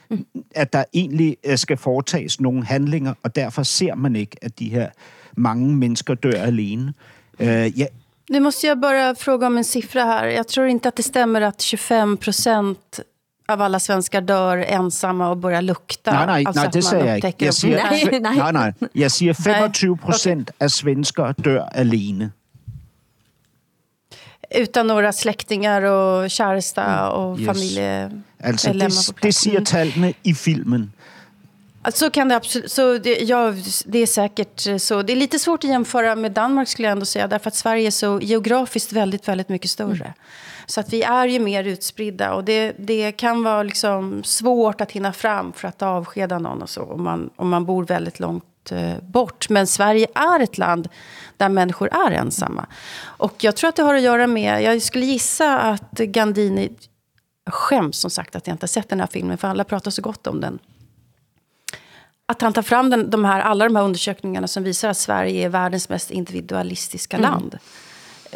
at 0.55 0.73
der 0.73 0.83
egentlig 0.93 1.37
øh, 1.45 1.57
skal 1.57 1.77
foretages 1.77 2.41
nogle 2.41 2.65
handlinger, 2.65 3.13
og 3.23 3.35
derfor 3.35 3.63
ser 3.63 3.95
man 3.95 4.15
ikke, 4.15 4.37
at 4.41 4.59
de 4.59 4.69
her 4.69 4.89
mange 5.37 5.75
mennesker 5.75 6.13
dør 6.13 6.41
alene. 6.41 6.93
Øh, 7.39 7.79
ja, 7.79 7.85
Nu 8.31 8.39
måste 8.39 8.67
jag 8.67 8.79
bara 8.79 9.15
fråga 9.15 9.47
om 9.47 9.57
en 9.57 9.63
siffra 9.63 10.03
här. 10.03 10.27
Jag 10.27 10.47
tror 10.47 10.67
inte 10.67 10.87
att 10.89 10.95
det 10.95 11.03
stämmer 11.03 11.41
att 11.41 11.61
25 11.61 12.17
procent 12.17 12.99
av 13.47 13.61
alla 13.61 13.79
svenskar 13.79 14.21
dör 14.21 14.57
ensamma 14.57 15.29
och 15.29 15.37
börjar 15.37 15.61
lukta. 15.61 16.11
nej, 16.11 16.25
nej, 16.27 16.45
Alltså 16.45 16.61
nej, 16.61 16.69
det 16.71 16.79
ikke. 16.79 17.15
upptäcker 17.15 17.45
Jeg 17.45 17.53
siger, 17.53 17.77
dem. 18.11 18.21
Nej, 18.23 18.51
nej, 18.51 18.73
nej. 18.79 18.89
Jeg 18.93 19.11
siger 19.11 19.33
25 19.33 19.97
procent 19.97 20.51
af 20.59 20.71
svensker 20.71 21.33
dør 21.43 21.61
alene. 21.75 22.31
Utan 24.55 24.87
några 24.87 25.11
släktingar 25.13 25.81
och 25.81 26.29
käresta 26.29 27.09
och 27.09 27.39
Yes. 27.39 27.45
familje... 27.47 28.11
Altså, 28.39 28.67
medlemmer 28.69 28.89
det, 28.89 29.07
det 29.15 29.21
plats. 29.21 29.37
siger 29.37 29.61
tallene 29.65 30.13
i 30.23 30.33
filmen. 30.33 30.91
Alltså, 31.81 32.05
Så 32.05 32.11
kan 32.11 32.27
det 32.27 32.35
absolut... 32.35 32.71
Så 32.71 32.97
det, 32.97 33.21
ja, 33.21 33.53
det 33.85 33.99
är 33.99 34.05
säkert 34.05 34.81
så. 34.81 35.01
Det 35.01 35.13
är 35.13 35.17
lite 35.17 35.39
svårt 35.39 35.63
att 35.63 35.69
jämföra 35.69 36.15
med 36.15 36.31
Danmark 36.31 36.67
skulle 36.67 36.87
jag 36.87 36.91
ändå 36.91 37.05
säga. 37.05 37.27
Därför 37.27 37.47
att 37.47 37.55
Sverige 37.55 37.87
är 37.87 37.91
så 37.91 38.19
geografiskt 38.21 38.91
väldigt, 38.93 39.27
väldigt 39.27 39.49
mycket 39.49 39.71
större. 39.71 40.13
Så 40.65 40.79
att 40.79 40.93
vi 40.93 41.03
är 41.03 41.27
ju 41.27 41.39
mer 41.39 41.63
utspridda. 41.63 42.33
Och 42.33 42.43
det, 42.43 42.75
det 42.77 43.11
kan 43.11 43.43
vara 43.43 43.63
liksom 43.63 44.23
svårt 44.23 44.81
att 44.81 44.91
hinna 44.91 45.13
fram 45.13 45.53
för 45.53 45.67
att 45.67 45.81
avskeda 45.81 46.39
någon 46.39 46.61
och 46.61 46.69
så. 46.69 46.81
Om 46.81 47.03
man, 47.03 47.29
om 47.35 47.49
man 47.49 47.65
bor 47.65 47.85
väldigt 47.85 48.19
långt 48.19 48.71
eh, 48.71 48.99
bort. 49.01 49.49
Men 49.49 49.67
Sverige 49.67 50.07
är 50.15 50.39
ett 50.39 50.57
land 50.57 50.89
där 51.37 51.49
människor 51.49 51.89
är 51.93 52.11
ensamma. 52.11 52.65
Och 53.03 53.43
jag 53.43 53.55
tror 53.55 53.69
att 53.69 53.75
det 53.75 53.83
har 53.83 53.95
att 53.95 54.01
göra 54.01 54.27
med... 54.27 54.63
Jag 54.63 54.81
skulle 54.81 55.05
gissa 55.05 55.59
att 55.59 55.91
Gandini... 55.91 56.71
Jag 57.45 57.53
skäms 57.53 57.97
som 57.97 58.11
sagt 58.11 58.35
att 58.35 58.47
jag 58.47 58.53
inte 58.53 58.63
har 58.63 58.67
sett 58.67 58.89
den 58.89 58.99
här 58.99 59.07
filmen. 59.07 59.37
För 59.37 59.47
alla 59.47 59.63
pratar 59.63 59.91
så 59.91 60.01
gott 60.01 60.27
om 60.27 60.41
den 60.41 60.59
att 62.31 62.41
han 62.41 62.53
tar 62.53 62.61
fram 62.61 62.89
den, 62.89 63.09
de 63.09 63.25
här, 63.25 63.39
alla 63.39 63.65
de 63.65 63.75
här 63.75 63.83
undersökningarna 63.83 64.47
som 64.47 64.63
visar 64.63 64.89
att 64.89 64.97
Sverige 64.97 65.45
är 65.45 65.49
världens 65.49 65.89
mest 65.89 66.11
individualistiska 66.11 67.17
Mm. 67.17 67.31
land. 67.31 67.57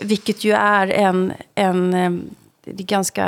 Vilket 0.02 0.44
ju 0.44 0.52
är 0.52 0.88
en, 0.88 1.34
en, 1.56 1.94
eh, 1.94 2.12
det 2.66 2.84
är 2.84 2.88
ganska 2.88 3.26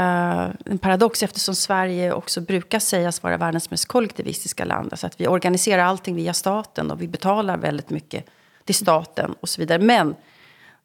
en 0.65 0.77
paradox 0.77 1.23
eftersom 1.23 1.55
Sverige 1.55 2.13
också 2.13 2.41
brukar 2.41 2.79
sägas 2.79 3.23
vara 3.23 3.37
världens 3.37 3.71
mest 3.71 3.85
kollektivistiska 3.85 4.65
land. 4.65 4.87
Alltså 4.93 5.07
att 5.07 5.21
vi 5.21 5.27
organiserar 5.27 5.83
allting 5.83 6.15
via 6.15 6.33
staten 6.33 6.91
och 6.91 7.01
vi 7.01 7.07
betalar 7.07 7.57
väldigt 7.57 7.89
mycket 7.89 8.25
till 8.65 8.75
staten 8.75 9.35
och 9.39 9.49
så 9.49 9.61
vidare. 9.61 9.79
Men 9.79 10.15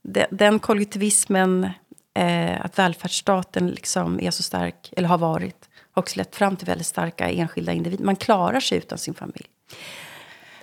de, 0.03 0.26
den 0.30 0.59
kollektivismen, 0.59 1.70
eh, 2.14 2.64
att 2.64 2.78
välfärdsstaten 2.78 3.68
liksom 3.68 4.20
är 4.20 4.30
så 4.30 4.43
stark, 4.43 4.93
eller 4.97 5.09
har 5.09 5.18
varit, 5.18 5.68
har 5.93 6.03
också 6.03 6.18
lett 6.18 6.37
fram 6.37 6.57
till 6.57 6.66
väldigt 6.66 6.87
starka 6.87 7.30
enskilda 7.30 7.72
individer. 7.72 8.05
Man 8.05 8.16
klarar 8.16 8.61
sig 8.61 8.78
utan 8.78 8.99
sin 8.99 9.14
familj. 9.14 9.47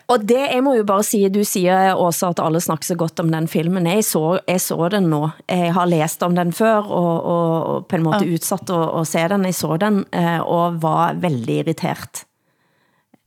Og 0.09 0.23
det, 0.25 0.39
jeg 0.49 0.63
må 0.65 0.71
jo 0.73 0.83
bare 0.89 1.03
sige, 1.05 1.27
du 1.29 1.43
siger 1.45 1.93
også 1.93 2.31
at 2.33 2.39
alle 2.41 2.57
snakker 2.65 2.87
så 2.87 2.95
godt 2.97 3.19
om 3.21 3.27
den 3.29 3.45
filmen. 3.47 3.85
Jeg 3.85 4.01
så, 4.07 4.39
jeg 4.47 4.61
så 4.61 4.87
den 4.89 5.05
nå. 5.11 5.19
Jeg 5.45 5.73
har 5.75 5.85
læst 5.85 6.23
om 6.25 6.33
den 6.35 6.49
før, 6.53 6.81
og, 6.89 7.11
og, 7.25 7.67
og 7.75 7.85
på 7.87 7.95
en 7.99 8.07
måte 8.07 8.25
Ja. 8.25 8.33
utsatt 8.33 8.71
at, 8.73 8.87
at 9.01 9.07
se 9.11 9.27
den. 9.35 9.45
Jeg 9.45 9.53
så 9.59 9.77
den, 9.77 9.99
eh, 10.11 10.39
og 10.41 10.81
var 10.81 11.13
veldig 11.21 11.59
irritert. 11.61 12.23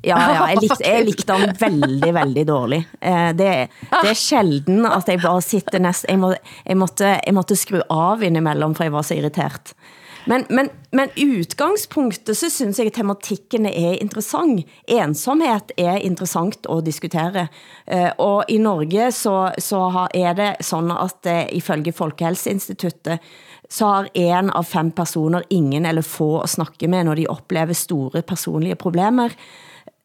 Ja, 0.03 0.18
ja, 0.35 0.59
likte, 0.59 0.83
jeg 0.91 1.05
likte 1.07 1.37
den 1.39 1.55
veldig, 1.61 2.11
veldig 2.18 2.45
dårlig. 2.49 2.80
Eh, 2.99 3.30
det, 3.39 3.51
det 3.93 4.11
er 4.11 4.18
sjelden 4.18 4.83
at 4.91 5.07
jeg 5.07 5.22
bare 5.22 5.39
sitter 5.47 5.78
næst... 5.78 6.09
Jeg, 6.11 6.18
må, 6.18 6.33
jeg, 6.66 6.76
måtte, 6.83 7.12
jeg 7.22 7.35
måtte 7.39 7.55
skru 7.62 7.78
av 7.95 8.26
innimellem, 8.26 8.74
for 8.74 8.89
jeg 8.91 8.97
var 8.99 9.07
så 9.07 9.14
irritert. 9.20 9.76
Men, 10.25 10.45
men, 10.49 10.68
men 10.91 11.09
udgangspunktet 11.16 12.39
så 12.39 12.51
syns 12.51 12.79
jag 12.79 12.93
tematikken 12.95 13.66
er 13.66 13.97
interessant. 13.99 14.66
Ensomhed 14.87 15.73
er 15.77 15.99
interessant 15.99 16.66
at 16.70 16.85
diskutere. 16.87 17.49
Eh, 17.87 18.11
i 18.49 18.59
Norge 18.59 19.12
så, 19.12 19.51
så 19.59 20.09
är 20.14 20.35
det 20.35 20.57
så 20.61 20.93
att 20.93 21.27
eh, 21.27 21.57
ifølge 21.57 21.93
Folkehelseinstituttet 21.93 23.20
så 23.68 23.87
har 23.87 24.09
en 24.14 24.51
av 24.51 24.62
fem 24.62 24.91
personer 24.91 25.45
ingen 25.51 25.87
eller 25.87 26.03
få 26.03 26.41
att 26.41 26.51
snakke 26.51 26.89
med, 26.89 27.07
när 27.07 27.16
de 27.16 27.27
upplever 27.27 27.75
stora 27.75 28.23
personliga 28.23 28.77
problem. 28.77 29.31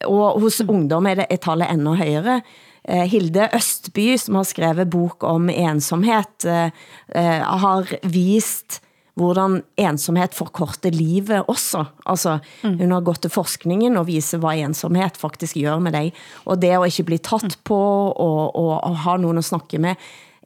Och 0.06 0.42
hos 0.42 0.62
ungdom 0.62 1.06
är 1.06 1.16
det, 1.16 1.26
er 1.30 1.38
tallet 1.38 1.70
enda 1.72 2.42
eh, 2.84 3.04
Hilde 3.04 3.50
Östby, 3.54 4.18
som 4.18 4.36
har 4.36 4.44
skrivit 4.44 4.88
bok 4.88 5.24
om 5.24 5.50
ensamhet, 5.50 6.46
eh, 6.46 6.70
eh, 7.08 7.44
har 7.44 8.08
visat 8.08 8.82
hvordan 9.18 9.62
ensomhet 9.82 10.36
forkorter 10.38 10.94
livet 10.94 11.42
også. 11.50 11.84
Altså, 12.06 12.38
hun 12.64 12.94
har 12.94 13.06
gått 13.06 13.24
til 13.26 13.34
forskningen 13.34 13.98
og 13.98 14.08
viser, 14.10 14.42
hvad 14.42 14.62
ensomhet 14.62 15.18
faktisk 15.18 15.58
gør 15.64 15.82
med 15.82 15.96
dig. 15.98 16.14
Og 16.46 16.62
det 16.62 16.76
at 16.76 16.86
ikke 16.92 17.08
bli 17.12 17.20
tatt 17.26 17.58
på 17.68 17.80
og, 18.14 18.56
og, 18.56 18.74
og 18.84 18.98
ha 19.06 19.18
nogen 19.18 19.42
at 19.42 19.50
snakke 19.50 19.82
med, 19.82 19.98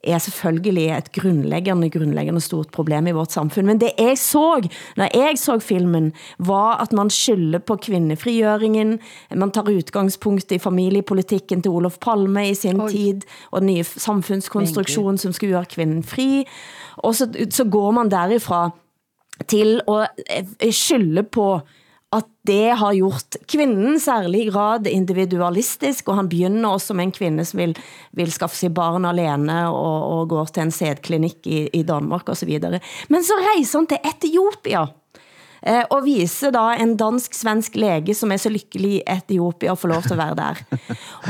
er 0.04 0.18
selvfølgelig 0.18 0.90
et 0.90 1.12
grundlæggende, 1.12 1.90
grundlæggende 1.90 2.42
stort 2.42 2.70
problem 2.72 3.08
i 3.08 3.12
vårt 3.12 3.32
samfund. 3.32 3.66
Men 3.66 3.82
det 3.82 3.92
jeg 4.00 4.18
så, 4.18 4.68
når 4.98 5.08
jeg 5.14 5.34
så 5.36 5.60
filmen, 5.60 6.14
var 6.40 6.82
at 6.82 6.94
man 6.94 7.10
skylder 7.10 7.60
på 7.60 7.76
kvindefrigjøringen, 7.76 9.00
man 9.36 9.52
tar 9.52 9.70
utgangspunkt 9.70 10.52
i 10.52 10.60
familiepolitikken 10.60 11.62
til 11.62 11.72
Olof 11.72 11.98
Palme 12.02 12.50
i 12.50 12.54
sin 12.54 12.82
Oi. 12.82 12.90
tid, 12.90 13.22
og 13.52 13.62
den 13.62 13.74
nye 13.74 13.84
samfundskonstruktionen, 13.84 15.18
som 15.18 15.34
skulle 15.34 15.54
gøre 15.54 15.66
kvinden 15.66 16.04
fri. 16.04 16.44
Og 16.98 17.16
så, 17.16 17.46
så 17.50 17.64
går 17.64 17.92
man 17.92 18.12
derifra 18.12 18.70
til 19.48 19.82
at 20.30 20.74
skylde 20.74 21.24
på 21.24 21.60
at 22.12 22.28
det 22.48 22.76
har 22.76 22.96
gjort 22.98 23.38
kvinden 23.48 24.00
særlig 24.00 24.50
grad 24.52 24.88
individualistisk, 24.90 26.10
og 26.10 26.18
han 26.20 26.30
begynder 26.30 26.74
også 26.74 26.94
med 26.98 27.08
en 27.08 27.14
kvinde 27.16 27.46
som 27.48 27.62
vil, 27.62 27.76
vil 28.18 28.32
skaffe 28.32 28.58
sig 28.58 28.74
barn 28.74 29.06
alene 29.08 29.70
og, 29.70 30.08
og 30.12 30.30
går 30.30 30.52
til 30.52 30.66
en 30.66 30.76
sædklinik 30.76 31.48
i, 31.48 31.68
i 31.74 31.84
Danmark 31.88 32.30
og 32.30 32.38
så 32.38 32.46
videre. 32.46 32.82
Men 33.10 33.24
så 33.24 33.38
rejser 33.40 33.80
han 33.80 33.88
til 33.88 34.04
Etiopia, 34.12 34.86
eh, 35.66 35.84
og 35.90 36.08
da 36.54 36.76
en 36.76 36.98
dansk-svensk 36.98 37.76
läge 37.76 38.16
som 38.16 38.32
är 38.32 38.38
så 38.38 38.50
lycklig 38.50 38.94
i 38.94 39.04
Etiopia, 39.06 39.72
och 39.72 39.80
får 39.80 39.88
lov 39.88 40.02
til 40.02 40.14
at 40.14 40.18
være 40.18 40.36
der. 40.36 40.56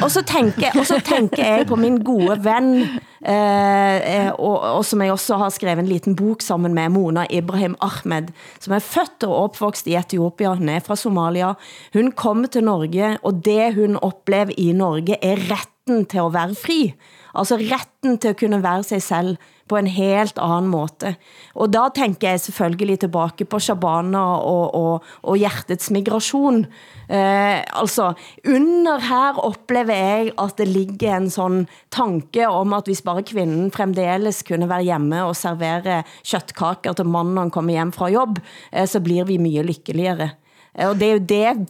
Og 0.04 0.12
så 0.12 0.22
tänker 0.22 0.80
og 0.80 0.86
så 0.86 1.00
tænker 1.00 1.46
jeg 1.46 1.68
på 1.68 1.76
min 1.76 2.04
gode 2.04 2.44
vän 2.44 2.84
eh, 3.26 4.26
eh 4.26 4.32
och 4.32 4.86
som 4.86 5.02
jag 5.02 5.14
också 5.14 5.36
har 5.36 5.50
skrivit 5.50 5.80
en 5.80 5.90
liten 5.90 6.16
bok 6.16 6.42
sammen 6.42 6.74
med 6.74 6.92
Mona 6.92 7.26
Ibrahim 7.30 7.76
Ahmed, 7.80 8.32
som 8.60 8.74
är 8.74 8.80
född 8.80 9.24
och 9.24 9.46
uppvuxen 9.46 9.92
i 9.92 9.96
Etiopia, 9.96 10.54
hun 10.54 10.70
er 10.70 10.80
fra 10.80 10.96
Somalia. 10.96 11.56
Hon 11.94 12.12
kom 12.12 12.48
till 12.48 12.64
Norge, 12.64 13.18
och 13.22 13.34
det 13.34 13.76
hon 13.76 13.98
upplevde 13.98 14.62
i 14.62 14.74
Norge 14.74 15.18
är 15.22 15.36
rätten 15.36 16.06
till 16.06 16.20
att 16.20 16.34
vara 16.34 16.56
fri. 16.56 16.94
Alltså 17.34 17.58
rätten 17.58 18.18
till 18.18 18.30
att 18.30 18.40
kunna 18.40 18.58
vara 18.58 18.84
sig 18.84 19.02
själv 19.02 19.36
på 19.72 19.80
en 19.80 19.88
helt 19.88 20.36
anden 20.42 20.68
måde. 20.72 21.14
Og 21.56 21.72
da 21.74 21.88
tænker 21.96 22.30
jeg 22.34 22.40
selvfølgelig 22.44 23.00
tilbage 23.06 23.46
på 23.48 23.60
Shabana 23.60 24.20
og, 24.36 24.76
og, 24.76 25.04
og 25.24 25.38
hjertets 25.40 25.88
migration. 25.96 26.66
Eh, 27.12 27.62
altså, 27.82 28.14
under 28.48 28.98
her 29.08 29.40
oplever 29.40 29.96
jeg, 29.96 30.32
at 30.42 30.58
det 30.60 30.68
ligger 30.68 31.16
en 31.18 31.30
sådan 31.30 31.68
tanke 31.92 32.48
om, 32.50 32.74
at 32.74 32.84
hvis 32.92 33.02
bare 33.02 33.24
kvinden 33.24 33.72
fremdeles 33.72 34.44
kunne 34.48 34.70
være 34.70 34.84
hjemme 34.92 35.24
og 35.24 35.36
servere 35.40 36.04
køttkaker 36.32 36.94
til 37.00 37.06
mannen, 37.06 37.52
kommer 37.52 37.72
hjem 37.80 37.92
fra 37.96 38.12
jobb, 38.12 38.40
eh, 38.74 38.88
så 38.88 39.00
blir 39.00 39.24
vi 39.28 39.38
mye 39.42 39.64
lykkeligere. 39.64 40.30
Eh, 40.76 40.88
Og 40.90 40.96
det 41.00 41.08
er 41.08 41.14
jo 41.14 41.20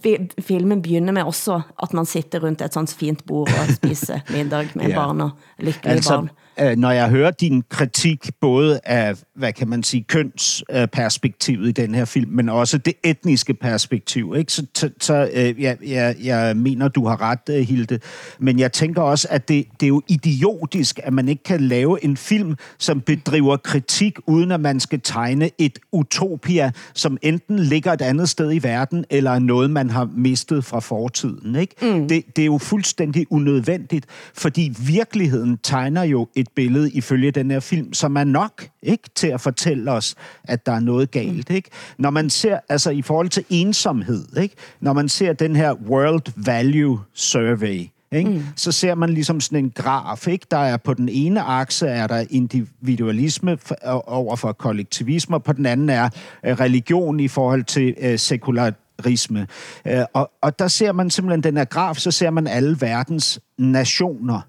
det 0.03 0.33
filmen 0.45 0.81
begynder 0.81 1.13
med 1.13 1.23
også, 1.25 1.61
at 1.83 1.93
man 1.93 2.05
sitter 2.05 2.39
rundt 2.43 2.61
et 2.61 2.73
sånt 2.73 2.93
fint 2.93 3.25
bord 3.25 3.49
og 3.49 3.73
spiser 3.75 4.19
middag 4.35 4.69
med 4.75 4.89
Ja. 4.89 4.95
barn 4.95 5.31
lykkelige 5.59 5.95
Altså, 5.95 6.15
barn. 6.15 6.29
Øh, 6.59 6.77
når 6.77 6.91
jeg 6.91 7.09
hører 7.09 7.31
din 7.31 7.63
kritik 7.69 8.29
både 8.41 8.79
af, 8.83 9.15
hvad 9.35 9.53
kan 9.53 9.69
man 9.69 9.83
sige, 9.83 10.03
kønsperspektivet 10.03 11.67
i 11.67 11.71
den 11.71 11.95
her 11.95 12.05
film, 12.05 12.31
men 12.31 12.49
også 12.49 12.77
det 12.77 12.93
etniske 13.03 13.53
perspektiv, 13.53 14.33
ikke? 14.37 14.51
så, 14.51 14.65
så, 14.75 14.89
så 14.99 15.29
øh, 15.33 15.61
jeg, 15.61 15.77
jeg, 15.87 16.15
jeg 16.23 16.57
mener, 16.57 16.87
du 16.87 17.07
har 17.07 17.21
ret, 17.21 17.49
øh, 17.49 17.61
Hilde. 17.61 17.99
Men 18.39 18.59
jeg 18.59 18.71
tænker 18.71 19.01
også, 19.01 19.27
at 19.29 19.47
det, 19.47 19.65
det 19.79 19.85
er 19.85 19.87
jo 19.87 20.01
idiotisk, 20.07 20.99
at 21.03 21.13
man 21.13 21.29
ikke 21.29 21.43
kan 21.43 21.61
lave 21.61 22.03
en 22.03 22.17
film, 22.17 22.55
som 22.77 23.01
bedriver 23.01 23.57
kritik, 23.57 24.17
uden 24.27 24.51
at 24.51 24.59
man 24.59 24.79
skal 24.79 24.99
tegne 25.03 25.49
et 25.57 25.79
utopia, 25.91 26.71
som 26.93 27.17
enten 27.21 27.59
ligger 27.59 27.93
et 27.93 28.01
andet 28.01 28.29
sted 28.29 28.53
i 28.53 28.63
verden, 28.63 29.05
eller 29.09 29.31
er 29.31 29.39
noget, 29.39 29.69
man 29.69 29.89
har 29.89 30.09
mistet 30.15 30.65
fra 30.65 30.79
fortiden. 30.79 31.55
Ikke? 31.55 31.75
Mm. 31.81 32.07
Det, 32.07 32.23
det 32.35 32.41
er 32.41 32.45
jo 32.45 32.57
fuldstændig 32.57 33.27
unødvendigt, 33.29 34.05
fordi 34.33 34.73
virkeligheden 34.79 35.57
tegner 35.63 36.03
jo 36.03 36.27
et 36.35 36.40
billede 36.49 36.91
ifølge 36.91 37.31
den 37.31 37.51
her 37.51 37.59
film, 37.59 37.93
som 37.93 38.15
er 38.15 38.23
nok 38.23 38.67
ikke 38.83 39.09
til 39.15 39.27
at 39.27 39.41
fortælle 39.41 39.91
os, 39.91 40.15
at 40.43 40.65
der 40.65 40.71
er 40.71 40.79
noget 40.79 41.11
galt. 41.11 41.49
Ikke? 41.49 41.69
Når 41.97 42.09
man 42.09 42.29
ser, 42.29 42.59
altså 42.69 42.89
i 42.89 43.01
forhold 43.01 43.29
til 43.29 43.45
ensomhed, 43.49 44.37
ikke? 44.37 44.55
når 44.79 44.93
man 44.93 45.09
ser 45.09 45.33
den 45.33 45.55
her 45.55 45.73
World 45.73 46.31
Value 46.35 46.99
Survey, 47.13 47.87
ikke? 48.11 48.29
Mm. 48.29 48.43
så 48.55 48.71
ser 48.71 48.95
man 48.95 49.09
ligesom 49.09 49.41
sådan 49.41 49.65
en 49.65 49.71
graf. 49.71 50.27
Ikke? 50.27 50.45
Der 50.51 50.57
er 50.57 50.77
på 50.77 50.93
den 50.93 51.09
ene 51.09 51.41
akse 51.41 51.87
er 51.87 52.07
der 52.07 52.25
individualisme 52.29 53.57
over 54.07 54.35
for 54.35 54.51
kollektivisme, 54.51 55.35
og 55.35 55.43
på 55.43 55.53
den 55.53 55.65
anden 55.65 55.89
er 55.89 56.09
øh, 56.45 56.59
religion 56.59 57.19
i 57.19 57.27
forhold 57.27 57.63
til 57.63 57.95
øh, 58.01 58.19
sekularisme. 58.19 59.47
Øh, 59.87 60.03
og, 60.13 60.31
og 60.41 60.59
der 60.59 60.67
ser 60.67 60.91
man 60.91 61.09
simpelthen 61.09 61.43
den 61.43 61.57
her 61.57 61.65
graf, 61.65 61.97
så 61.97 62.11
ser 62.11 62.29
man 62.29 62.47
alle 62.47 62.77
verdens 62.81 63.39
nationer. 63.57 64.41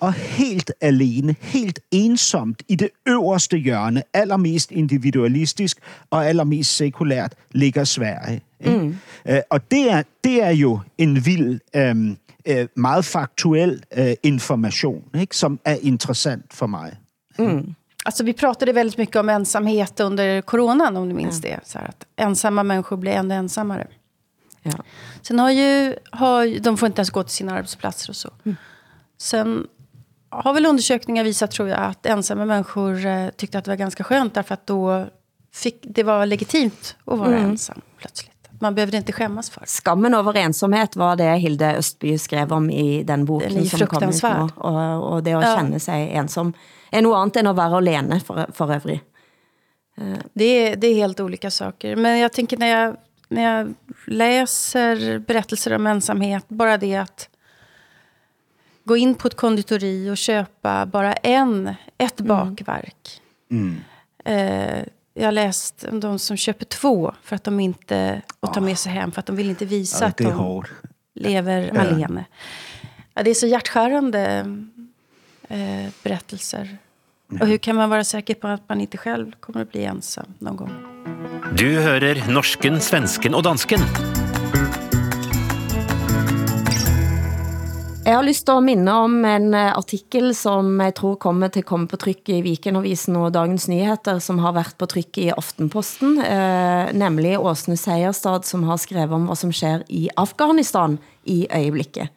Og 0.00 0.12
helt 0.12 0.72
alene, 0.80 1.36
helt 1.40 1.78
ensomt 1.90 2.62
i 2.68 2.74
det 2.74 2.88
øverste 3.06 3.56
hjørne, 3.56 4.02
allermest 4.14 4.70
individualistisk 4.70 5.78
og 6.10 6.26
allermest 6.26 6.76
sekulært, 6.76 7.34
ligger 7.50 7.84
Sverige. 7.84 8.40
Ikke? 8.60 8.78
Mm. 8.78 8.96
Øh, 9.28 9.40
og 9.50 9.70
det 9.70 9.90
er, 9.90 10.02
det 10.24 10.42
er 10.42 10.50
jo 10.50 10.80
en 10.98 11.26
vild, 11.26 11.60
øh, 11.76 12.16
øh, 12.46 12.68
meget 12.76 13.04
faktuel 13.04 13.82
øh, 13.96 14.12
information, 14.22 15.02
ikke? 15.14 15.36
som 15.36 15.60
er 15.64 15.76
interessant 15.82 16.52
for 16.52 16.66
mig. 16.66 16.96
Mm. 17.38 17.74
Alltså, 18.06 18.24
vi 18.24 18.32
pratade 18.32 18.74
väldigt 18.74 18.98
mycket 18.98 19.16
om 19.16 19.28
ensamhet 19.28 20.00
under 20.00 20.40
coronan, 20.40 20.96
om 20.96 21.08
du 21.08 21.14
minns 21.14 21.40
det. 21.40 21.60
Så 21.64 21.78
här, 21.78 21.88
att 21.88 22.06
ensamma 22.16 22.62
människor 22.62 22.96
blir 22.96 23.12
ännu 23.12 23.34
ensammare. 23.34 23.86
Ja. 24.62 24.72
Sen 25.22 25.38
har 25.38 25.50
ju, 25.50 25.94
har, 26.12 26.60
de 26.60 26.76
får 26.76 26.86
inte 26.86 27.00
ens 27.00 27.10
gå 27.10 27.22
till 27.22 27.34
sina 27.34 27.52
arbetsplatser 27.52 28.10
och 28.10 28.16
så. 28.16 28.30
Sen 29.18 29.66
har 30.30 30.52
väl 30.54 30.66
undersökningar 30.66 31.24
visat, 31.24 31.50
tror 31.50 31.68
jag, 31.68 31.78
att 31.80 32.06
ensamma 32.06 32.44
människor 32.44 33.06
eh, 33.06 33.28
tyckte 33.28 33.58
att 33.58 33.64
det 33.64 33.70
var 33.70 33.76
ganska 33.76 34.04
skönt. 34.04 34.34
Därför 34.34 34.54
att 34.54 34.66
då 34.66 35.06
fick, 35.54 35.78
det 35.82 36.02
var 36.02 36.26
legitimt 36.26 36.96
att 37.04 37.18
vara 37.18 37.28
Mm. 37.36 37.50
ensam 37.50 37.80
plötsligt. 37.98 38.30
Man 38.60 38.74
behövde 38.74 38.96
inte 38.96 39.12
skämmas 39.12 39.50
för 39.50 39.60
det. 39.60 39.66
Skammen 39.66 40.14
over 40.14 40.36
ensomhet 40.36 40.96
var 40.96 41.16
det 41.16 41.36
Hilde 41.36 41.76
Østby 41.76 42.18
skrev 42.18 42.52
om 42.52 42.70
i 42.70 43.02
den 43.02 43.24
boken 43.24 43.54
Den 43.54 43.62
är 43.62 43.68
som 43.68 43.86
kom 43.86 44.08
ut 44.08 44.22
nu. 44.22 44.48
Og, 44.56 45.12
og 45.12 45.22
det 45.24 45.32
at 45.34 45.42
Ja. 45.44 45.56
känne 45.56 45.80
sig 45.80 46.10
ensom 46.12 46.54
er 46.92 47.00
noget 47.00 47.16
andet 47.22 47.36
end 47.36 47.48
at 47.48 47.56
være 47.56 47.76
alene 47.76 48.20
for, 48.20 48.46
for 48.52 48.72
øvrig. 48.74 49.00
Det 50.34 50.44
är, 50.44 50.76
det 50.76 50.86
är 50.86 50.94
helt 50.94 51.20
olika 51.20 51.50
saker. 51.50 51.96
Men 51.96 52.18
jag 52.18 52.32
tänker 52.32 52.56
när 52.56 52.66
jag, 52.66 52.96
när 53.28 53.42
jag 53.42 53.74
läser 54.06 55.18
berättelser 55.18 55.74
om 55.74 55.86
ensamhet, 55.86 56.44
bara 56.48 56.76
det 56.78 56.96
att 56.96 57.28
gå 58.84 58.96
in 58.96 59.14
på 59.14 59.28
ett 59.28 59.36
konditori 59.36 60.10
och 60.10 60.16
köpa 60.16 60.86
bara 60.86 61.12
en, 61.12 61.74
ett 61.98 62.16
bakverk. 62.20 63.20
Eh, 64.24 64.84
jag 65.14 65.24
har 65.24 65.32
läst 65.32 65.84
om 65.90 66.00
de 66.00 66.18
som 66.18 66.36
köper 66.36 66.64
två 66.64 67.14
för 67.22 67.36
att 67.36 67.44
de 67.44 67.60
inte, 67.60 68.22
och 68.40 68.54
tar 68.54 68.60
med 68.60 68.78
sig 68.78 68.92
hem 68.92 69.12
för 69.12 69.20
att 69.20 69.26
de 69.26 69.36
vill 69.36 69.50
inte 69.50 69.64
visa 69.64 70.04
Ja, 70.04 70.08
att 70.08 70.16
de 70.16 70.24
hårt. 70.32 70.70
lever 71.14 71.70
Ja. 71.74 71.80
alene. 71.80 72.24
Ja, 73.14 73.22
det 73.22 73.30
är 73.30 73.34
så 73.34 73.46
hjärtskärande 73.46 74.56
eh, 75.48 75.86
berättelser. 76.02 76.78
Och 77.40 77.46
hur 77.46 77.58
kan 77.58 77.76
man 77.76 77.90
vara 77.90 78.04
säker 78.04 78.34
på 78.34 78.48
att 78.48 78.68
man 78.68 78.80
inte 78.80 78.98
själv 78.98 79.32
kommer 79.40 79.62
att 79.62 79.72
bli 79.72 79.84
ensam 79.84 80.26
någon 80.38 80.56
gång? 80.56 80.70
Du 81.56 81.80
hører 81.80 82.32
norsken, 82.32 82.80
svensken 82.80 83.34
og 83.34 83.42
dansken. 83.44 83.80
Jeg 88.10 88.18
har 88.18 88.26
lyst 88.26 88.42
til 88.42 88.56
at 88.58 88.64
minde 88.66 88.90
om 88.90 89.12
en 89.22 89.52
eh, 89.54 89.68
artikel 89.70 90.32
som 90.34 90.80
jeg 90.82 90.96
tror 90.98 91.12
kommer 91.22 91.46
til 91.54 91.62
at 91.62 91.68
komme 91.68 91.86
på 91.86 91.98
tryck 92.02 92.26
i 92.34 92.40
Vikenavisen 92.42 93.14
og 93.14 93.28
Dagens 93.36 93.68
Nyheter, 93.70 94.18
som 94.18 94.40
har 94.42 94.50
været 94.56 94.74
på 94.82 94.88
tryck 94.90 95.20
i 95.22 95.28
Aftenposten, 95.30 96.18
eh, 96.18 96.90
nemlig 96.90 97.36
Åsne 97.38 97.78
Seierstad, 97.78 98.42
som 98.50 98.66
har 98.66 98.82
skrevet 98.82 99.14
om 99.14 99.30
hvad 99.30 99.38
som 99.38 99.54
sker 99.54 99.86
i 99.86 100.08
Afghanistan 100.18 100.98
i 101.22 101.46
øjeblikket. 101.54 102.10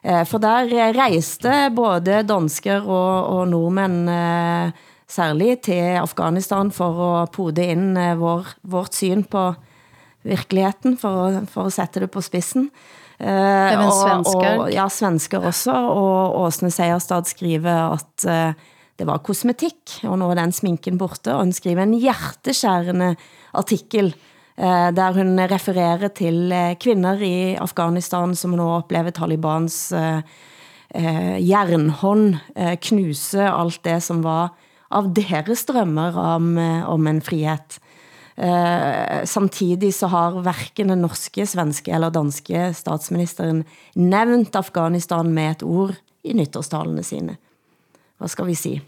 Eh, 0.00 0.24
For 0.24 0.40
der 0.40 0.72
rejste 0.96 1.68
både 1.76 2.24
dansker 2.24 2.80
og, 2.80 3.28
og 3.36 3.48
nordmænd 3.52 4.08
eh, 4.08 4.72
særligt 5.04 5.68
til 5.68 6.00
Afghanistan 6.00 6.72
for 6.72 7.22
at 7.22 7.30
pode 7.36 7.60
ind 7.60 7.98
eh, 7.98 8.16
vår, 8.16 8.54
vårt 8.64 8.94
syn 8.94 9.22
på 9.22 9.50
virkeligheden, 10.24 10.96
for 10.96 11.26
at, 11.26 11.42
for 11.48 11.68
at 11.68 11.76
sætte 11.76 12.00
det 12.00 12.10
på 12.10 12.24
spidsen. 12.24 12.70
Eh, 12.72 12.95
Även 13.18 13.86
og- 13.88 13.94
svenskar. 14.02 14.58
Og, 14.58 14.72
ja, 14.72 14.88
svensker 14.88 15.38
også, 15.40 15.72
og 15.72 16.40
Åsne 16.44 16.70
Seierstad 16.70 17.24
skriver 17.26 17.92
at 17.94 18.24
eh, 18.28 18.52
det 18.98 19.06
var 19.06 19.18
kosmetik, 19.24 20.00
og 20.04 20.18
nu 20.18 20.30
er 20.30 20.34
den 20.40 20.52
sminken 20.52 20.98
borte, 20.98 21.32
og 21.34 21.44
hun 21.44 21.52
skriver 21.52 21.82
en 21.82 21.94
hjerteskærende 22.00 23.14
artikel 23.54 24.14
eh, 24.58 24.90
der 24.92 25.12
hun 25.12 25.38
refererer 25.38 26.08
til 26.08 26.52
eh, 26.52 26.74
kvinder 26.80 27.20
i 27.20 27.54
Afghanistan, 27.56 28.34
som 28.34 28.50
nu 28.56 28.62
oplever 28.76 29.10
Talibans 29.10 29.92
eh, 29.92 30.20
eh, 30.94 31.36
jernhånd 31.48 32.36
eh, 32.56 32.76
knuse 32.80 33.48
alt 33.50 33.82
det, 33.84 34.02
som 34.02 34.22
var 34.24 34.50
av 34.90 35.08
deres 35.16 35.64
drømmer 35.68 36.16
om, 36.16 36.56
eh, 36.58 36.88
om 36.88 37.06
en 37.06 37.20
frihet. 37.20 37.80
Eh, 38.36 39.24
samtidig 39.24 39.94
så 39.94 40.06
har 40.06 40.40
hverken 40.40 40.88
den 40.88 41.02
norske, 41.02 41.46
svenske 41.46 41.92
eller 41.92 42.10
danske 42.10 42.74
statsministeren 42.74 43.64
nevnt 43.94 44.56
Afghanistan 44.56 45.34
med 45.34 45.50
ett 45.52 45.62
ord 45.62 45.94
i 46.22 46.34
nyttårstalene 46.34 47.02
sine. 47.02 47.36
Vad 48.18 48.30
ska 48.30 48.44
vi 48.44 48.56
si? 48.56 48.80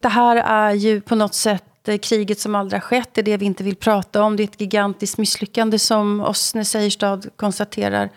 Det 0.00 0.08
här 0.08 0.36
är 0.36 0.72
ju 0.72 1.00
på 1.00 1.14
något 1.14 1.34
sätt 1.34 1.64
kriget 2.02 2.40
som 2.40 2.54
aldrig 2.54 2.82
har 2.82 2.86
skett. 2.86 3.08
Det 3.14 3.20
är 3.20 3.22
det 3.22 3.36
vi 3.36 3.46
inte 3.46 3.64
vill 3.64 3.76
prata 3.76 4.22
om. 4.22 4.36
Det 4.36 4.42
är 4.42 4.44
ett 4.44 4.60
gigantiskt 4.60 5.18
misslyckande 5.18 5.78
som 5.78 6.20
Osne 6.20 6.64
Seierstad 6.64 7.20
konstaterar. 7.36 8.10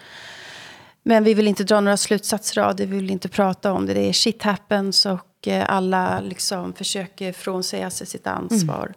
Men 1.03 1.23
vi 1.23 1.33
vill 1.33 1.47
inte 1.47 1.63
dra 1.63 1.81
några 1.81 1.97
slutsatser 1.97 2.61
av 2.61 2.75
det. 2.75 2.85
Vi 2.85 2.95
vill 2.95 3.09
inte 3.09 3.29
prata 3.29 3.73
om 3.73 3.85
det. 3.85 3.93
Det 3.93 4.09
är 4.09 4.13
shit 4.13 4.43
happens 4.43 5.05
och 5.05 5.47
eh, 5.47 5.65
alla 5.67 6.19
liksom 6.19 6.73
försöker 6.73 7.33
frånsäga 7.33 7.89
sig 7.89 8.07
sitt 8.07 8.27
ansvar. 8.27 8.85
Mm. 8.85 8.95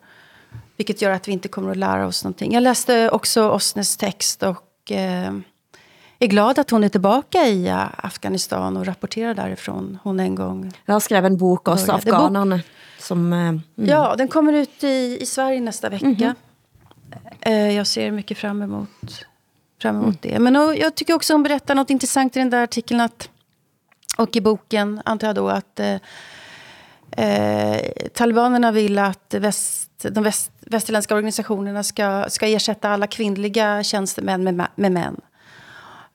Vilket 0.78 1.02
gör 1.02 1.10
att 1.10 1.28
vi 1.28 1.32
inte 1.32 1.48
kommer 1.48 1.70
att 1.70 1.76
lära 1.76 2.06
oss 2.06 2.24
någonting. 2.24 2.52
Jag 2.52 2.62
läste 2.62 3.10
också 3.10 3.50
Osnes 3.50 3.96
text 3.96 4.42
och 4.42 4.92
eh, 4.92 5.32
är 6.18 6.26
glad 6.26 6.58
att 6.58 6.70
hon 6.70 6.84
är 6.84 6.88
tillbaka 6.88 7.46
i 7.46 7.70
Afghanistan 7.96 8.76
och 8.76 8.86
rapporterar 8.86 9.34
därifrån. 9.34 9.98
Hon 10.02 10.20
en 10.20 10.34
gång 10.34 10.72
Jag 10.84 11.02
skrev 11.02 11.26
en 11.26 11.36
bok 11.36 11.68
också, 11.68 11.92
Afghanerna. 11.92 12.60
Som, 12.98 13.32
eh, 13.32 13.38
mm. 13.38 13.62
Ja, 13.74 14.14
den 14.18 14.28
kommer 14.28 14.52
ut 14.52 14.84
i, 14.84 15.18
i 15.20 15.26
Sverige 15.26 15.60
nästa 15.60 15.88
vecka. 15.88 16.06
Mm 16.06 16.16
-hmm. 16.16 16.34
Jag 17.70 17.86
ser 17.86 18.10
mycket 18.10 18.38
fram 18.38 18.62
emot, 18.62 19.26
fram 19.82 19.96
emot 19.96 20.24
mm. 20.24 20.34
det. 20.34 20.38
Men 20.38 20.56
och, 20.56 20.76
jag 20.76 20.94
tycker 20.94 21.14
också 21.14 21.34
hon 21.34 21.42
berättar 21.42 21.74
något 21.74 21.90
intressant 21.90 22.36
i 22.36 22.38
den 22.38 22.50
där 22.50 22.62
artikeln. 22.62 23.00
Att, 23.00 23.30
och 24.18 24.36
i 24.36 24.40
boken, 24.40 25.02
antar 25.04 25.26
jag 25.26 25.36
då, 25.36 25.48
att 25.48 25.80
eh, 25.80 25.96
eh 27.16 27.80
talibanerna 28.14 28.72
vill 28.72 28.98
att 28.98 29.34
väst, 29.38 29.87
de 30.02 30.24
väst, 30.24 30.52
västerländska 30.60 31.14
organisationerna 31.14 31.82
ska, 31.82 32.24
ska 32.28 32.46
ersätta 32.46 32.88
alla 32.88 33.06
kvinnliga 33.06 33.82
tjänstemän 33.82 34.44
med, 34.44 34.68
med 34.74 34.92
män. 34.92 35.20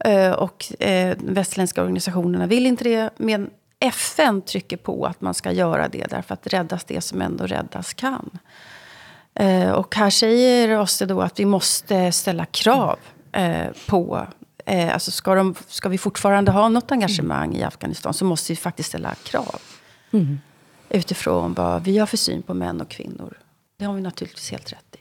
Eh, 0.06 0.32
och 0.32 0.74
eh, 0.80 1.18
de 1.20 1.34
västerländska 1.34 1.82
organisationerna 1.82 2.48
vill 2.48 2.66
inte 2.66 2.84
det. 2.84 3.10
Men 3.18 3.50
FN 3.80 4.42
trycker 4.42 4.78
på 4.78 5.06
att 5.06 5.22
man 5.22 5.34
ska 5.34 5.52
göra 5.52 5.88
det 5.88 6.06
därför 6.10 6.34
att 6.34 6.48
räddas 6.48 6.84
det 6.84 7.02
som 7.02 7.22
ändå 7.22 7.48
räddas 7.48 7.94
kan. 7.94 8.30
Eh, 9.36 9.72
och 9.72 9.96
här 9.96 10.10
säger 10.10 10.80
Oste 10.80 11.06
då 11.06 11.22
att 11.22 11.40
vi 11.40 11.46
måste 11.46 12.12
ställa 12.12 12.46
krav 12.46 13.00
på 13.88 14.28
Alltså 14.94 15.12
ska, 15.12 15.36
de, 15.36 15.56
ska 15.68 15.90
vi 15.90 15.98
fortfarande 15.98 16.52
ha 16.52 16.70
något 16.70 16.92
engagemang 16.92 17.56
i 17.56 17.64
Afghanistan 17.64 18.14
så 18.14 18.26
måste 18.26 18.52
vi 18.52 18.56
faktiskt 18.56 18.90
ställa 18.90 19.16
krav. 19.16 19.62
Mm. 20.12 20.40
Utifrån 20.90 21.54
vad 21.54 21.84
vi 21.84 21.98
har 21.98 22.06
för 22.06 22.18
syn 22.18 22.42
på 22.42 22.54
män 22.54 22.82
och 22.82 22.90
kvinnor. 22.90 23.38
Det 23.84 23.90
har 23.90 23.96
vi 23.96 24.02
naturligtvis 24.02 24.50
helt 24.50 24.74
rätt 24.74 24.96
i. 24.96 25.00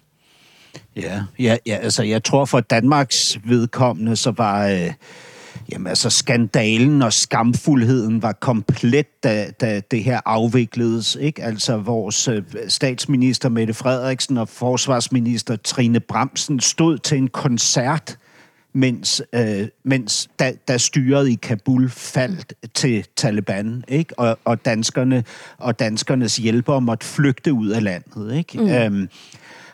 Ja, 1.01 1.24
ja, 1.39 1.57
ja 1.66 1.76
altså 1.76 2.03
jeg 2.03 2.24
tror 2.24 2.45
for 2.45 2.61
Danmarks 2.61 3.39
vedkommende, 3.45 4.16
så 4.16 4.30
var... 4.30 4.68
Øh, 4.68 4.93
Jamen 5.72 5.87
altså, 5.87 6.11
skandalen 6.11 7.03
og 7.03 7.12
skamfuldheden 7.12 8.22
var 8.22 8.33
komplet, 8.33 9.22
da, 9.24 9.51
da 9.61 9.80
det 9.91 10.05
her 10.05 10.20
afvikledes. 10.24 11.16
Ikke? 11.20 11.43
Altså, 11.43 11.76
vores 11.76 12.28
øh, 12.28 12.43
statsminister 12.68 13.49
Mette 13.49 13.74
Frederiksen 13.74 14.39
og 14.39 14.49
forsvarsminister 14.49 15.57
Trine 15.57 16.01
Bramsen 16.01 16.61
stod 16.61 16.99
til 16.99 17.18
en 17.18 17.28
koncert, 17.28 18.18
mens, 18.73 19.23
øh, 19.33 19.68
mens 19.85 20.31
da, 20.39 20.53
da 20.68 20.79
styret 20.79 21.29
i 21.29 21.35
Kabul 21.35 21.91
faldt 21.91 22.55
til 22.75 23.07
Taliban, 23.16 23.85
ikke? 23.89 24.18
Og, 24.18 24.39
og, 24.45 24.64
danskerne, 24.64 25.25
og 25.59 25.79
danskernes 25.79 26.37
hjælpere 26.37 26.81
måtte 26.81 27.07
flygte 27.07 27.53
ud 27.53 27.68
af 27.68 27.83
landet. 27.83 28.35
Ikke? 28.35 28.61
Mm. 28.61 28.68
Øhm, 28.68 29.09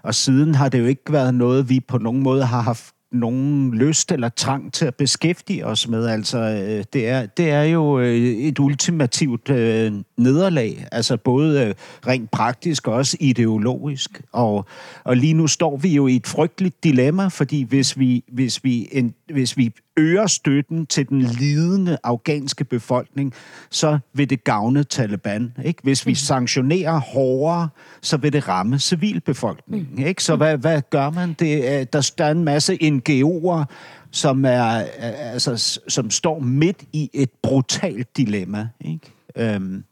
og 0.02 0.14
siden 0.14 0.54
har 0.54 0.68
det 0.68 0.78
jo 0.78 0.86
ikke 0.86 1.12
været 1.12 1.34
noget, 1.34 1.68
vi 1.68 1.80
på 1.80 1.98
nogen 1.98 2.22
måde 2.22 2.44
har 2.44 2.60
haft 2.60 2.94
nogen 3.12 3.74
lyst 3.74 4.12
eller 4.12 4.28
trang 4.28 4.72
til 4.72 4.84
at 4.84 4.94
beskæftige 4.94 5.66
os 5.66 5.88
med. 5.88 6.06
Altså, 6.06 6.38
øh, 6.38 6.84
det 6.92 7.08
er, 7.08 7.26
det 7.26 7.50
er 7.50 7.62
jo 7.62 7.98
øh, 7.98 8.16
et 8.16 8.58
ultimativt 8.58 9.50
øh, 9.50 9.92
nederlag, 10.16 10.86
altså 10.92 11.16
både 11.16 11.64
øh, 11.64 11.74
rent 12.06 12.30
praktisk 12.30 12.88
og 12.88 12.94
også 12.94 13.16
ideologisk. 13.20 14.22
Og, 14.32 14.66
og 15.04 15.16
lige 15.16 15.34
nu 15.34 15.46
står 15.46 15.76
vi 15.76 15.88
jo 15.88 16.06
i 16.06 16.16
et 16.16 16.26
frygteligt 16.26 16.84
dilemma, 16.84 17.28
fordi 17.28 17.62
hvis 17.62 17.98
vi, 17.98 18.24
hvis 18.32 18.64
vi, 18.64 18.88
en, 18.92 19.14
hvis 19.32 19.56
vi 19.56 19.72
øger 19.98 20.26
støtten 20.26 20.86
til 20.86 21.08
den 21.08 21.22
lidende 21.22 21.98
afghanske 22.04 22.64
befolkning, 22.64 23.34
så 23.70 23.98
vil 24.12 24.30
det 24.30 24.44
gavne 24.44 24.84
Taliban. 24.84 25.52
Ikke? 25.64 25.82
Hvis 25.82 26.06
vi 26.06 26.10
mm. 26.10 26.14
sanktionerer 26.14 26.98
hårdere, 26.98 27.68
så 28.00 28.16
vil 28.16 28.32
det 28.32 28.48
ramme 28.48 28.78
civilbefolkningen. 28.78 29.88
Mm. 29.96 30.06
Ikke? 30.06 30.24
Så 30.24 30.36
hvad, 30.36 30.58
hvad 30.58 30.82
gør 30.90 31.10
man? 31.10 31.32
Det, 31.32 31.92
der, 31.92 32.12
der 32.18 32.24
er 32.24 32.30
en 32.30 32.44
masse 32.44 32.78
NGO'er, 32.82 33.64
som, 34.10 34.44
er, 34.44 34.84
altså, 35.32 35.80
som 35.88 36.10
står 36.10 36.38
midt 36.38 36.82
i 36.92 37.10
et 37.12 37.30
brutalt 37.42 38.16
dilemma. 38.16 38.68
Ikke? 38.80 39.56
Um. 39.56 39.84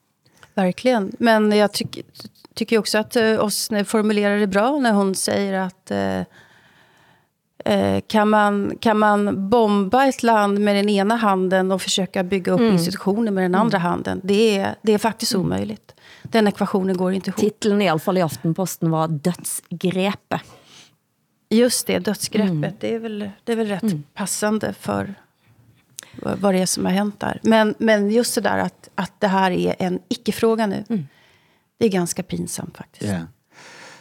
Verkligen. 0.56 1.12
Men 1.18 1.52
jag 1.52 1.72
tycker, 1.72 2.02
tycker 2.54 2.78
också 2.78 2.98
att 2.98 3.16
Osne 3.16 3.84
formulerar 3.84 4.38
det 4.38 4.46
bra 4.46 4.78
när 4.78 4.92
hon 4.92 5.14
säger 5.14 5.52
att 5.52 5.90
Eh, 5.90 6.22
kan, 8.06 8.30
man, 8.30 8.72
kan 8.80 8.98
man 8.98 9.50
bomba 9.50 10.06
ett 10.06 10.22
land 10.22 10.60
med 10.60 10.76
den 10.76 10.88
ena 10.88 11.16
handen 11.16 11.72
och 11.72 11.82
försöka 11.82 12.24
bygga 12.24 12.52
upp 12.52 12.60
mm. 12.60 12.72
institutioner 12.72 13.30
med 13.30 13.44
den 13.44 13.54
mm. 13.54 13.60
andra 13.60 13.78
handen? 13.78 14.20
Det 14.24 14.58
är, 14.58 14.74
det 14.82 14.92
är 14.92 14.98
faktiskt 14.98 15.34
mm. 15.34 15.46
omöjligt. 15.46 15.94
Den 16.22 16.48
ekvationen 16.48 16.96
går 16.96 17.12
inte 17.12 17.30
ihop. 17.30 17.40
Titeln 17.40 17.82
i 17.82 17.88
alla 17.88 17.98
fall 17.98 18.18
i 18.18 18.22
Aftenposten 18.22 18.90
var 18.90 19.08
Dödsgrepet. 19.08 20.40
Just 21.50 21.86
det, 21.86 21.98
dödsgreppet. 21.98 22.50
Mm. 22.50 22.74
Det, 22.80 22.94
är 22.94 22.98
väl, 22.98 23.30
det 23.44 23.52
är 23.52 23.56
väl 23.56 23.66
rätt 23.66 23.82
mm. 23.82 24.04
passande 24.14 24.72
för 24.72 25.14
vad 26.22 26.54
det 26.54 26.58
är 26.58 26.66
som 26.66 26.84
har 26.84 26.92
hänt 26.92 27.20
där. 27.20 27.40
Men, 27.42 27.74
men 27.78 28.10
just 28.10 28.34
det 28.34 28.40
där 28.40 28.58
att, 28.58 28.88
att 28.94 29.20
det 29.20 29.28
här 29.28 29.50
är 29.50 29.76
en 29.78 30.00
icke-fråga 30.08 30.66
nu. 30.66 30.84
Mm. 30.88 31.06
Det 31.78 31.86
är 31.86 31.90
ganska 31.90 32.22
pinsamt 32.22 32.76
faktiskt. 32.76 33.04
Yeah. 33.04 33.22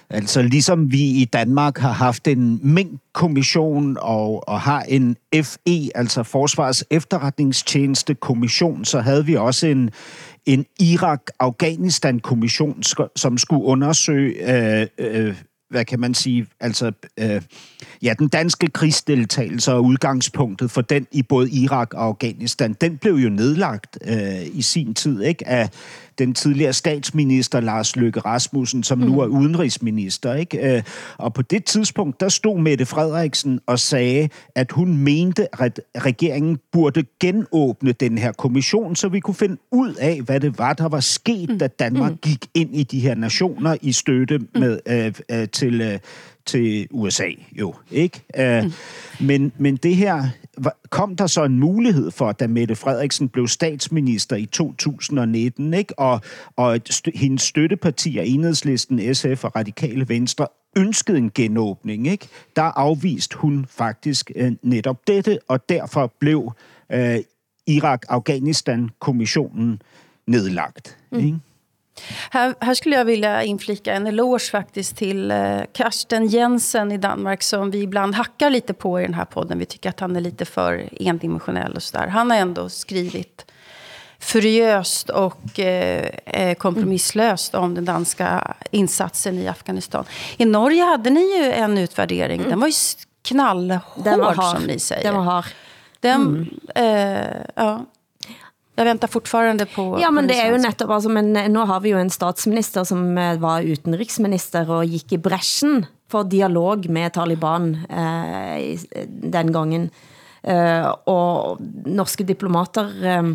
Altså 0.10 0.42
ligesom 0.42 0.92
vi 0.92 1.02
i 1.02 1.26
Danmark 1.26 1.78
har 1.78 1.92
haft 1.92 2.28
en 2.28 2.60
minkkommission 2.64 3.98
og, 4.02 4.50
og 4.50 4.62
har 4.62 4.82
en 4.82 5.18
FE, 5.44 5.90
altså 5.96 6.24
Forsvars 6.24 6.84
Efterretningstjeneste 6.92 8.16
kommission, 8.16 8.86
så 8.86 9.00
havde 9.00 9.26
vi 9.26 9.36
også 9.36 9.68
en, 9.68 9.90
en 10.46 10.66
Irak-Afghanistan-kommission, 10.80 12.84
som 13.16 13.38
skulle 13.38 13.64
undersøge 13.64 14.34
øh, 14.82 14.88
øh, 14.98 15.36
hvad 15.70 15.86
kan 15.86 16.00
man 16.00 16.14
sige, 16.14 16.48
altså 16.60 16.92
øh, 17.20 17.42
ja, 18.04 18.14
den 18.20 18.28
danske 18.28 18.68
krigsdeltagelse 18.68 19.74
og 19.74 19.84
udgangspunktet 19.84 20.72
for 20.72 20.82
den 20.82 21.08
i 21.12 21.22
både 21.22 21.50
Irak 21.50 21.94
og 21.94 22.06
Afghanistan, 22.06 22.74
den 22.82 22.98
blev 22.98 23.14
jo 23.14 23.30
nedlagt 23.30 23.98
øh, 24.08 24.58
i 24.58 24.62
sin 24.62 24.94
tid, 24.94 25.22
ikke, 25.22 25.48
af 25.48 25.70
den 26.18 26.34
tidligere 26.34 26.74
statsminister 26.74 27.60
Lars 27.60 27.96
Løkke 27.96 28.20
Rasmussen, 28.20 28.84
som 28.84 28.98
mm. 28.98 29.06
nu 29.06 29.20
er 29.20 29.26
udenrigsminister. 29.26 30.34
Ikke? 30.34 30.76
Øh, 30.76 30.84
og 31.18 31.34
på 31.34 31.42
det 31.42 31.66
tidspunkt, 31.66 32.20
der 32.20 32.30
stod 32.30 32.60
Mette 32.60 32.86
Frederiksen 32.86 33.60
og 33.66 33.80
sagde, 33.80 34.30
at 34.56 34.72
hun 34.72 34.98
mente, 34.98 35.62
at 35.62 35.80
regeringen 35.98 36.60
burde 36.72 37.04
genåbne 37.20 37.92
den 37.92 38.18
her 38.18 38.32
kommission, 38.32 38.96
så 38.96 39.10
vi 39.10 39.20
kunne 39.20 39.36
finde 39.36 39.58
ud 39.72 39.94
af, 39.94 40.22
hvad 40.22 40.40
det 40.40 40.58
var, 40.58 40.74
der 40.74 40.90
var 40.90 41.00
sket, 41.00 41.50
mm. 41.50 41.60
da 41.60 41.68
Danmark 41.68 42.12
mm. 42.12 42.18
gik 42.18 42.46
ind 42.54 42.76
i 42.76 42.84
de 42.84 43.00
her 43.00 43.16
nationer 43.16 43.78
i 43.82 43.92
støtte 43.92 44.40
med, 44.56 44.80
øh, 44.86 45.14
øh, 45.32 45.48
til, 45.50 45.82
øh, 45.82 46.00
til 46.46 46.88
USA, 46.92 47.30
jo, 47.52 47.76
ikke? 47.92 48.22
Uh, 48.40 48.64
mm. 48.64 48.72
men, 49.26 49.52
men 49.58 49.76
det 49.76 49.96
her, 49.96 50.24
kom 50.90 51.16
der 51.16 51.28
så 51.28 51.44
en 51.44 51.60
mulighed 51.60 52.12
for, 52.12 52.32
da 52.32 52.48
Mette 52.48 52.76
Frederiksen 52.76 53.30
blev 53.30 53.48
statsminister 53.48 54.36
i 54.36 54.46
2019, 54.46 55.74
ikke? 55.74 56.00
Og, 56.00 56.22
og 56.56 56.80
st- 56.90 57.20
hendes 57.20 57.42
støttepartier, 57.42 58.22
Enhedslisten, 58.22 59.16
SF 59.16 59.44
og 59.44 59.56
Radikale 59.56 60.10
Venstre, 60.10 60.48
ønskede 60.78 61.18
en 61.18 61.32
genåbning, 61.36 62.08
ikke? 62.08 62.28
Der 62.56 62.62
afviste 62.62 63.38
hun 63.38 63.66
faktisk 63.70 64.32
uh, 64.42 64.52
netop 64.62 65.08
dette, 65.08 65.40
og 65.48 65.70
derfor 65.70 66.14
blev 66.20 66.52
uh, 66.94 67.16
Irak-Afghanistan-kommissionen 67.68 69.82
nedlagt, 70.28 70.98
mm. 71.12 71.20
ikke? 71.20 71.40
Här, 72.32 72.56
här, 72.60 72.74
skulle 72.74 72.96
jag 72.96 73.06
vilja 73.06 73.44
inflika 73.44 73.94
en 73.94 74.08
eloge 74.08 74.50
faktiskt 74.52 74.98
till 74.98 75.32
eh, 75.32 75.60
Karsten 75.74 76.28
Jensen 76.28 76.92
i 76.92 76.98
Danmark 76.98 77.44
som 77.44 77.72
vi 77.72 77.82
ibland 77.82 78.16
hackar 78.16 78.50
lite 78.50 78.74
på 78.74 79.00
i 79.00 79.04
den 79.04 79.14
här 79.14 79.26
podden. 79.26 79.60
Vi 79.60 79.66
tycker 79.66 79.90
att 79.90 80.00
han 80.00 80.16
är 80.16 80.22
lite 80.22 80.46
för 80.46 80.90
endimensionell 81.00 81.74
och 81.76 81.84
sådär. 81.84 82.08
Han 82.08 82.32
har 82.32 82.38
ändå 82.38 82.70
skrivit 82.70 83.46
furiöst 84.20 85.10
och 85.10 85.60
eh, 85.60 86.10
eh, 86.26 86.56
kompromisslöst 86.56 87.56
om 87.56 87.76
den 87.76 87.86
danska 87.86 88.56
insatsen 88.72 89.40
i 89.40 89.48
Afghanistan. 89.48 90.06
I 90.38 90.46
Norge 90.46 90.84
hade 90.84 91.10
ni 91.10 91.38
ju 91.38 91.52
en 91.52 91.78
utvärdering. 91.78 92.44
Den 92.50 92.60
var 92.60 92.68
ju 92.68 92.74
knallhård 93.22 94.04
Den 94.04 94.20
var 94.20 94.34
som 94.34 94.64
ni 94.64 94.80
säger. 94.80 95.04
Den 95.04 95.16
var 95.16 95.24
hard. 95.24 95.46
Den, 96.00 96.50
eh, 96.76 97.18
ja. 97.56 97.86
Jag 98.76 98.86
väntar 98.86 99.08
fortfarande 99.08 99.66
på... 99.66 99.98
Ja, 100.02 100.12
men 100.12 100.28
det 100.28 100.36
jo 100.36 100.42
svenska. 100.58 100.68
nettopp, 100.70 100.90
altså, 100.92 101.10
men 101.10 101.36
eh, 101.36 101.48
nå 101.50 101.66
har 101.66 101.80
vi 101.80 101.90
jo 101.94 101.98
en 101.98 102.10
statsminister 102.10 102.84
som 102.84 103.18
eh, 103.18 103.38
var 103.40 103.62
utenriksminister 103.64 104.68
og 104.70 104.86
gik 104.86 105.14
i 105.16 105.18
bræschen 105.18 105.86
for 106.12 106.24
dialog 106.28 106.90
med 106.90 107.14
Taliban 107.14 107.78
eh, 107.90 108.60
i- 108.60 109.06
den 109.32 109.54
gangen. 109.56 109.90
Eh, 110.44 110.92
og 111.08 111.62
norske 111.88 112.24
diplomater 112.28 112.92
eh, 113.04 113.32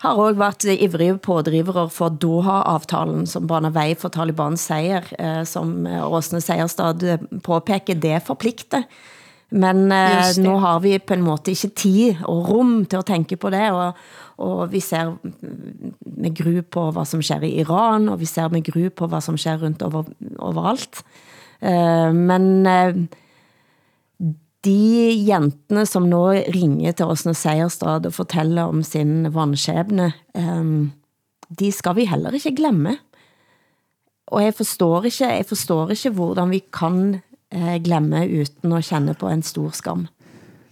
har 0.00 0.14
også 0.16 0.38
været 0.38 0.64
ivrige 0.80 1.18
pådrivere 1.18 1.88
for 1.90 2.08
Doha-avtalen, 2.08 3.26
som 3.26 3.46
baner 3.46 3.70
vej 3.74 3.94
for 3.98 4.08
Talibans 4.08 4.60
sejr, 4.70 5.02
eh, 5.18 5.42
som 5.44 5.86
eh, 5.86 6.06
Åsne 6.12 6.40
Seierstad 6.40 7.02
eh, 7.02 7.18
påpeker, 7.44 7.94
det 8.00 8.22
forplikter. 8.24 8.86
Men 9.50 9.90
eh, 9.92 10.30
nu 10.38 10.54
har 10.62 10.78
vi 10.80 10.98
på 10.98 11.14
en 11.18 11.22
måte 11.26 11.50
ikke 11.50 11.68
tid 11.74 12.20
og 12.24 12.48
rum 12.48 12.84
til 12.86 12.96
at 13.02 13.06
tænke 13.06 13.36
på 13.36 13.50
det, 13.50 13.66
og, 13.74 13.92
og 14.40 14.70
vi 14.72 14.80
ser 14.80 15.14
med 15.20 16.36
gru 16.36 16.62
på 16.62 16.86
vad 16.96 17.08
som 17.08 17.22
sker 17.22 17.44
i 17.44 17.58
Iran, 17.60 18.08
og 18.08 18.20
vi 18.22 18.28
ser 18.28 18.48
med 18.52 18.64
gru 18.64 18.88
på 18.90 19.08
vad 19.10 19.24
som 19.24 19.36
sker 19.38 19.60
rundt 19.60 19.82
over, 19.84 20.08
overalt. 20.38 21.02
Eh, 21.60 22.12
men 22.16 22.66
eh, 22.66 22.94
de 24.64 24.80
jentene 25.26 25.84
som 25.88 26.08
nå 26.08 26.24
ringer 26.52 26.96
til 26.96 27.12
Åsne 27.12 27.34
Seierstad 27.36 28.08
og 28.08 28.16
forteller 28.16 28.72
om 28.72 28.82
sin 28.86 29.28
vanskjebne, 29.34 30.12
eh, 30.34 30.74
de 31.60 31.72
skal 31.74 31.98
vi 31.98 32.08
heller 32.08 32.36
ikke 32.36 32.56
glemme. 32.56 32.96
Og 34.30 34.44
jeg 34.44 34.54
forstår 34.54 35.10
ikke, 35.10 35.32
jeg 35.36 35.46
forstår 35.48 35.96
ikke 35.96 36.14
hvordan 36.16 36.52
vi 36.54 36.62
kan 36.72 37.20
glömma 37.50 37.78
glemme 37.78 38.78
att 38.78 38.84
känna 38.84 39.14
på 39.14 39.26
en 39.26 39.42
stor 39.42 39.70
skam. 39.70 40.08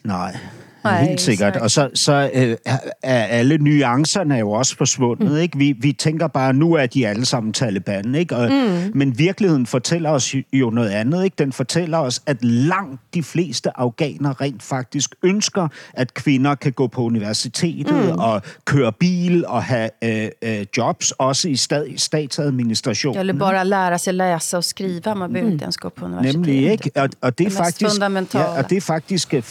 Nej. 0.03 0.41
Nej, 0.85 1.05
Helt 1.05 1.21
sikkert. 1.21 1.55
så- 1.55 1.61
Og 1.61 1.71
så, 1.71 1.91
så 1.95 2.31
øh, 2.35 2.57
er 2.65 2.79
er 3.03 3.25
alle 3.25 3.59
nuancerne 3.59 4.35
jo 4.35 4.51
også 4.51 4.77
forsvundet. 4.77 5.31
Mm. 5.31 5.37
Ikke? 5.37 5.59
Vi, 5.59 5.75
vi 5.81 5.93
tænker 5.93 6.27
bare, 6.27 6.53
nu 6.53 6.75
er 6.75 6.87
de 6.87 7.07
alle 7.09 7.25
sammen 7.25 7.53
Taliban. 7.53 8.15
Ikke? 8.15 8.37
Og, 8.37 8.51
mm. 8.53 8.91
Men 8.95 9.19
virkeligheden 9.19 9.67
fortæller 9.67 10.11
os 10.11 10.35
jo- 10.53 10.71
noget 10.71 10.91
andet. 10.91 11.25
Ikke? 11.25 11.35
Den 11.39 11.53
fortæller 11.53 11.99
os, 11.99 12.23
at 12.27 12.45
langt 12.45 13.01
de 13.15 13.23
fleste 13.23 13.79
afghanere 13.79 14.33
rent 14.41 14.63
faktisk 14.63 15.15
ønsker, 15.23 15.69
at 15.93 16.15
kvinder 16.15 16.55
kan 16.55 16.73
gå 16.73 16.87
på 16.87 17.03
universitetet 17.03 17.95
mm. 18.13 18.19
og 18.19 18.43
køre 18.65 18.93
bil 18.93 19.47
og 19.47 19.63
have 19.63 19.91
øh, 20.05 20.29
øh, 20.43 20.67
jobs, 20.77 21.11
også 21.11 21.49
i 21.49 21.57
stat, 21.57 21.87
statsadministrationen. 21.97 23.21
Eller 23.21 23.33
bara 23.35 23.65
lära 23.65 23.99
sig 23.99 24.15
läsa 24.15 24.57
och 24.57 24.65
skriva. 24.65 25.15
Man 25.15 25.33
behöver 25.33 25.53
inte 25.53 25.65
ens 25.65 25.77
gå 25.77 25.89
på 25.89 26.05
universitet. 26.05 26.35
Nemlig, 26.35 26.71
ikke? 26.73 26.91
Og, 26.97 27.03
og, 27.03 27.11
det 27.11 27.23
er 27.23 27.31
Det 27.31 27.45
mest 27.47 27.57
faktisk, 27.59 28.01
ja, 28.35 28.45
og 28.45 28.71
det 28.71 28.77
er 28.77 28.81
faktisk 28.81 29.35
øh, 29.35 29.43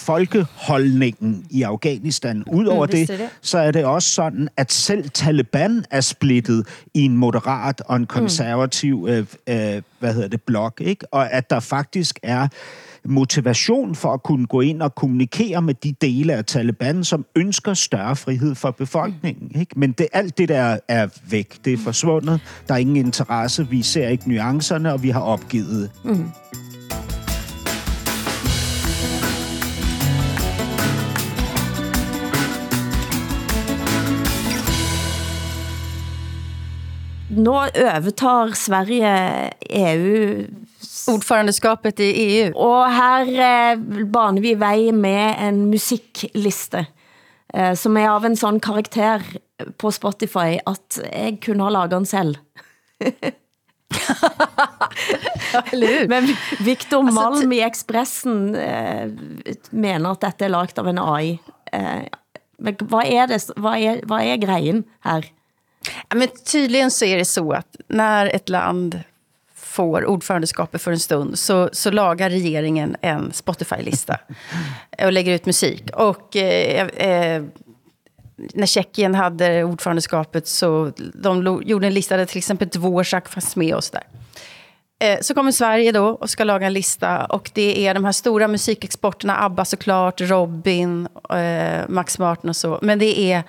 folkeholdningen 1.27 1.45
i 1.49 1.61
Afghanistan. 1.61 2.43
Udover 2.51 2.85
Mm, 2.85 2.91
det, 2.91 3.07
det. 3.07 3.29
så 3.41 3.57
er 3.57 3.71
det 3.71 3.85
også 3.85 4.09
sådan, 4.09 4.49
at 4.57 4.71
selv 4.71 5.09
Taliban 5.09 5.85
er 5.91 6.01
splittet 6.01 6.67
i 6.93 7.01
en 7.01 7.17
moderat 7.17 7.81
og 7.85 7.95
en 7.95 8.05
konservativ 8.05 9.05
øh, 9.09 9.25
øh, 9.47 9.81
hvad 9.99 10.13
hedder 10.13 10.27
det, 10.27 10.41
blok. 10.41 10.81
Ikke? 10.81 11.13
Og 11.13 11.31
at 11.31 11.49
der 11.49 11.59
faktisk 11.59 12.19
er 12.23 12.47
motivation 13.05 13.95
for 13.95 14.13
at 14.13 14.23
kunne 14.23 14.45
gå 14.47 14.61
ind 14.61 14.81
og 14.81 14.95
kommunikere 14.95 15.61
med 15.61 15.73
de 15.73 15.93
dele 16.01 16.33
af 16.33 16.45
Taliban, 16.45 17.03
som 17.03 17.25
ønsker 17.35 17.73
større 17.73 18.15
frihed 18.15 18.55
for 18.55 18.71
befolkningen. 18.71 19.51
Ikke? 19.59 19.79
Men 19.79 19.91
det, 19.91 20.07
alt 20.13 20.37
det 20.37 20.49
der 20.49 20.77
er 20.87 21.07
væk. 21.29 21.57
Det 21.65 21.73
er 21.73 21.77
forsvundet. 21.77 22.41
Der 22.67 22.73
er 22.73 22.77
ingen 22.77 22.95
interesse. 22.95 23.67
Vi 23.69 23.81
ser 23.81 24.07
ikke 24.07 24.29
nuancerne, 24.29 24.93
og 24.93 25.03
vi 25.03 25.09
har 25.09 25.21
opgivet 25.21 25.91
Nu 37.37 37.51
övertar 37.73 38.51
Sverige 38.51 39.53
EU 39.69 40.45
Ordförandeskapet 41.07 41.99
i 41.99 42.03
EU. 42.03 42.51
Og 42.55 42.91
her 42.91 43.29
eh, 43.29 43.77
baner 44.11 44.41
vi 44.41 44.55
vej 44.59 44.91
med 44.91 45.35
en 45.39 45.69
musikliste, 45.71 46.85
eh, 47.53 47.73
som 47.79 47.97
er 47.97 48.09
av 48.11 48.25
en 48.27 48.35
sånn 48.35 48.59
karakter 48.59 49.23
på 49.79 49.91
Spotify, 49.93 50.57
at 50.65 50.99
jeg 51.05 51.37
kunne 51.45 51.63
ha 51.63 51.71
laget 51.73 51.91
den 51.95 52.05
hur? 55.71 56.07
Men 56.09 56.27
Victor 56.59 57.05
Altså, 57.05 57.15
Malm 57.21 57.51
i 57.53 57.61
Expressen 57.63 58.55
eh, 58.55 59.07
mener 59.71 60.11
at 60.11 60.25
dette 60.25 60.45
er 60.45 60.53
lagt 60.53 60.79
av 60.81 60.87
en 60.89 60.99
AI. 60.99 61.39
Eh, 61.71 62.03
men 62.57 62.75
vad 62.89 63.05
är, 63.05 63.27
det, 63.27 63.39
vad, 63.55 63.77
är, 63.77 64.01
vad 64.03 64.21
är 64.21 64.35
grejen 64.35 64.83
här? 65.05 65.25
Men 66.15 66.27
tydligen 66.51 66.91
så 66.91 67.05
är 67.05 67.17
det 67.17 67.25
så 67.25 67.51
att 67.51 67.75
när 67.87 68.35
ett 68.35 68.49
land 68.49 69.01
får 69.55 70.05
ordförandeskapet 70.05 70.81
för 70.81 70.91
en 70.91 70.99
stund 70.99 71.39
så, 71.39 71.69
så 71.73 71.91
lagar 71.91 72.29
regeringen 72.29 72.95
en 73.01 73.31
Spotify-lista 73.33 74.19
och 75.03 75.11
lägger 75.11 75.33
ut 75.33 75.45
musik. 75.45 75.83
Och 75.93 76.35
eh, 76.35 76.87
eh, 76.87 77.43
när 78.53 78.65
Tjeckien 78.65 79.15
hade 79.15 79.63
ordförandeskapet 79.63 80.47
så 80.47 80.91
de 81.13 81.61
gjorde 81.65 81.87
en 81.87 81.93
lista 81.93 82.17
där 82.17 82.25
till 82.25 82.37
exempel 82.37 82.67
Dvorak 82.67 83.29
fanns 83.29 83.55
med 83.55 83.75
och 83.75 83.83
sådär. 83.83 84.03
Eh, 84.99 85.19
Så 85.21 85.33
kommer 85.33 85.51
Sverige 85.51 85.91
då 85.91 86.07
och 86.07 86.29
ska 86.29 86.43
laga 86.43 86.67
en 86.67 86.73
lista 86.73 87.25
och 87.25 87.51
det 87.53 87.87
är 87.87 87.93
de 87.93 88.05
här 88.05 88.11
stora 88.11 88.47
musikexporterna, 88.47 89.43
ABBA 89.43 89.65
såklart, 89.65 90.21
Robin, 90.21 91.07
eh, 91.29 91.81
Max 91.87 92.19
Martin 92.19 92.49
och 92.49 92.55
så. 92.55 92.79
Men 92.81 92.99
det 92.99 93.19
är, 93.19 93.43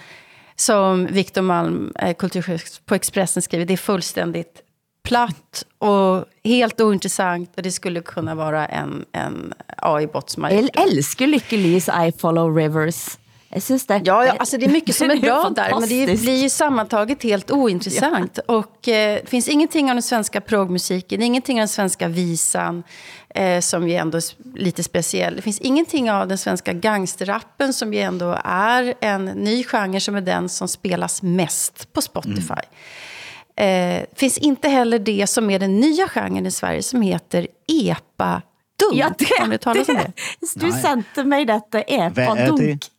som 0.61 1.06
Victor 1.06 1.42
Malm, 1.42 1.92
eh, 1.98 2.14
kulturchef 2.14 2.80
på 2.86 2.94
Expressen 2.94 3.42
skriver, 3.42 3.66
det 3.66 3.72
är 3.72 3.76
fullständigt 3.76 4.62
platt 5.02 5.64
och 5.78 6.24
helt 6.44 6.80
ointressant 6.80 7.52
och 7.56 7.62
det 7.62 7.72
skulle 7.72 8.00
kunna 8.00 8.34
vara 8.34 8.66
en, 8.66 9.04
en 9.12 9.54
AI-bot 9.76 10.30
som 10.30 10.44
har 10.44 10.50
gjort 10.50 10.70
det. 10.72 10.82
elsker 10.82 11.26
Lykke 11.26 11.56
Lys 11.56 11.88
I 11.88 12.12
Follow 12.18 12.56
Rivers. 12.56 13.18
Jeg 13.50 13.62
synes 13.62 13.86
det. 13.86 14.02
Ja, 14.04 14.24
ja, 14.24 14.32
alltså 14.38 14.59
det 14.59 14.66
är 14.66 14.70
mycket 14.70 14.96
som 14.96 15.11
är 15.11 15.16
bra 15.20 15.50
där, 15.56 15.80
men 15.80 15.88
det 15.88 16.20
blir 16.20 16.42
ju 16.42 16.48
sammantaget 16.48 17.22
helt 17.22 17.50
ointressant. 17.50 18.38
Och 18.46 18.88
eh, 18.88 19.20
det 19.22 19.28
finns 19.28 19.48
ingenting 19.48 19.90
av 19.90 19.94
den 19.94 20.02
svenska 20.02 20.40
progmusiken, 20.40 21.22
ingenting 21.22 21.59
av 21.59 21.61
den 21.61 21.68
svenska 21.68 22.09
visan, 22.09 22.82
eh, 23.39 23.61
som 23.61 23.89
ju 23.89 23.95
ändå 23.95 24.18
är 24.18 24.59
lite 24.59 24.82
speciell. 24.82 25.36
Det 25.36 25.43
finns 25.43 25.61
ingenting 25.61 26.11
av 26.11 26.28
den 26.28 26.39
svenska 26.39 26.72
gangsterrappen, 26.72 27.72
som 27.72 27.95
ju 27.95 28.01
ändå 28.01 28.39
är 28.45 28.95
en 29.01 29.24
ny 29.24 29.64
genre, 29.64 30.01
som 30.01 30.14
är 30.14 30.20
den 30.20 30.49
som 30.49 30.68
spelas 30.68 31.22
mest 31.22 31.93
på 31.93 32.03
Spotify. 32.03 32.62
Eh, 33.57 34.03
finns 34.14 34.39
inte 34.39 34.68
heller 34.68 34.99
det 34.99 35.26
som 35.26 35.51
är 35.51 35.59
den 35.59 35.80
nya 35.80 36.09
genren 36.09 36.47
i 36.47 36.51
Sverige, 36.51 36.82
som 36.82 37.03
heter 37.03 37.47
epa-dunk. 37.66 38.93
Ja, 38.93 39.12
det, 39.18 39.26
Har 39.39 39.47
hört 39.47 39.61
talas 39.61 39.89
om 39.89 39.95
det? 39.95 40.12
Du 40.55 40.72
sendte 40.72 41.24
mig 41.24 41.45
detta 41.45 41.82
Hvad 41.89 42.18
epa-dunk. 42.18 42.91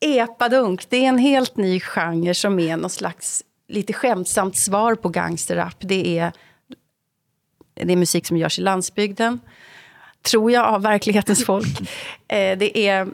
det? 0.00 0.18
Epadunk, 0.18 0.90
det 0.90 0.96
är 1.04 1.08
en 1.08 1.18
helt 1.18 1.56
ny 1.56 1.80
genre 1.80 2.34
som 2.34 2.58
är 2.58 2.76
någon 2.76 2.90
slags 2.90 3.42
lite 3.68 3.92
skämtsamt 3.92 4.56
svar 4.56 4.94
på 4.94 5.08
gangsterrap. 5.08 5.76
Det 5.78 6.18
är, 6.18 6.32
det 7.74 7.92
är 7.92 7.96
musik 7.96 8.26
som 8.26 8.36
görs 8.36 8.58
i 8.58 8.62
landsbygden, 8.62 9.40
tror 10.22 10.50
jag, 10.50 10.66
av 10.66 10.82
verklighetens 10.82 11.44
folk. 11.44 11.80
Eh, 12.28 12.58
det 12.58 12.78
är 12.78 13.08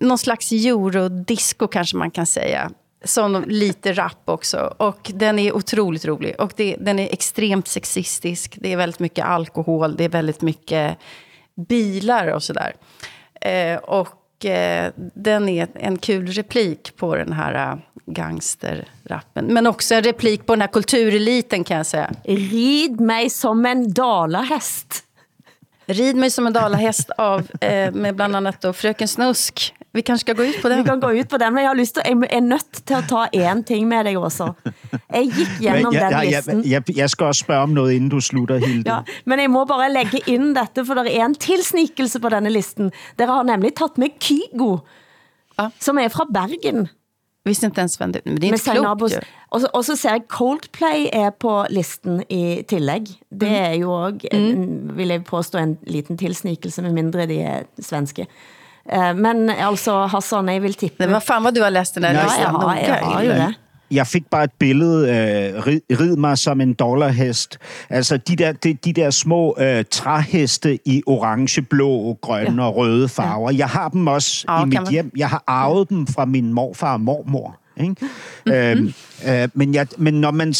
någon 0.00 0.18
slags 0.18 0.52
eurodisco 0.52 1.66
kanske 1.68 1.96
man 1.96 2.10
kan 2.10 2.26
säga. 2.26 2.70
Som 3.04 3.44
lite 3.46 3.92
rap 3.92 4.22
också. 4.24 4.74
Och 4.76 5.10
den 5.14 5.38
är 5.38 5.56
otroligt 5.56 6.04
rolig. 6.04 6.34
Och 6.38 6.52
det, 6.56 6.76
den 6.80 6.98
är 6.98 7.12
extremt 7.12 7.68
sexistisk. 7.68 8.58
Det 8.60 8.72
är 8.72 8.76
väldigt 8.76 9.00
mycket 9.00 9.24
alkohol. 9.24 9.96
Det 9.96 10.04
är 10.04 10.08
väldigt 10.08 10.42
mycket 10.42 10.98
bilar 11.68 12.28
och 12.28 12.42
sådär. 12.42 12.74
Eh, 13.40 13.76
och 13.76 14.44
eh, 14.44 14.92
den 15.14 15.48
är 15.48 15.68
en 15.74 15.98
kul 15.98 16.26
replik 16.26 16.96
på 16.96 17.16
den 17.16 17.32
här 17.32 17.72
eh, 17.72 17.78
gangsterrappen. 18.06 19.46
Men 19.46 19.66
också 19.66 19.94
en 19.94 20.02
replik 20.02 20.46
på 20.46 20.52
den 20.52 20.60
här 20.60 20.68
kultureliten 20.68 21.64
kan 21.64 21.76
jag 21.76 21.86
säga. 21.86 22.10
Rid 22.24 23.00
mig 23.00 23.30
som 23.30 23.66
en 23.66 23.92
dalahäst. 23.92 25.03
Rid 25.86 26.16
mig 26.16 26.30
som 26.30 26.46
en 26.46 26.52
dalahäst 26.52 27.10
av, 27.18 27.48
eh, 27.60 27.92
med 27.92 28.16
bland 28.16 28.36
annat 28.36 28.62
då 28.62 28.72
Fröken 28.72 29.08
Snusk. 29.08 29.74
Vi 29.92 30.02
kanske 30.02 30.24
ska 30.24 30.32
gå 30.32 30.44
ut 30.44 30.62
på 30.62 30.68
den. 30.68 30.78
Vi 30.78 30.84
kan 30.84 31.00
gå 31.00 31.12
ut 31.12 31.28
på 31.28 31.38
den, 31.38 31.54
men 31.54 31.62
jeg 31.62 31.70
har 31.70 31.76
lyst 31.76 31.94
til, 31.94 32.02
jeg 32.06 32.28
er 32.30 32.40
nødt 32.40 32.86
til 32.86 32.94
at 32.94 33.08
ta 33.08 33.26
en 33.32 33.64
ting 33.64 33.88
med 33.88 34.04
dig 34.04 34.16
gik 35.30 35.60
gjennom 35.60 35.92
Men 35.92 36.00
jeg, 36.00 36.10
den 36.10 36.64
jeg, 36.64 36.86
jeg, 36.88 36.96
jeg 36.96 37.10
skal 37.10 37.26
også 37.26 37.44
spørge 37.44 37.62
om 37.62 37.68
noget, 37.68 37.92
inden 37.92 38.08
du 38.10 38.20
slutter, 38.20 38.58
Hilde. 38.58 38.90
Ja, 38.90 38.98
men 39.24 39.40
jeg 39.40 39.50
må 39.50 39.64
bare 39.64 39.92
lægge 39.92 40.20
ind 40.26 40.56
dette, 40.56 40.84
for 40.86 40.94
der 40.94 41.04
er 41.04 41.24
en 41.24 41.34
tilsnikelse 41.34 42.20
på 42.20 42.28
denne 42.28 42.50
listen. 42.50 42.90
Dere 43.18 43.26
har 43.26 43.42
nemlig 43.42 43.74
taget 43.74 43.98
med 43.98 44.08
Kygo, 44.20 44.78
som 45.80 45.98
er 45.98 46.08
fra 46.08 46.26
Bergen. 46.34 46.88
Visste 47.44 47.66
inte 47.66 47.80
ens 47.80 48.00
vem 48.00 48.12
det 48.12 48.20
Men 48.24 48.34
det 48.40 48.46
är 48.46 48.50
Med 48.50 48.58
inte 48.60 48.70
klokt 48.70 48.82
Nabos. 48.84 49.12
ju. 49.12 49.18
Og, 49.50 49.60
så- 49.60 49.68
og 49.74 49.84
så 49.84 49.96
ser 49.96 50.10
jeg 50.10 50.22
Coldplay 50.28 51.08
er 51.12 51.30
på 51.30 51.66
listen 51.70 52.22
i 52.28 52.62
tillegg. 52.62 53.06
Det 53.30 53.48
Mm. 53.48 53.64
er 53.64 53.74
jo 53.74 53.90
også, 53.90 54.28
en- 54.32 54.96
vil 54.96 55.08
jeg 55.08 55.24
påstå, 55.24 55.58
en 55.58 55.76
liten 55.86 56.16
tilsnikelse, 56.16 56.82
med 56.82 56.92
mindre 56.92 57.26
de 57.26 57.40
er 57.42 57.62
svenske. 57.80 58.26
Eh, 58.92 59.12
Men 59.14 59.50
altså, 59.50 60.06
Hassan, 60.06 60.48
jeg 60.48 60.62
vil 60.62 60.74
tippe... 60.74 60.96
Men 60.98 61.10
vad 61.12 61.22
fan 61.22 61.42
vad 61.44 61.54
du 61.54 61.62
har 61.62 61.70
läst 61.70 61.94
den 61.94 62.02
där 62.02 62.14
Ja, 62.14 62.22
listan 62.24 62.54
har, 62.54 62.60
noga, 62.62 62.74
jeg 62.86 62.94
har 63.04 63.22
jo 63.22 63.30
Hilde. 63.32 63.46
det. 63.46 63.54
Jeg 63.94 64.06
fik 64.06 64.22
bare 64.30 64.44
et 64.44 64.50
billede, 64.58 65.08
øh, 65.08 65.66
rid, 65.66 65.80
rid 66.00 66.16
mig 66.16 66.38
som 66.38 66.60
en 66.60 66.72
dollarhest. 66.74 67.58
Altså 67.90 68.16
de 68.16 68.36
der, 68.36 68.52
de, 68.52 68.74
de 68.74 68.92
der 68.92 69.10
små 69.10 69.56
øh, 69.58 69.84
træheste 69.90 70.78
i 70.84 71.02
orange, 71.06 71.62
blå, 71.62 72.18
grønne 72.22 72.62
ja. 72.62 72.68
og 72.68 72.76
røde 72.76 73.08
farver. 73.08 73.50
Ja. 73.50 73.56
Jeg 73.58 73.68
har 73.68 73.88
dem 73.88 74.06
også 74.06 74.44
Ja, 74.48 74.58
i 74.58 74.60
kan 74.60 74.68
mit 74.68 74.80
man- 74.80 74.90
hjem. 74.90 75.10
Jeg 75.16 75.28
har 75.28 75.42
arvet 75.46 75.88
dem 75.88 76.06
fra 76.06 76.24
min 76.24 76.52
morfar 76.52 76.92
og 76.92 77.00
mormor. 77.00 77.56
Ikke? 77.80 77.94
Mm-hmm. 78.00 78.52
Øhm, 78.52 78.92
øh, 79.28 79.48
men, 79.54 79.74
jeg, 79.74 79.86
men 79.98 80.14
når 80.14 80.30
man... 80.30 80.54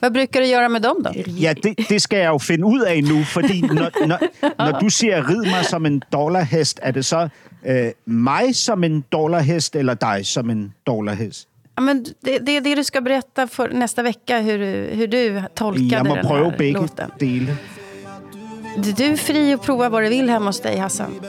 Vad 0.00 0.10
brukar 0.10 0.40
du 0.40 0.46
göra 0.46 0.68
med 0.68 0.80
dem 0.80 1.04
då? 1.04 1.10
Ja, 1.40 1.52
det, 1.62 1.88
det 1.88 2.02
skal 2.02 2.18
jeg 2.18 2.26
jo 2.28 2.38
finde 2.38 2.64
ud 2.66 2.80
af 2.80 3.04
nu, 3.04 3.24
fordi 3.24 3.60
når, 3.78 4.06
når, 4.06 4.18
når 4.58 4.78
du 4.78 4.88
siger, 4.88 5.28
rid 5.30 5.36
mig 5.50 5.64
som 5.64 5.86
en 5.86 6.02
dollarhest, 6.12 6.80
er 6.82 6.90
det 6.90 7.04
så 7.04 7.28
øh, 7.66 7.86
mig 8.06 8.54
som 8.56 8.84
en 8.84 9.04
dollarhest, 9.12 9.76
eller 9.76 9.94
dig 9.94 10.26
som 10.26 10.50
en 10.50 10.72
dollarhest? 10.86 11.48
Ja, 11.76 11.82
men 11.82 12.04
det, 12.20 12.38
det 12.38 12.56
är 12.56 12.60
det 12.60 12.74
du 12.74 12.84
ska 12.84 13.00
berätta 13.00 13.46
för 13.48 13.68
nästa 13.68 14.02
vecka, 14.02 14.38
hur, 14.38 14.58
du- 14.58 14.94
hur 14.96 15.06
du 15.06 15.42
tolkade 15.54 16.08
må 16.08 16.14
den 16.14 16.26
här 16.26 16.72
låten. 16.72 17.10
dele. 17.18 17.56
Du, 18.78 18.92
du 18.92 19.04
är 19.04 19.16
fri 19.16 19.52
att 19.52 19.62
prova 19.62 19.88
vad 19.88 20.02
du 20.02 20.08
vill 20.08 20.28
hemma 20.30 20.46
hos 20.46 20.60
dig, 20.60 20.78
Hassan. 20.78 21.20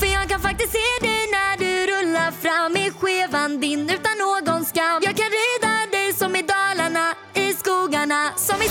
För 0.00 0.06
jag 0.06 0.28
kan 0.28 0.40
faktiskt 0.40 0.72
se 0.72 1.06
dig 1.06 1.18
när 1.36 1.56
du 1.58 1.86
rullar 1.92 2.30
fram 2.30 2.76
i 2.76 2.90
skevan 2.90 3.60
din 3.60 3.80
utan 3.90 4.12
någon 4.18 4.64
skam. 4.64 5.00
Jag 5.02 5.16
kan 5.16 5.26
rida 5.40 5.72
dig 5.98 6.12
som 6.12 6.36
i 6.36 6.42
Dalarna, 6.42 7.06
i 7.34 7.52
skogarna, 7.52 8.30
som 8.36 8.56
i 8.62 8.68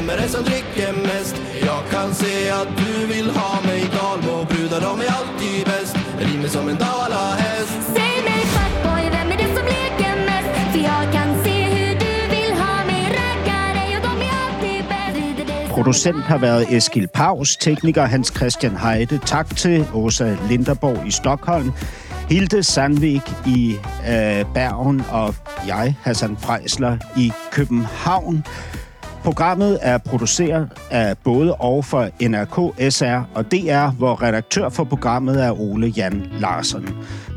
vem 0.00 0.10
är 0.10 0.16
det 0.22 0.28
som 0.28 0.44
dricker 0.44 0.92
mest? 0.92 1.36
Jag 1.66 1.82
kan 1.90 2.14
se 2.14 2.50
att 2.50 2.68
du 2.76 3.06
vill 3.06 3.30
ha 3.30 3.60
mig 3.66 3.84
Dalmo, 3.96 4.44
brudar 4.44 4.80
de 4.80 5.00
är 5.00 5.12
alltid 5.18 5.64
bäst 5.64 5.96
Rimer 6.18 6.48
som 6.48 6.68
en 6.68 6.76
dalahäst 6.76 7.78
Säg 7.94 8.22
mig 8.24 8.40
fuckboy, 8.54 9.02
vem 9.10 9.32
är 9.32 9.36
det 9.36 9.56
som 9.56 9.64
leker 9.64 10.16
mest? 10.16 10.72
För 10.72 10.78
jag 10.78 11.12
kan 11.12 11.44
se 11.44 11.62
hur 11.62 11.94
du 12.04 12.36
vill 12.36 12.52
ha 12.62 12.84
mig. 12.84 13.02
Raggar 13.18 13.74
dig 13.74 13.96
och 13.96 14.02
de 14.02 14.24
är 14.26 14.32
alltid 14.46 14.84
bäst. 14.88 15.74
Producent 15.74 16.24
har 16.24 16.38
været 16.38 16.72
Eskil 16.72 17.08
Paus, 17.08 17.56
tekniker 17.56 18.06
Hans 18.06 18.32
Christian 18.36 18.76
Heide. 18.76 19.20
Tak 19.26 19.56
til 19.56 19.86
Åsa 19.94 20.36
Linderborg 20.48 21.06
i 21.06 21.10
Stockholm, 21.10 21.72
Hilde 22.28 22.62
Sandvik 22.62 23.22
i 23.46 23.76
øh, 24.08 24.44
Bergen 24.54 25.02
og 25.10 25.34
jeg, 25.66 25.94
Hassan 26.02 26.36
Prejsler, 26.36 26.98
i 27.16 27.32
København. 27.52 28.44
Programmet 29.24 29.78
er 29.82 29.98
produceret 29.98 30.68
af 30.90 31.18
både 31.18 31.54
og 31.54 31.84
for 31.84 32.08
NRK, 32.22 32.90
SR 32.92 33.20
og 33.34 33.52
DR, 33.52 33.90
hvor 33.96 34.22
redaktør 34.22 34.68
for 34.68 34.84
programmet 34.84 35.44
er 35.44 35.60
Ole 35.60 35.86
Jan 35.86 36.26
Larsen. 36.32 36.88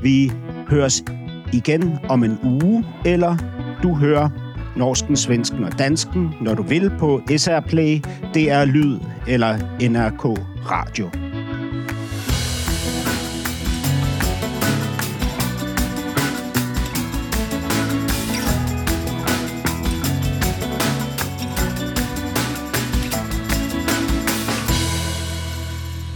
Vi 0.03 0.31
høres 0.69 1.03
igen 1.53 1.99
om 2.09 2.23
en 2.23 2.39
uge, 2.43 2.85
eller 3.05 3.37
du 3.83 3.95
hører 3.95 4.29
norsken, 4.75 5.15
svensken 5.15 5.63
og 5.63 5.79
dansken, 5.79 6.33
når 6.41 6.53
du 6.53 6.63
vil 6.63 6.91
på 6.99 7.21
SR 7.37 7.59
Play, 7.59 7.99
DR 8.33 8.65
Lyd 8.65 8.99
eller 9.27 9.57
NRK 9.89 10.25
Radio. 10.71 11.22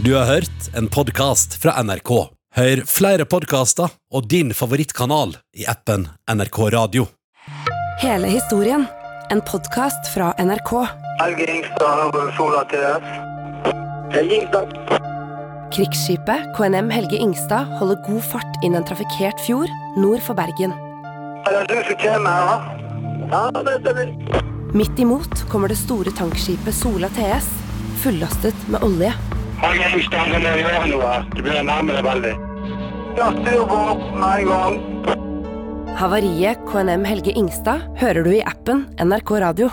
Du 0.08 0.14
har 0.16 0.26
hørt 0.26 0.68
en 0.74 0.88
podcast 0.88 1.58
fra 1.62 1.74
NRK. 1.84 2.10
Hør 2.56 2.82
flere 2.88 3.26
podcaster 3.28 3.92
og 4.16 4.30
din 4.32 4.54
favorittkanal 4.56 5.34
i 5.52 5.66
appen 5.68 6.06
NRK 6.32 6.60
Radio. 6.72 7.10
Hele 8.00 8.30
historien. 8.32 8.86
En 9.36 9.44
podkast 9.44 10.08
fra 10.14 10.30
NRK. 10.40 10.72
Helge 11.20 11.50
Ingstad 11.58 12.06
over 12.06 12.32
Sola 12.40 12.64
TS. 12.72 13.12
Helge 14.16 14.40
Ingstad. 14.40 14.72
Krigsskipet 15.76 16.56
KNM 16.56 16.88
Helge 16.96 17.20
Ingstad 17.20 17.76
holder 17.82 18.00
god 18.08 18.24
fart 18.32 18.64
inn 18.64 18.80
en 18.80 18.88
trafikkert 18.88 19.44
fjord 19.44 19.74
nord 20.00 20.24
for 20.24 20.40
Bergen. 20.40 20.72
Er 21.52 21.58
det 21.58 21.66
du 21.68 21.82
som 21.90 22.00
kommer 22.06 22.46
her? 22.54 22.70
Ja, 23.34 23.44
det 23.60 23.82
stemmer. 23.84 24.16
Midt 24.72 25.04
imot 25.04 25.50
kommer 25.52 25.68
det 25.68 25.84
store 25.84 26.16
tankskipet 26.16 26.80
Sola 26.80 27.12
TS, 27.20 27.52
fullastet 28.06 28.72
med 28.72 28.88
olje. 28.88 29.12
Helge 29.58 29.88
Ingstad, 29.96 30.30
kan 30.32 30.44
dere 30.46 30.62
gjøre 30.62 30.90
noe? 30.92 31.14
Det 31.34 31.44
blir 31.46 31.64
nærmere 31.66 32.04
veldig. 32.06 32.34
Jag 33.18 33.40
styr 33.42 33.64
på 33.72 33.82
med 34.20 34.30
en 34.36 34.52
gång. 34.52 34.78
Havariet 35.98 36.62
KNM 36.70 37.06
Helge 37.10 37.34
Ingstad 37.34 37.88
hører 37.98 38.22
du 38.28 38.36
i 38.38 38.44
appen 38.46 38.86
NRK 39.02 39.32
Radio. 39.42 39.72